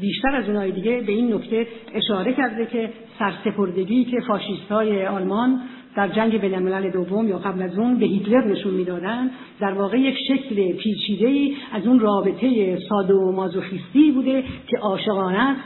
بیشتر 0.00 0.36
از 0.36 0.48
اونهای 0.48 0.72
دیگه 0.72 1.00
به 1.00 1.12
این 1.12 1.34
نکته 1.34 1.66
اشاره 1.94 2.32
کرده 2.32 2.66
که 2.66 2.92
سرسپردگی 3.18 4.04
که 4.04 4.20
فاشیست 4.20 4.72
های 4.72 5.06
آلمان 5.06 5.60
در 5.96 6.08
جنگ 6.08 6.40
بین 6.40 6.54
الملل 6.54 6.90
دوم 6.90 7.28
یا 7.28 7.38
قبل 7.38 7.62
از 7.62 7.78
اون 7.78 7.98
به 7.98 8.06
هیتلر 8.06 8.44
نشون 8.44 8.74
می‌دادن. 8.74 9.30
در 9.60 9.72
واقع 9.72 10.00
یک 10.00 10.16
شکل 10.28 10.72
پیچیده 10.72 11.26
ای 11.26 11.56
از 11.72 11.86
اون 11.86 12.00
رابطه 12.00 12.78
سادو 12.88 13.32
مازوخیستی 13.32 14.10
بوده 14.10 14.44
که 14.66 14.78
عاشقانه 14.78 15.38
است. 15.38 15.60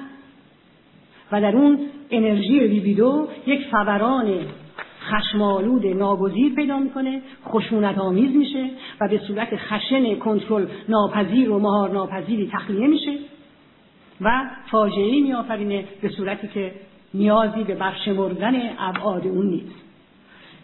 و 1.33 1.41
در 1.41 1.57
اون 1.57 1.79
انرژی 2.11 2.61
لیبیدو 2.61 3.29
یک 3.47 3.61
فوران 3.71 4.27
خشمالود 5.01 5.87
ناگزیر 5.87 6.55
پیدا 6.55 6.79
می‌کنه 6.79 7.23
خشونت 7.49 7.99
آمیز 7.99 8.37
میشه 8.37 8.71
و 9.01 9.09
به 9.09 9.19
صورت 9.19 9.57
خشن 9.57 10.15
کنترل 10.15 10.67
ناپذیر 10.89 11.51
و 11.51 11.59
مهار 11.59 11.91
ناپذیری 11.91 12.51
تخلیه 12.53 12.87
میشه 12.87 13.13
و 14.21 14.51
فاجعه 14.71 15.21
میآفرینه 15.21 15.85
به 16.03 16.09
صورتی 16.09 16.49
که 16.49 16.73
نیازی 17.15 17.65
به 17.65 17.75
برشمردن 17.75 18.55
ابعاد 18.79 19.27
اون 19.27 19.47
نیست. 19.47 19.90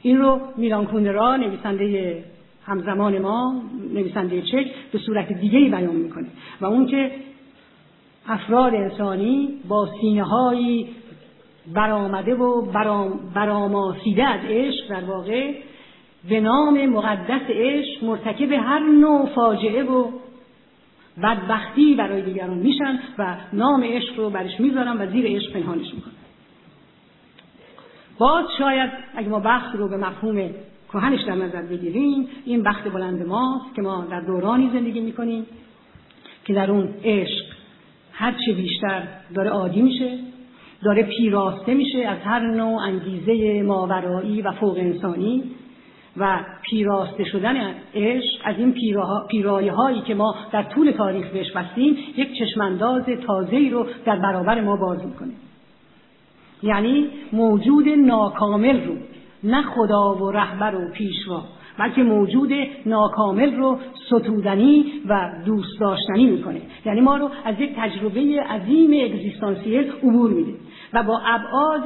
این 0.03 0.19
رو 0.19 0.41
میلان 0.57 0.87
کونرا 0.87 1.37
نویسنده 1.37 2.25
همزمان 2.67 3.19
ما 3.19 3.63
نویسنده 3.95 4.43
چک 4.43 4.67
به 4.93 4.99
صورت 4.99 5.33
دیگه 5.33 5.59
ای 5.59 5.69
بیان 5.69 5.97
می‌کنه. 5.97 6.27
و 6.61 6.67
اون 6.67 6.87
که 6.87 7.11
افراد 8.29 8.75
انسانی 8.75 9.49
با 9.69 9.89
سینه 10.01 10.25
هایی 10.25 10.89
برآمده 11.75 12.35
و 12.35 12.63
برام 12.63 13.21
براماسیده 13.35 14.25
از 14.25 14.41
عشق 14.49 14.89
در 14.89 15.05
واقع 15.05 15.53
به 16.29 16.41
نام 16.41 16.87
مقدس 16.87 17.43
عشق 17.49 18.05
مرتکب 18.05 18.53
هر 18.53 18.79
نوع 18.79 19.27
فاجعه 19.27 19.85
و 19.85 20.11
بدبختی 21.23 21.95
برای 21.95 22.23
دیگران 22.23 22.59
میشن 22.59 22.99
و 23.19 23.37
نام 23.53 23.85
عشق 23.85 24.19
رو 24.19 24.31
برش 24.31 24.61
می‌ذارن 24.61 24.97
و 24.97 25.11
زیر 25.11 25.27
عشق 25.27 25.53
پنهانش 25.53 25.95
می‌کنن. 25.95 26.13
باز 28.19 28.45
شاید 28.59 28.91
اگه 29.17 29.29
ما 29.29 29.41
بخت 29.41 29.75
رو 29.75 29.89
به 29.89 29.97
مفهوم 29.97 30.51
کهنش 30.93 31.23
در 31.23 31.35
نظر 31.35 31.63
بگیریم 31.63 32.29
این 32.45 32.63
بخت 32.63 32.89
بلند 32.89 33.27
ماست 33.27 33.75
که 33.77 33.83
ما 33.83 34.07
در 34.11 34.21
دورانی 34.21 34.71
زندگی 34.73 35.01
می‌کنیم 35.01 35.47
که 36.45 36.55
در 36.55 36.71
اون 36.71 36.89
عشق 37.05 37.45
هرچه 38.13 38.53
بیشتر 38.53 39.03
داره 39.35 39.51
عادی 39.51 39.83
میشه 39.83 40.19
داره 40.85 41.03
پیراسته 41.03 41.75
میشه 41.75 41.99
از 41.99 42.19
هر 42.25 42.41
نوع 42.41 42.83
انگیزه 42.83 43.63
ماورایی 43.63 44.43
و 44.43 44.53
فوق 44.53 44.77
انسانی 44.79 45.43
و 46.17 46.45
پیراسته 46.63 47.25
شدن 47.25 47.75
عشق 47.95 48.41
از 48.45 48.55
این 48.59 48.75
پیرایه 49.29 49.73
هایی 49.73 50.01
که 50.01 50.15
ما 50.15 50.35
در 50.53 50.63
طول 50.63 50.91
تاریخ 50.91 51.27
بهش 51.27 51.51
بستیم 51.53 51.97
یک 52.17 52.39
چشمانداز 52.39 53.03
تازه 53.27 53.69
رو 53.73 53.87
در 54.05 54.17
برابر 54.17 54.61
ما 54.61 54.77
باز 54.77 55.07
می‌کنه. 55.07 55.33
یعنی 56.67 57.07
موجود 57.33 57.89
ناکامل 57.89 58.87
رو 58.87 58.95
نه 59.45 59.63
خدا 59.63 60.15
و 60.15 60.31
رهبر 60.31 60.75
و 60.75 60.93
پیشوا 60.93 61.43
بلکه 61.79 62.03
موجود 62.03 62.51
ناکامل 62.87 63.57
رو 63.57 63.79
ستودنی 64.07 64.85
و 65.09 65.33
دوست 65.47 65.81
داشتنی 65.81 66.27
می‌کنه. 66.27 66.61
یعنی 66.87 67.01
ما 67.01 67.17
رو 67.17 67.31
از 67.45 67.55
یک 67.61 67.71
تجربه 67.77 68.43
عظیم 68.43 68.91
اگزیستانسیل 69.05 69.93
عبور 70.03 70.31
میده 70.31 70.53
و 70.93 71.03
با 71.03 71.21
ابعاد 71.27 71.85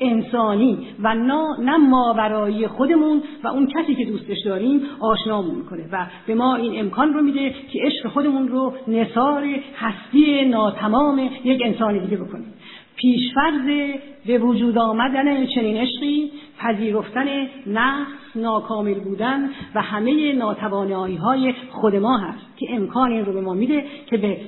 انسانی 0.00 0.78
و 1.02 1.14
نه 1.14 1.76
ماورایی 1.76 2.66
خودمون 2.66 3.22
و 3.44 3.48
اون 3.48 3.66
کسی 3.66 3.94
که 3.94 4.04
دوستش 4.04 4.38
داریم 4.44 4.80
آشنامون 5.00 5.54
می‌کنه 5.54 5.88
و 5.92 6.06
به 6.26 6.34
ما 6.34 6.56
این 6.56 6.80
امکان 6.80 7.14
رو 7.14 7.22
میده 7.22 7.54
که 7.72 7.78
عشق 7.82 8.08
خودمون 8.08 8.48
رو 8.48 8.72
نثار 8.88 9.44
هستی 9.76 10.44
ناتمام 10.44 11.30
یک 11.44 11.62
انسان 11.64 11.98
دیگه 11.98 12.16
بکنیم. 12.16 12.52
پیشفرز 13.00 13.96
به 14.26 14.38
وجود 14.38 14.78
آمدن 14.78 15.46
چنین 15.46 15.76
عشقی 15.76 16.30
پذیرفتن 16.58 17.48
نقص 17.66 18.10
ناکامل 18.34 18.94
بودن 18.94 19.50
و 19.74 19.82
همه 19.82 20.32
ناتوانایی 20.32 21.16
های 21.16 21.54
خود 21.70 21.96
ما 21.96 22.18
هست 22.18 22.56
که 22.56 22.66
امکان 22.70 23.12
این 23.12 23.24
رو 23.24 23.32
به 23.32 23.40
ما 23.40 23.54
میده 23.54 23.84
که 24.06 24.16
به 24.16 24.40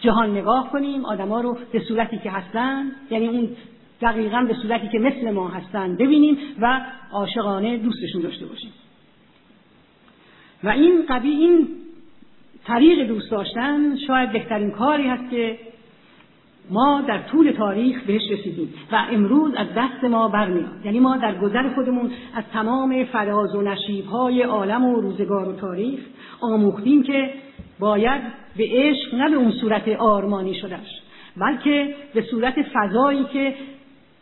جهان 0.00 0.30
نگاه 0.30 0.70
کنیم 0.70 1.04
آدما 1.04 1.40
رو 1.40 1.58
به 1.72 1.80
صورتی 1.80 2.18
که 2.18 2.30
هستن 2.30 2.92
یعنی 3.10 3.28
اون 3.28 3.48
دقیقا 4.00 4.44
به 4.48 4.54
صورتی 4.54 4.88
که 4.88 4.98
مثل 4.98 5.30
ما 5.30 5.48
هستن 5.48 5.96
ببینیم 5.96 6.38
و 6.60 6.80
عاشقانه 7.12 7.76
دوستشون 7.76 8.22
داشته 8.22 8.46
باشیم. 8.46 8.72
و 10.64 10.68
این 10.68 11.04
قبی 11.08 11.28
این 11.28 11.68
طریق 12.64 13.08
دوست 13.08 13.30
داشتن 13.30 13.96
شاید 14.06 14.32
بهترین 14.32 14.70
کاری 14.70 15.06
هست 15.06 15.30
که 15.30 15.58
ما 16.70 17.02
در 17.08 17.18
طول 17.18 17.50
تاریخ 17.50 18.02
بهش 18.02 18.30
رسیدیم 18.30 18.74
و 18.92 18.96
امروز 19.12 19.54
از 19.56 19.66
دست 19.76 20.04
ما 20.04 20.28
برمیاد. 20.28 20.84
یعنی 20.84 21.00
ما 21.00 21.16
در 21.16 21.38
گذر 21.38 21.74
خودمون 21.74 22.10
از 22.34 22.44
تمام 22.52 23.04
فراز 23.04 23.54
و 23.54 23.62
نشیبهای 23.62 24.42
عالم 24.42 24.84
و 24.84 25.00
روزگار 25.00 25.48
و 25.48 25.52
تاریخ 25.52 26.00
آموختیم 26.40 27.02
که 27.02 27.30
باید 27.78 28.22
به 28.56 28.64
عشق 28.72 29.14
نه 29.14 29.30
به 29.30 29.36
اون 29.36 29.50
صورت 29.50 29.88
آرمانی 29.88 30.54
شدهش 30.54 31.00
بلکه 31.36 31.94
به 32.14 32.22
صورت 32.22 32.54
فضایی 32.62 33.24
که 33.32 33.54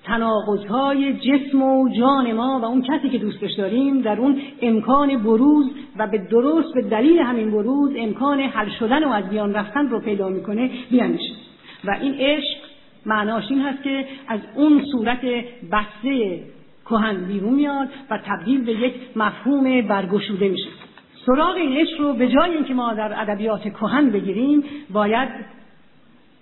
تناقضهای 0.05 1.13
جسم 1.13 1.63
و 1.63 1.89
جان 1.89 2.33
ما 2.33 2.61
و 2.63 2.65
اون 2.65 2.83
کسی 2.83 3.09
که 3.09 3.19
دوستش 3.19 3.53
داریم 3.53 4.01
در 4.01 4.21
اون 4.21 4.41
امکان 4.63 5.23
بروز 5.23 5.71
و 5.99 6.07
به 6.07 6.19
درست 6.19 6.75
به 6.75 6.83
دلیل 6.83 7.19
همین 7.19 7.51
بروز 7.51 7.91
امکان 7.97 8.41
حل 8.41 8.69
شدن 8.79 9.05
و 9.05 9.09
از 9.09 9.29
بیان 9.29 9.55
رفتن 9.55 9.89
رو 9.89 10.01
پیدا 10.01 10.29
می‌کنه 10.29 10.71
بیانشه 10.91 11.33
و 11.85 11.91
این 12.01 12.15
عشق 12.19 12.59
معناش 13.07 13.45
این 13.51 13.61
هست 13.61 13.83
که 13.83 14.07
از 14.29 14.41
اون 14.55 14.85
صورت 14.93 15.21
بسته 15.73 16.41
کهن 16.85 17.25
بیرون 17.25 17.55
میاد 17.55 17.89
و 18.11 18.19
تبدیل 18.27 18.65
به 18.65 18.73
یک 18.73 18.95
مفهوم 19.17 19.83
برگشوده 19.83 20.49
میشه. 20.49 20.69
سراغ 21.27 21.57
این 21.57 21.77
عشق 21.77 22.01
رو 22.01 22.13
به 22.13 22.29
جای 22.29 22.51
اینکه 22.51 22.75
ما 22.75 22.95
در 22.95 23.21
ادبیات 23.21 23.63
کهن 23.63 24.11
بگیریم 24.11 24.65
باید 24.91 25.29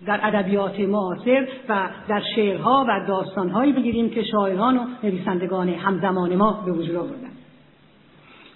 در 0.07 0.20
ادبیات 0.22 0.80
معاصر 0.80 1.49
و 1.68 1.88
در 2.09 2.22
شعرها 2.36 2.86
و 2.88 3.07
داستانهایی 3.09 3.72
بگیریم 3.72 4.11
که 4.11 4.22
شاعران 4.22 4.76
و 4.76 4.86
نویسندگان 5.03 5.68
همزمان 5.68 6.36
ما 6.36 6.62
به 6.66 6.72
وجود 6.72 6.97
آوردن. 6.97 7.30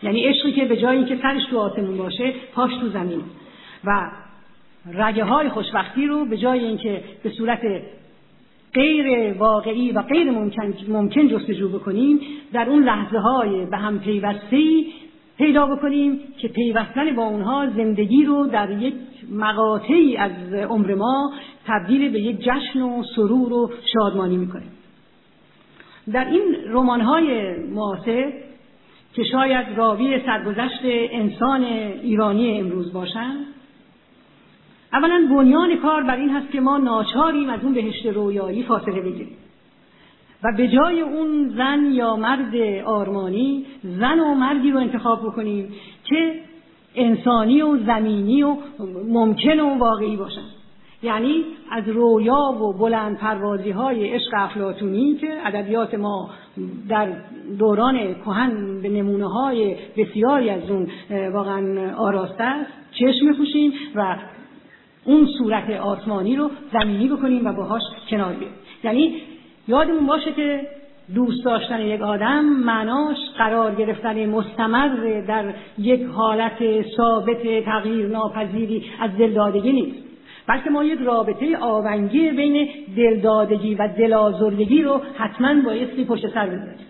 یعنی 0.03 0.25
عشقی 0.25 0.53
که 0.53 0.65
به 0.65 0.77
جای 0.77 0.97
اینکه 0.97 1.19
سرش 1.23 1.43
تو 1.51 1.59
آسمون 1.59 1.97
باشه 1.97 2.33
پاش 2.55 2.71
تو 2.81 2.89
زمین. 2.89 3.23
و 3.85 4.11
رگه 4.93 5.25
های 5.25 5.49
خوشبختی 5.49 6.07
رو 6.07 6.25
به 6.25 6.37
جای 6.37 6.65
اینکه 6.65 7.05
به 7.23 7.31
صورت 7.31 7.61
غیر 8.75 9.33
واقعی 9.33 9.93
و 9.93 10.03
غیر 10.03 10.31
ممکن, 10.31 10.75
ممکن 10.89 11.29
جستجو 11.29 11.69
بکنیم 11.69 12.21
در 12.53 12.69
اون 12.69 12.83
لحظه 12.83 13.19
های 13.19 13.67
به 13.67 13.77
هم 13.77 14.01
پیوسته 14.01 14.85
پیدا 15.39 15.67
بکنیم 15.67 16.21
که 16.39 16.49
پیوستن 16.49 17.17
با 17.17 17.23
اونها 17.23 17.67
زندگی 17.77 18.25
رو 18.25 18.47
در 18.47 18.71
یک 18.71 18.95
مقاطعی 19.33 20.17
از 20.17 20.53
عمر 20.53 20.95
ما 20.95 21.33
تبدیل 21.67 22.13
به 22.13 22.21
یک 22.21 22.41
جشن 22.41 22.81
و 22.83 23.03
سرور 23.17 23.53
و 23.53 23.71
شادمانی 23.93 24.37
می‌کنه. 24.37 24.63
در 26.13 26.25
این 26.25 26.57
رمان 26.69 27.01
های 27.01 27.57
معاصر 27.57 28.33
که 29.15 29.25
شاید 29.25 29.67
راوی 29.77 30.21
سرگذشت 30.27 30.81
انسان 31.13 31.65
ایرانی 32.03 32.59
امروز 32.61 32.93
باشند 32.93 33.47
اولا 34.95 35.29
بنیان 35.31 35.77
کار 35.77 36.03
بر 36.03 36.17
این 36.17 36.31
هست 36.31 36.51
که 36.51 36.61
ما 36.61 36.79
ناچاریم 36.79 37.51
از 37.51 37.61
اون 37.63 37.73
بهشت 37.73 38.07
رویایی 38.07 38.63
فاصله 38.63 39.01
بگیریم. 39.01 39.37
و 40.43 40.53
به 40.57 40.69
جای 40.69 41.01
اون 41.01 41.55
زن 41.57 41.85
یا 41.93 42.17
مرد 42.17 42.57
آرمانی 42.85 43.67
زن 43.83 44.21
و 44.21 44.35
مردی 44.35 44.71
رو 44.71 44.79
انتخاب 44.79 45.23
بکنیم 45.23 45.73
که 46.05 46.35
انسانی 46.95 47.63
و 47.63 47.79
زمینی 47.87 48.43
و 48.43 48.57
ممکن 49.09 49.61
و 49.61 49.79
واقعی 49.79 50.17
باشن. 50.17 50.45
یعنی 51.03 51.45
از 51.71 51.89
رویا 51.89 52.57
و 52.63 52.73
بلند 52.73 53.19
پروازی 53.19 53.71
های 53.71 54.09
عشق 54.09 54.31
افلاتونی 54.37 55.15
که 55.15 55.29
ادبیات 55.45 55.95
ما 55.95 56.31
در 56.89 57.09
دوران 57.59 58.15
کهن 58.15 58.83
به 58.83 58.89
نمونه 58.89 59.33
های 59.33 59.77
بسیاری 59.97 60.51
از 60.51 60.71
اون 60.71 60.89
واقعا 61.33 61.95
آراسته 61.97 62.45
است 62.45 62.71
چشم 62.93 63.33
بپوشیم 63.33 63.73
و 63.95 64.17
اون 65.05 65.29
صورت 65.39 65.71
آسمانی 65.71 66.37
رو 66.37 66.51
زمینی 66.73 67.09
بکنیم 67.09 67.47
و 67.47 67.53
باهاش 67.53 67.83
کنار 68.09 68.33
بیاریم 68.33 68.57
یعنی 68.85 69.17
یادمون 69.69 70.07
باشه 70.07 70.33
که 70.33 70.61
دوست 71.15 71.45
داشتن 71.45 71.81
یک 71.81 72.01
آدم 72.01 72.45
معناش 72.45 73.17
قرار 73.39 73.75
گرفتن 73.75 74.27
مستمر 74.27 75.21
در 75.29 75.45
یک 75.79 76.03
حالت 76.03 76.85
ثابت 76.97 77.65
تغییر 77.65 78.09
ناپذیری 78.09 78.85
از 79.01 79.11
دلدادگی 79.19 79.73
نیست. 79.73 79.99
بلکه 80.47 80.71
ما 80.71 80.85
یک 80.85 80.99
رابطه 81.01 81.57
آونگی 81.57 82.31
بین 82.31 82.69
دلدادگی 82.97 83.75
و 83.75 83.89
دلازردگی 83.89 84.83
رو 84.83 85.01
حتما 85.19 85.63
بایستی 85.63 86.05
پشت 86.05 86.35
سر 86.35 86.47
بذاریم 86.47 86.87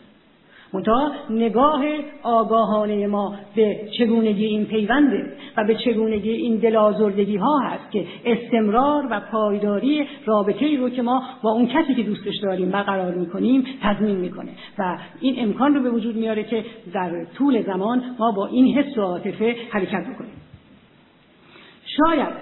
منتها 0.75 1.13
نگاه 1.31 1.85
آگاهانه 2.23 3.07
ما 3.07 3.35
به 3.57 3.89
چگونگی 3.99 4.45
این 4.45 4.67
پیونده 4.67 5.33
و 5.57 5.65
به 5.65 5.75
چگونگی 5.75 6.31
این 6.31 6.57
دلازردگی 6.57 7.37
ها 7.37 7.59
هست 7.59 7.91
که 7.91 8.07
استمرار 8.25 9.07
و 9.11 9.21
پایداری 9.21 10.07
رابطه 10.27 10.67
ای 10.67 10.77
رو 10.77 10.91
که 10.91 11.03
ما 11.03 11.23
با 11.43 11.51
اون 11.51 11.67
کسی 11.67 11.95
که 11.95 12.03
دوستش 12.03 12.37
داریم 12.37 12.71
برقرار 12.71 13.15
می‌کنیم 13.15 13.65
تضمین 13.83 14.17
می‌کنه. 14.17 14.51
و 14.79 14.99
این 15.21 15.35
امکان 15.39 15.75
رو 15.75 15.83
به 15.83 15.91
وجود 15.91 16.17
میاره 16.17 16.45
که 16.45 16.65
در 16.93 17.25
طول 17.25 17.63
زمان 17.63 18.03
ما 18.19 18.33
با 18.33 18.47
این 18.47 18.79
حس 18.79 18.99
و 18.99 19.01
عاطفه 19.01 19.57
حرکت 19.71 20.05
بکنیم. 20.15 20.33
شاید 21.97 22.35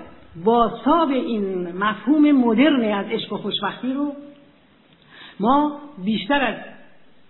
با 0.45 0.71
این 1.11 1.73
مفهوم 1.73 2.33
مدرن 2.33 2.93
از 2.93 3.07
عشق 3.11 3.33
و 3.33 3.37
خوشبختی 3.37 3.93
رو 3.93 4.13
ما 5.41 5.79
بیشتر 6.05 6.41
از 6.41 6.72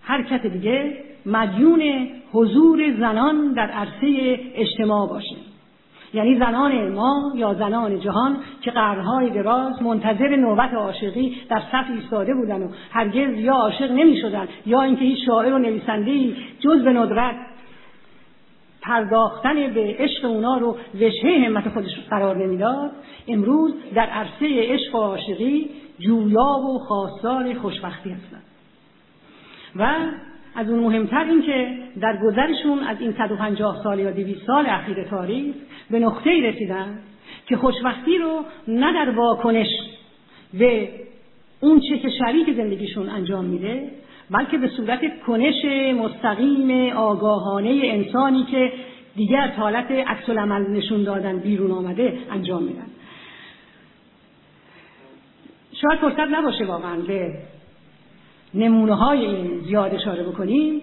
هر 0.03 0.23
کس 0.23 0.41
دیگه 0.41 0.97
مدیون 1.25 2.07
حضور 2.31 2.93
زنان 2.97 3.53
در 3.53 3.69
عرصه 3.69 4.39
اجتماع 4.55 5.09
باشیم 5.09 5.37
یعنی 6.13 6.39
زنان 6.39 6.91
ما 6.91 7.31
یا 7.35 7.53
زنان 7.53 7.99
جهان 7.99 8.37
که 8.61 8.71
قرنهای 8.71 9.29
دراز 9.29 9.81
منتظر 9.81 10.35
نوبت 10.35 10.73
عاشقی 10.73 11.37
در 11.49 11.61
صف 11.71 11.85
ایستاده 11.93 12.33
بودن 12.33 12.63
و 12.63 12.67
هرگز 12.91 13.39
یا 13.39 13.53
عاشق 13.53 13.91
نمی 13.91 14.17
شدن 14.21 14.47
یا 14.65 14.81
اینکه 14.81 15.01
هیچ 15.01 15.25
شاعر 15.25 15.53
و 15.53 15.57
نویسنده 15.57 16.35
جز 16.59 16.83
به 16.83 16.93
ندرت 16.93 17.35
پرداختن 18.81 19.73
به 19.73 19.95
عشق 19.99 20.25
اونا 20.25 20.57
رو 20.57 20.77
وجهه 20.95 21.45
همت 21.45 21.69
خودش 21.69 21.99
قرار 22.09 22.37
نمی‌داد 22.37 22.91
امروز 23.27 23.73
در 23.95 24.05
عرصه 24.05 24.47
عشق 24.73 24.95
و 24.95 24.97
عاشقی 24.97 25.69
جویا 25.99 26.59
و 26.59 26.79
خواستار 26.79 27.53
خوشبختی 27.53 28.09
هستند 28.09 28.43
و 29.75 29.95
از 30.55 30.69
اون 30.69 30.79
مهمتر 30.79 31.23
این 31.23 31.41
که 31.41 31.77
در 32.01 32.17
گذرشون 32.17 32.79
از 32.79 33.01
این 33.01 33.13
150 33.17 33.83
سال 33.83 33.99
یا 33.99 34.11
200 34.11 34.45
سال 34.47 34.65
اخیر 34.65 35.03
تاریخ 35.03 35.55
به 35.91 35.99
نقطه 35.99 36.29
ای 36.29 36.41
رسیدن 36.41 36.99
که 37.45 37.57
خوشبختی 37.57 38.17
رو 38.17 38.45
نه 38.67 38.93
در 38.93 39.09
واکنش 39.09 39.67
به 40.53 40.89
اون 41.59 41.79
چه 41.79 41.99
که 41.99 42.09
شریک 42.09 42.55
زندگیشون 42.57 43.09
انجام 43.09 43.45
میده 43.45 43.91
بلکه 44.31 44.57
به 44.57 44.67
صورت 44.67 45.19
کنش 45.19 45.65
مستقیم 45.95 46.93
آگاهانه 46.95 47.79
انسانی 47.83 48.43
که 48.43 48.71
دیگر 49.15 49.47
حالت 49.47 49.91
عکس 49.91 50.29
نشون 50.69 51.03
دادن 51.03 51.39
بیرون 51.39 51.71
آمده 51.71 52.17
انجام 52.31 52.63
میدن. 52.63 52.87
شاید 55.81 55.99
فرصت 55.99 56.31
نباشه 56.31 56.65
واقعا 56.65 56.95
به 56.95 57.33
نمونه 58.55 58.95
های 58.95 59.25
این 59.25 59.61
زیاد 59.67 59.95
اشاره 59.95 60.23
بکنیم 60.23 60.81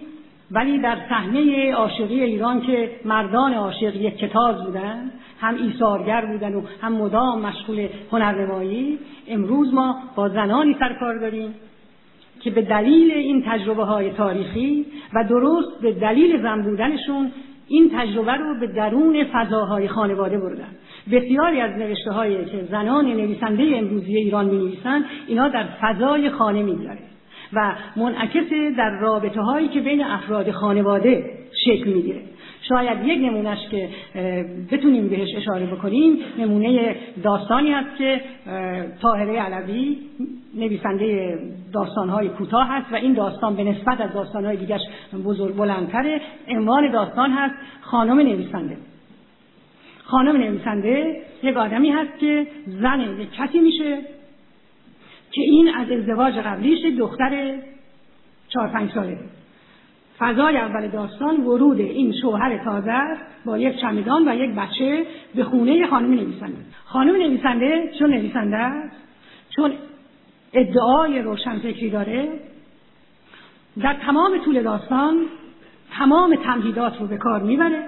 ولی 0.51 0.79
در 0.79 0.97
صحنه 1.09 1.71
عاشقی 1.73 2.23
ایران 2.23 2.61
که 2.61 2.91
مردان 3.05 3.53
عاشق 3.53 3.95
یک 3.95 4.17
کتاب 4.17 4.65
بودن 4.65 5.11
هم 5.39 5.55
ایثارگر 5.55 6.25
بودن 6.25 6.53
و 6.53 6.61
هم 6.81 6.93
مدام 6.93 7.41
مشغول 7.41 7.87
هنرنمایی 8.11 8.99
امروز 9.27 9.73
ما 9.73 9.95
با 10.15 10.29
زنانی 10.29 10.75
سرکار 10.79 11.17
داریم 11.17 11.53
که 12.39 12.51
به 12.51 12.61
دلیل 12.61 13.11
این 13.11 13.43
تجربه 13.47 13.83
های 13.83 14.11
تاریخی 14.11 14.85
و 15.13 15.23
درست 15.29 15.81
به 15.81 15.91
دلیل 15.91 16.41
زن 16.41 16.61
بودنشون 16.61 17.31
این 17.67 17.91
تجربه 17.95 18.33
رو 18.33 18.59
به 18.59 18.67
درون 18.67 19.23
فضاهای 19.23 19.87
خانواده 19.87 20.37
بردن. 20.37 20.67
بسیاری 21.11 21.61
از 21.61 21.71
نوشته 21.71 22.11
هایی 22.11 22.45
که 22.45 22.67
زنان 22.71 23.05
نویسنده 23.05 23.63
امروزی 23.75 24.17
ایران 24.17 24.45
می 24.45 24.57
نویسن 24.57 25.05
اینا 25.27 25.47
در 25.47 25.63
فضای 25.81 26.29
خانه 26.29 26.63
می‌گذاره 26.63 27.10
و 27.53 27.75
منعکس 27.95 28.53
در 28.77 28.99
رابطه 28.99 29.41
هایی 29.41 29.67
که 29.67 29.81
بین 29.81 30.03
افراد 30.03 30.51
خانواده 30.51 31.25
شکل 31.65 31.89
می‌گیره. 31.89 32.21
شاید 32.69 33.07
یک 33.07 33.19
نمونهش 33.19 33.59
که 33.71 33.89
بتونیم 34.71 35.07
بهش 35.07 35.35
اشاره 35.37 35.65
بکنیم 35.65 36.17
نمونه 36.39 36.95
داستانی 37.23 37.71
هست 37.71 37.97
که 37.97 38.21
طاهره 39.01 39.39
علوی 39.39 39.97
نویسنده 40.55 41.39
داستانهای 41.73 42.29
کوتاه 42.29 42.67
هست 42.67 42.93
و 42.93 42.95
این 42.95 43.13
داستان 43.13 43.55
به 43.55 43.63
نسبت 43.63 44.01
از 44.01 44.13
داستانهای 44.13 44.57
دیگرش 44.57 44.81
بزرگ 45.25 45.55
بلندتره. 45.55 46.21
عنوان 46.47 46.91
داستان 46.91 47.31
هست 47.31 47.55
خانم 47.81 48.19
نویسنده. 48.19 48.77
خانم 50.03 50.37
نویسنده 50.37 51.21
یک 51.43 51.57
آدمی 51.57 51.89
هست 51.89 52.19
که 52.19 52.47
زن 52.67 52.99
یک 53.19 53.33
کسی 53.33 53.59
میشه 53.59 53.97
که 55.31 55.41
این 55.41 55.75
از 55.75 55.91
ازدواج 55.91 56.33
قبلیش 56.33 56.85
دختر 56.99 57.55
چهار 58.47 58.67
پنج 58.67 58.91
ساله. 58.91 59.17
فضای 60.19 60.57
اول 60.57 60.87
داستان 60.87 61.37
ورود 61.37 61.79
این 61.79 62.13
شوهر 62.21 62.57
تازه 62.57 62.91
است 62.91 63.21
با 63.45 63.57
یک 63.57 63.77
چمدان 63.77 64.27
و 64.27 64.35
یک 64.35 64.55
بچه 64.55 65.05
به 65.35 65.43
خونه 65.43 65.87
خانم 65.87 66.13
نویسنده. 66.13 66.57
خانم 66.85 67.15
نویسنده 67.15 67.91
چون 67.99 68.09
نویسنده 68.09 68.57
است 68.57 68.95
چون 69.55 69.71
ادعای 70.53 71.21
روشنفکری 71.21 71.89
داره 71.89 72.29
در 73.81 73.93
تمام 73.93 74.37
طول 74.45 74.63
داستان 74.63 75.15
تمام 75.99 76.35
تمهیدات 76.35 76.99
رو 76.99 77.07
به 77.07 77.17
کار 77.17 77.43
می‌بره 77.43 77.83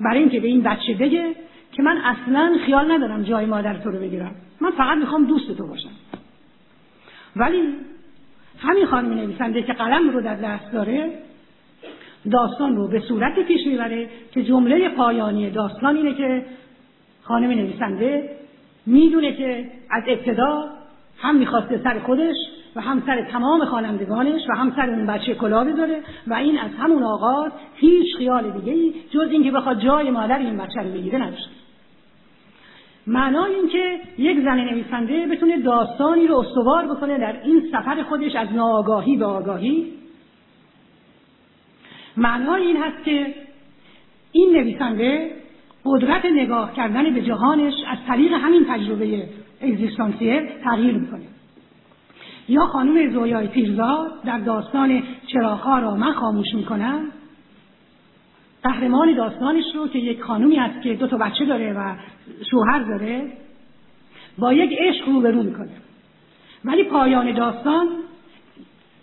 برای 0.00 0.18
اینکه 0.18 0.40
به 0.40 0.48
این 0.48 0.62
بچه 0.62 0.94
بگه 0.94 1.34
که 1.72 1.82
من 1.82 1.96
اصلا 1.96 2.56
خیال 2.66 2.92
ندارم 2.92 3.22
جای 3.22 3.46
مادر 3.46 3.74
تو 3.74 3.90
رو 3.90 3.98
بگیرم. 3.98 4.34
من 4.60 4.70
فقط 4.70 4.98
می‌خوام 4.98 5.24
دوست 5.24 5.56
تو 5.56 5.66
باشم. 5.66 5.90
ولی 7.38 7.74
همین 8.58 8.86
خانم 8.86 9.14
نویسنده 9.14 9.62
که 9.62 9.72
قلم 9.72 10.10
رو 10.10 10.20
در 10.20 10.34
دست 10.34 10.72
داره 10.72 11.10
داستان 12.30 12.76
رو 12.76 12.88
به 12.88 13.00
صورت 13.00 13.38
پیش 13.38 13.66
می‌بره 13.66 14.08
که 14.32 14.44
جمله 14.44 14.88
پایانی 14.88 15.50
داستان 15.50 15.96
اینه 15.96 16.14
که 16.14 16.44
خانم 17.22 17.50
نویسنده 17.50 18.30
می‌دونه 18.86 19.36
که 19.36 19.66
از 19.90 20.02
ابتدا 20.06 20.64
هم 21.18 21.36
می‌خواسته 21.36 21.80
سر 21.84 21.98
خودش 21.98 22.36
و 22.76 22.80
هم 22.80 23.02
سر 23.06 23.22
تمام 23.22 23.64
خوانندگانش 23.64 24.42
و 24.48 24.52
هم 24.56 24.72
سر 24.76 24.90
اون 24.90 25.06
بچه 25.06 25.34
کلا 25.34 25.64
بذاره 25.64 26.00
و 26.26 26.34
این 26.34 26.58
از 26.58 26.70
همون 26.78 27.02
آغاز 27.02 27.52
هیچ 27.74 28.16
خیال 28.16 28.50
دیگه 28.50 28.72
ای 28.72 28.94
جز 29.10 29.28
اینکه 29.30 29.50
بخواد 29.50 29.80
جای 29.80 30.10
مادر 30.10 30.38
این 30.38 30.56
بچه 30.56 30.80
رو 30.80 30.90
بگیره 30.90 31.18
نداشته. 31.18 31.57
معنای 33.08 33.54
این 33.54 33.68
که 33.68 34.00
یک 34.18 34.40
زن 34.44 34.60
نویسنده 34.60 35.26
بتونه 35.26 35.58
داستانی 35.58 36.26
رو 36.26 36.36
استوار 36.36 36.86
بکنه 36.86 37.18
در 37.18 37.42
این 37.42 37.68
سفر 37.72 38.02
خودش 38.02 38.36
از 38.36 38.52
ناآگاهی 38.52 39.16
به 39.16 39.24
آگاهی. 39.24 39.92
معنای 42.16 42.62
این 42.62 42.76
هست 42.76 43.04
که 43.04 43.34
این 44.32 44.56
نویسنده 44.56 45.30
قدرت 45.84 46.24
نگاه 46.24 46.72
کردن 46.74 47.14
به 47.14 47.22
جهانش 47.22 47.74
از 47.90 47.98
طریق 48.06 48.32
همین 48.32 48.64
تجربه 48.68 49.28
اگزیستانسیل 49.60 50.48
تغییر 50.64 50.94
می‌کنه. 50.94 51.24
یا 52.48 52.66
خانم 52.66 53.12
زویای 53.12 53.46
پیرزاد 53.46 54.22
در 54.24 54.38
داستان 54.38 55.02
چراغها 55.26 55.78
را 55.78 55.94
من 55.94 56.12
خاموش 56.12 56.54
می‌کنم. 56.54 57.00
قهرمان 58.62 59.14
داستانش 59.14 59.64
رو 59.74 59.88
که 59.88 59.98
یک 59.98 60.22
خانومی 60.22 60.56
هست 60.56 60.82
که 60.82 60.94
دو 60.94 61.06
تا 61.06 61.16
بچه 61.16 61.44
داره 61.44 61.72
و 61.72 61.94
شوهر 62.50 62.78
داره 62.78 63.32
با 64.38 64.52
یک 64.52 64.78
عشق 64.78 65.08
روبرو 65.08 65.42
می‌کنه. 65.42 65.70
ولی 66.64 66.84
پایان 66.84 67.32
داستان 67.32 67.88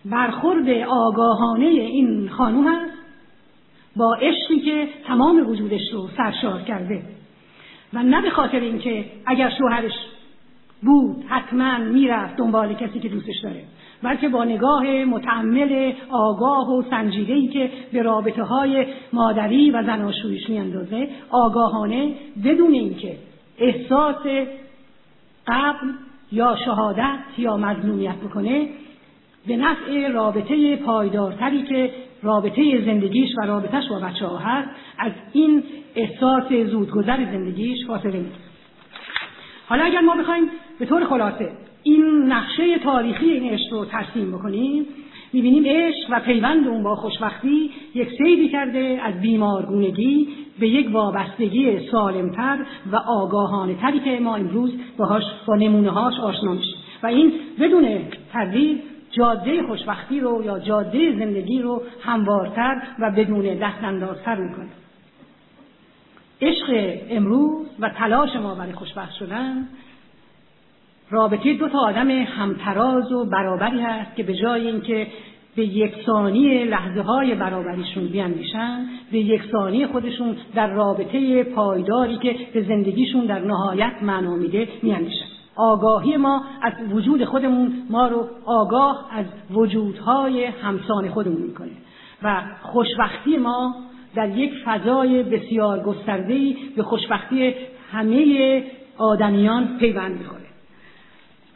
برخورد 0.05 0.69
آگاهانه 0.87 1.65
این 1.65 2.29
خانوم 2.29 2.67
هست 2.67 2.93
با 3.95 4.15
عشقی 4.15 4.59
که 4.59 4.87
تمام 5.07 5.49
وجودش 5.49 5.81
رو 5.93 6.09
سرشار 6.17 6.61
کرده. 6.61 7.03
و 7.93 8.03
نه 8.03 8.21
به 8.21 8.29
خاطر 8.29 8.59
اینکه 8.59 9.05
اگر 9.25 9.49
شوهرش 9.57 9.93
بود 10.83 11.25
حتما 11.27 11.77
می‌رفت 11.77 12.35
دنبال 12.35 12.73
کسی 12.73 12.99
که 12.99 13.09
دوستش 13.09 13.39
داره. 13.43 13.63
بلکه 14.03 14.29
با 14.29 14.43
نگاه 14.43 15.05
متعمل 15.05 15.93
آگاه 16.09 16.69
و 16.69 16.83
سنجیدهی 16.89 17.47
که 17.47 17.69
به 17.93 18.01
رابطه 18.01 18.43
های 18.43 18.85
مادری 19.13 19.71
و 19.71 19.83
زناشویش 19.83 20.49
میاندازه 20.49 21.07
آگاهانه 21.29 22.13
بدون 22.45 22.73
اینکه 22.73 23.17
احساس 23.57 24.25
قبل 25.47 25.87
یا 26.31 26.57
شهادت 26.65 27.19
یا 27.37 27.57
مظلومیت 27.57 28.15
بکنه 28.15 28.67
به 29.47 29.57
نفع 29.57 30.07
رابطه 30.07 30.75
پایدارتری 30.75 31.63
که 31.63 31.91
رابطه 32.23 32.85
زندگیش 32.85 33.29
و 33.37 33.41
رابطهش 33.41 33.87
با 33.89 33.99
بچه 33.99 34.25
ها 34.25 34.37
هست 34.37 34.69
از 34.97 35.11
این 35.33 35.63
احساس 35.95 36.53
زودگذر 36.71 37.17
زندگیش 37.31 37.85
فاصله 37.87 38.11
می‌گیره. 38.11 38.35
حالا 39.67 39.83
اگر 39.83 40.01
ما 40.01 40.15
بخوایم 40.15 40.49
به 40.79 40.85
طور 40.85 41.05
خلاصه 41.05 41.51
این 41.87 42.31
نقشه 42.31 42.79
تاریخی 42.79 43.29
این 43.29 43.53
عشق 43.53 43.73
رو 43.73 43.85
ترسیم 43.85 44.31
بکنیم. 44.31 44.85
می‌بینیم 45.33 45.63
عشق 45.65 46.07
و 46.09 46.19
پیوند 46.19 46.67
اون 46.67 46.83
با 46.83 46.95
خوشبختی 46.95 47.71
یک 47.95 48.09
سیدی 48.17 48.49
کرده 48.49 48.99
از 49.03 49.21
بیمارگونگی 49.21 50.27
به 50.59 50.67
یک 50.67 50.91
وابستگی 50.91 51.89
سالمتر 51.91 52.65
و 52.91 52.95
آگاهانه 52.95 53.75
تری 53.75 53.99
که 53.99 54.19
ما 54.19 54.35
امروز 54.35 54.73
باهاش 54.97 55.23
با 55.47 55.55
نمونه 55.55 55.89
هاش 55.89 56.19
آشنا 56.19 56.53
میشیم. 56.53 56.75
و 57.03 57.07
این 57.07 57.33
بدون 57.59 57.87
تردید 58.33 58.81
جاده 59.11 59.63
خوشبختی 59.63 60.19
رو 60.19 60.43
یا 60.45 60.59
جاده 60.59 61.19
زندگی 61.19 61.61
رو 61.61 61.81
هموارتر 62.01 62.81
و 62.99 63.11
بدون 63.11 63.55
دستاندازتر 63.55 64.35
می‌کنه. 64.35 64.69
عشق 66.41 66.97
امروز 67.09 67.67
و 67.79 67.89
تلاش 67.89 68.35
ما 68.35 68.55
برای 68.55 68.73
خوشبخت 68.73 69.13
شدن 69.13 69.67
رابطه 71.09 71.53
دو 71.53 71.69
تا 71.69 71.79
آدم 71.79 72.09
همتراز 72.09 73.11
و 73.11 73.25
برابری 73.25 73.79
هست 73.79 74.15
که 74.15 74.23
به 74.23 74.33
جای 74.33 74.67
اینکه 74.67 75.07
به 75.55 75.65
یکسانی 75.65 76.63
لحظه 76.63 77.01
های 77.01 77.35
برابریشون 77.35 78.07
بیاندیشن 78.07 78.85
به 79.11 79.17
یکسانی 79.17 79.87
خودشون 79.87 80.37
در 80.55 80.73
رابطه 80.73 81.43
پایداری 81.43 82.17
که 82.17 82.35
به 82.53 82.61
زندگیشون 82.61 83.25
در 83.25 83.39
نهایت 83.39 83.93
معنا 84.01 84.35
میده 84.35 84.67
میاندیشن. 84.81 85.25
آگاهی 85.55 86.17
ما 86.17 86.43
از 86.61 86.73
وجود 86.91 87.25
خودمون 87.25 87.73
ما 87.89 88.07
رو 88.07 88.27
آگاه 88.45 89.09
از 89.11 89.25
وجودهای 89.51 90.45
همسان 90.45 91.09
خودمون 91.09 91.41
می‌کنه. 91.41 91.71
و 92.23 92.41
خوشبختی 92.61 93.37
ما 93.37 93.75
در 94.15 94.37
یک 94.37 94.51
فضای 94.65 95.23
بسیار 95.23 95.79
گسترده‌ای 95.79 96.57
به 96.75 96.83
خوشبختی 96.83 97.53
همه 97.91 98.63
آدمیان 98.97 99.77
پیوند 99.79 100.17
می‌خوره. 100.17 100.44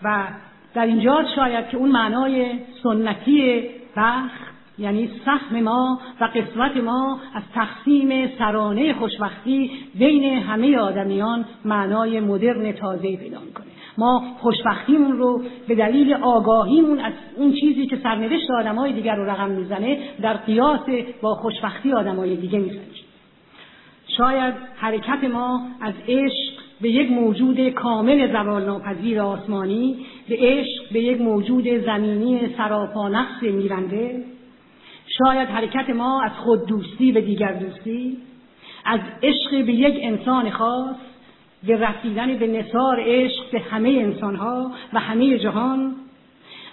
و 0.04 0.28
در 0.74 0.86
اینجا 0.86 1.26
شاید 1.36 1.70
که 1.70 1.78
اون 1.78 1.92
معنای 1.92 2.52
سنتی 2.84 3.64
بخت 3.96 4.50
یعنی 4.78 5.12
سهم 5.26 5.62
ما 5.62 6.00
و 6.22 6.24
قسمت 6.24 6.78
ما 6.78 7.20
از 7.36 7.44
تقسیم 7.54 8.28
سرانه 8.38 8.94
خوشبختی 8.94 9.72
بین 9.96 10.24
همه 10.24 10.78
آدمیان 10.78 11.46
معنای 11.66 12.20
مدرن 12.20 12.72
تازه 12.72 13.18
پیدا 13.18 13.40
می‌کنه. 13.40 13.66
ما 13.98 14.24
خوشبختیمون 14.40 15.12
رو 15.12 15.44
به 15.68 15.76
دلیل 15.76 16.14
آگاهیمون 16.14 17.00
از 17.00 17.14
اون 17.36 17.54
چیزی 17.54 17.88
که 17.88 17.98
سرنوشت 18.04 18.52
آدمای 18.52 18.94
دیگر 18.94 19.16
رو 19.16 19.30
رقم 19.30 19.50
می‌زنه 19.50 19.98
در 20.22 20.34
قیاس 20.34 20.90
با 21.22 21.36
خوشبختی 21.36 21.94
آدمای 21.94 22.36
دیگه 22.36 22.60
می‌زنیم. 22.60 22.90
شاید 24.18 24.54
حرکت 24.76 25.24
ما 25.34 25.62
از 25.82 25.94
عشق 26.08 26.59
به 26.82 26.90
یک 26.90 27.12
موجود 27.12 27.70
کامل 27.70 28.32
زوال 28.32 28.66
ناپذیر 28.66 29.22
آسمانی 29.22 29.96
به 30.30 30.38
عشق 30.40 30.94
به 30.94 31.02
یک 31.02 31.22
موجود 31.22 31.68
زمینی 31.86 32.40
سراپا 32.58 33.10
نقص 33.10 33.44
میرنده 33.44 34.24
شاید 35.18 35.50
حرکت 35.50 35.90
ما 35.90 36.22
از 36.24 36.32
خود 36.32 36.66
دوستی 36.66 37.12
به 37.12 37.22
دیگر 37.22 37.54
دوستی 37.54 38.18
از 38.86 39.00
عشق 39.24 39.66
به 39.66 39.74
یک 39.74 40.00
انسان 40.02 40.50
خاص 40.50 40.96
به 41.68 41.88
رسیدن 41.88 42.38
به 42.38 42.48
نصار 42.48 43.00
عشق 43.06 43.52
به 43.52 43.60
همه 43.60 43.90
انسانها 43.90 44.72
و 44.94 45.00
همه 45.00 45.38
جهان 45.38 45.96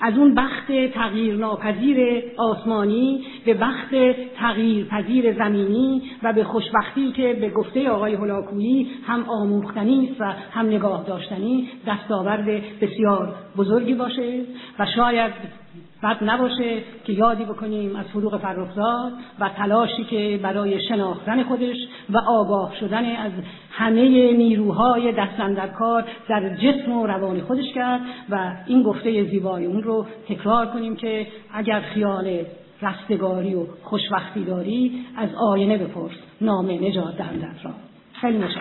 از 0.01 0.19
اون 0.19 0.35
بخت 0.35 0.73
تغییر 0.95 1.37
ناپذیر 1.37 2.23
آسمانی 2.37 3.25
به 3.45 3.55
بخت 3.55 3.95
تغییرپذیر 4.39 5.33
زمینی 5.39 6.03
و 6.23 6.33
به 6.33 6.45
خوشبختی 6.45 7.13
که 7.13 7.33
به 7.33 7.51
گفته 7.51 7.91
آقای 7.91 8.15
هلاکویی 8.15 8.89
هم 9.07 9.25
آموختنی 9.29 10.09
است 10.11 10.21
و 10.21 10.25
هم 10.51 10.67
نگاه 10.67 11.05
داشتنی 11.07 11.69
دستاورد 11.87 12.47
بسیار 12.81 13.35
بزرگی 13.57 13.95
باشه 13.95 14.41
و 14.79 14.87
شاید 14.97 15.33
بد 16.07 16.25
نباشه 16.25 16.83
که 17.05 17.13
یادی 17.13 17.45
بکنیم 17.45 17.97
از 17.97 18.07
فروغ 18.07 18.41
فرخزاد 18.41 19.13
و 19.41 19.49
تلاشی 19.49 20.05
که 20.05 20.41
برای 20.43 20.89
شناختن 20.89 21.43
خودش 21.43 21.77
و 22.11 22.19
آگاه 22.19 22.75
شدن 22.81 23.17
از 23.17 23.33
همه 23.71 24.33
نیروهای 24.33 25.13
دستن 25.13 25.67
کار 25.67 26.05
در 26.29 26.57
جسم 26.57 26.93
و 26.93 27.07
روان 27.07 27.41
خودش 27.41 27.73
کرد 27.75 28.01
و 28.31 28.53
این 28.67 28.83
گفته 28.83 29.25
زیبای 29.25 29.65
اون 29.65 29.83
رو 29.83 30.07
تکرار 30.29 30.67
کنیم 30.67 30.97
که 30.97 31.27
اگر 31.53 31.81
خیال 31.81 32.39
رستگاری 32.83 33.55
و 33.55 33.67
خوشبختی 33.83 34.45
داری 34.45 35.05
از 35.17 35.29
آینه 35.35 35.79
بپرس. 35.79 36.13
نام 36.41 36.71
نجات 36.71 37.17
دهندت 37.17 37.65
را. 37.65 37.71
خیلی 38.13 38.39
مشکل 38.39 38.61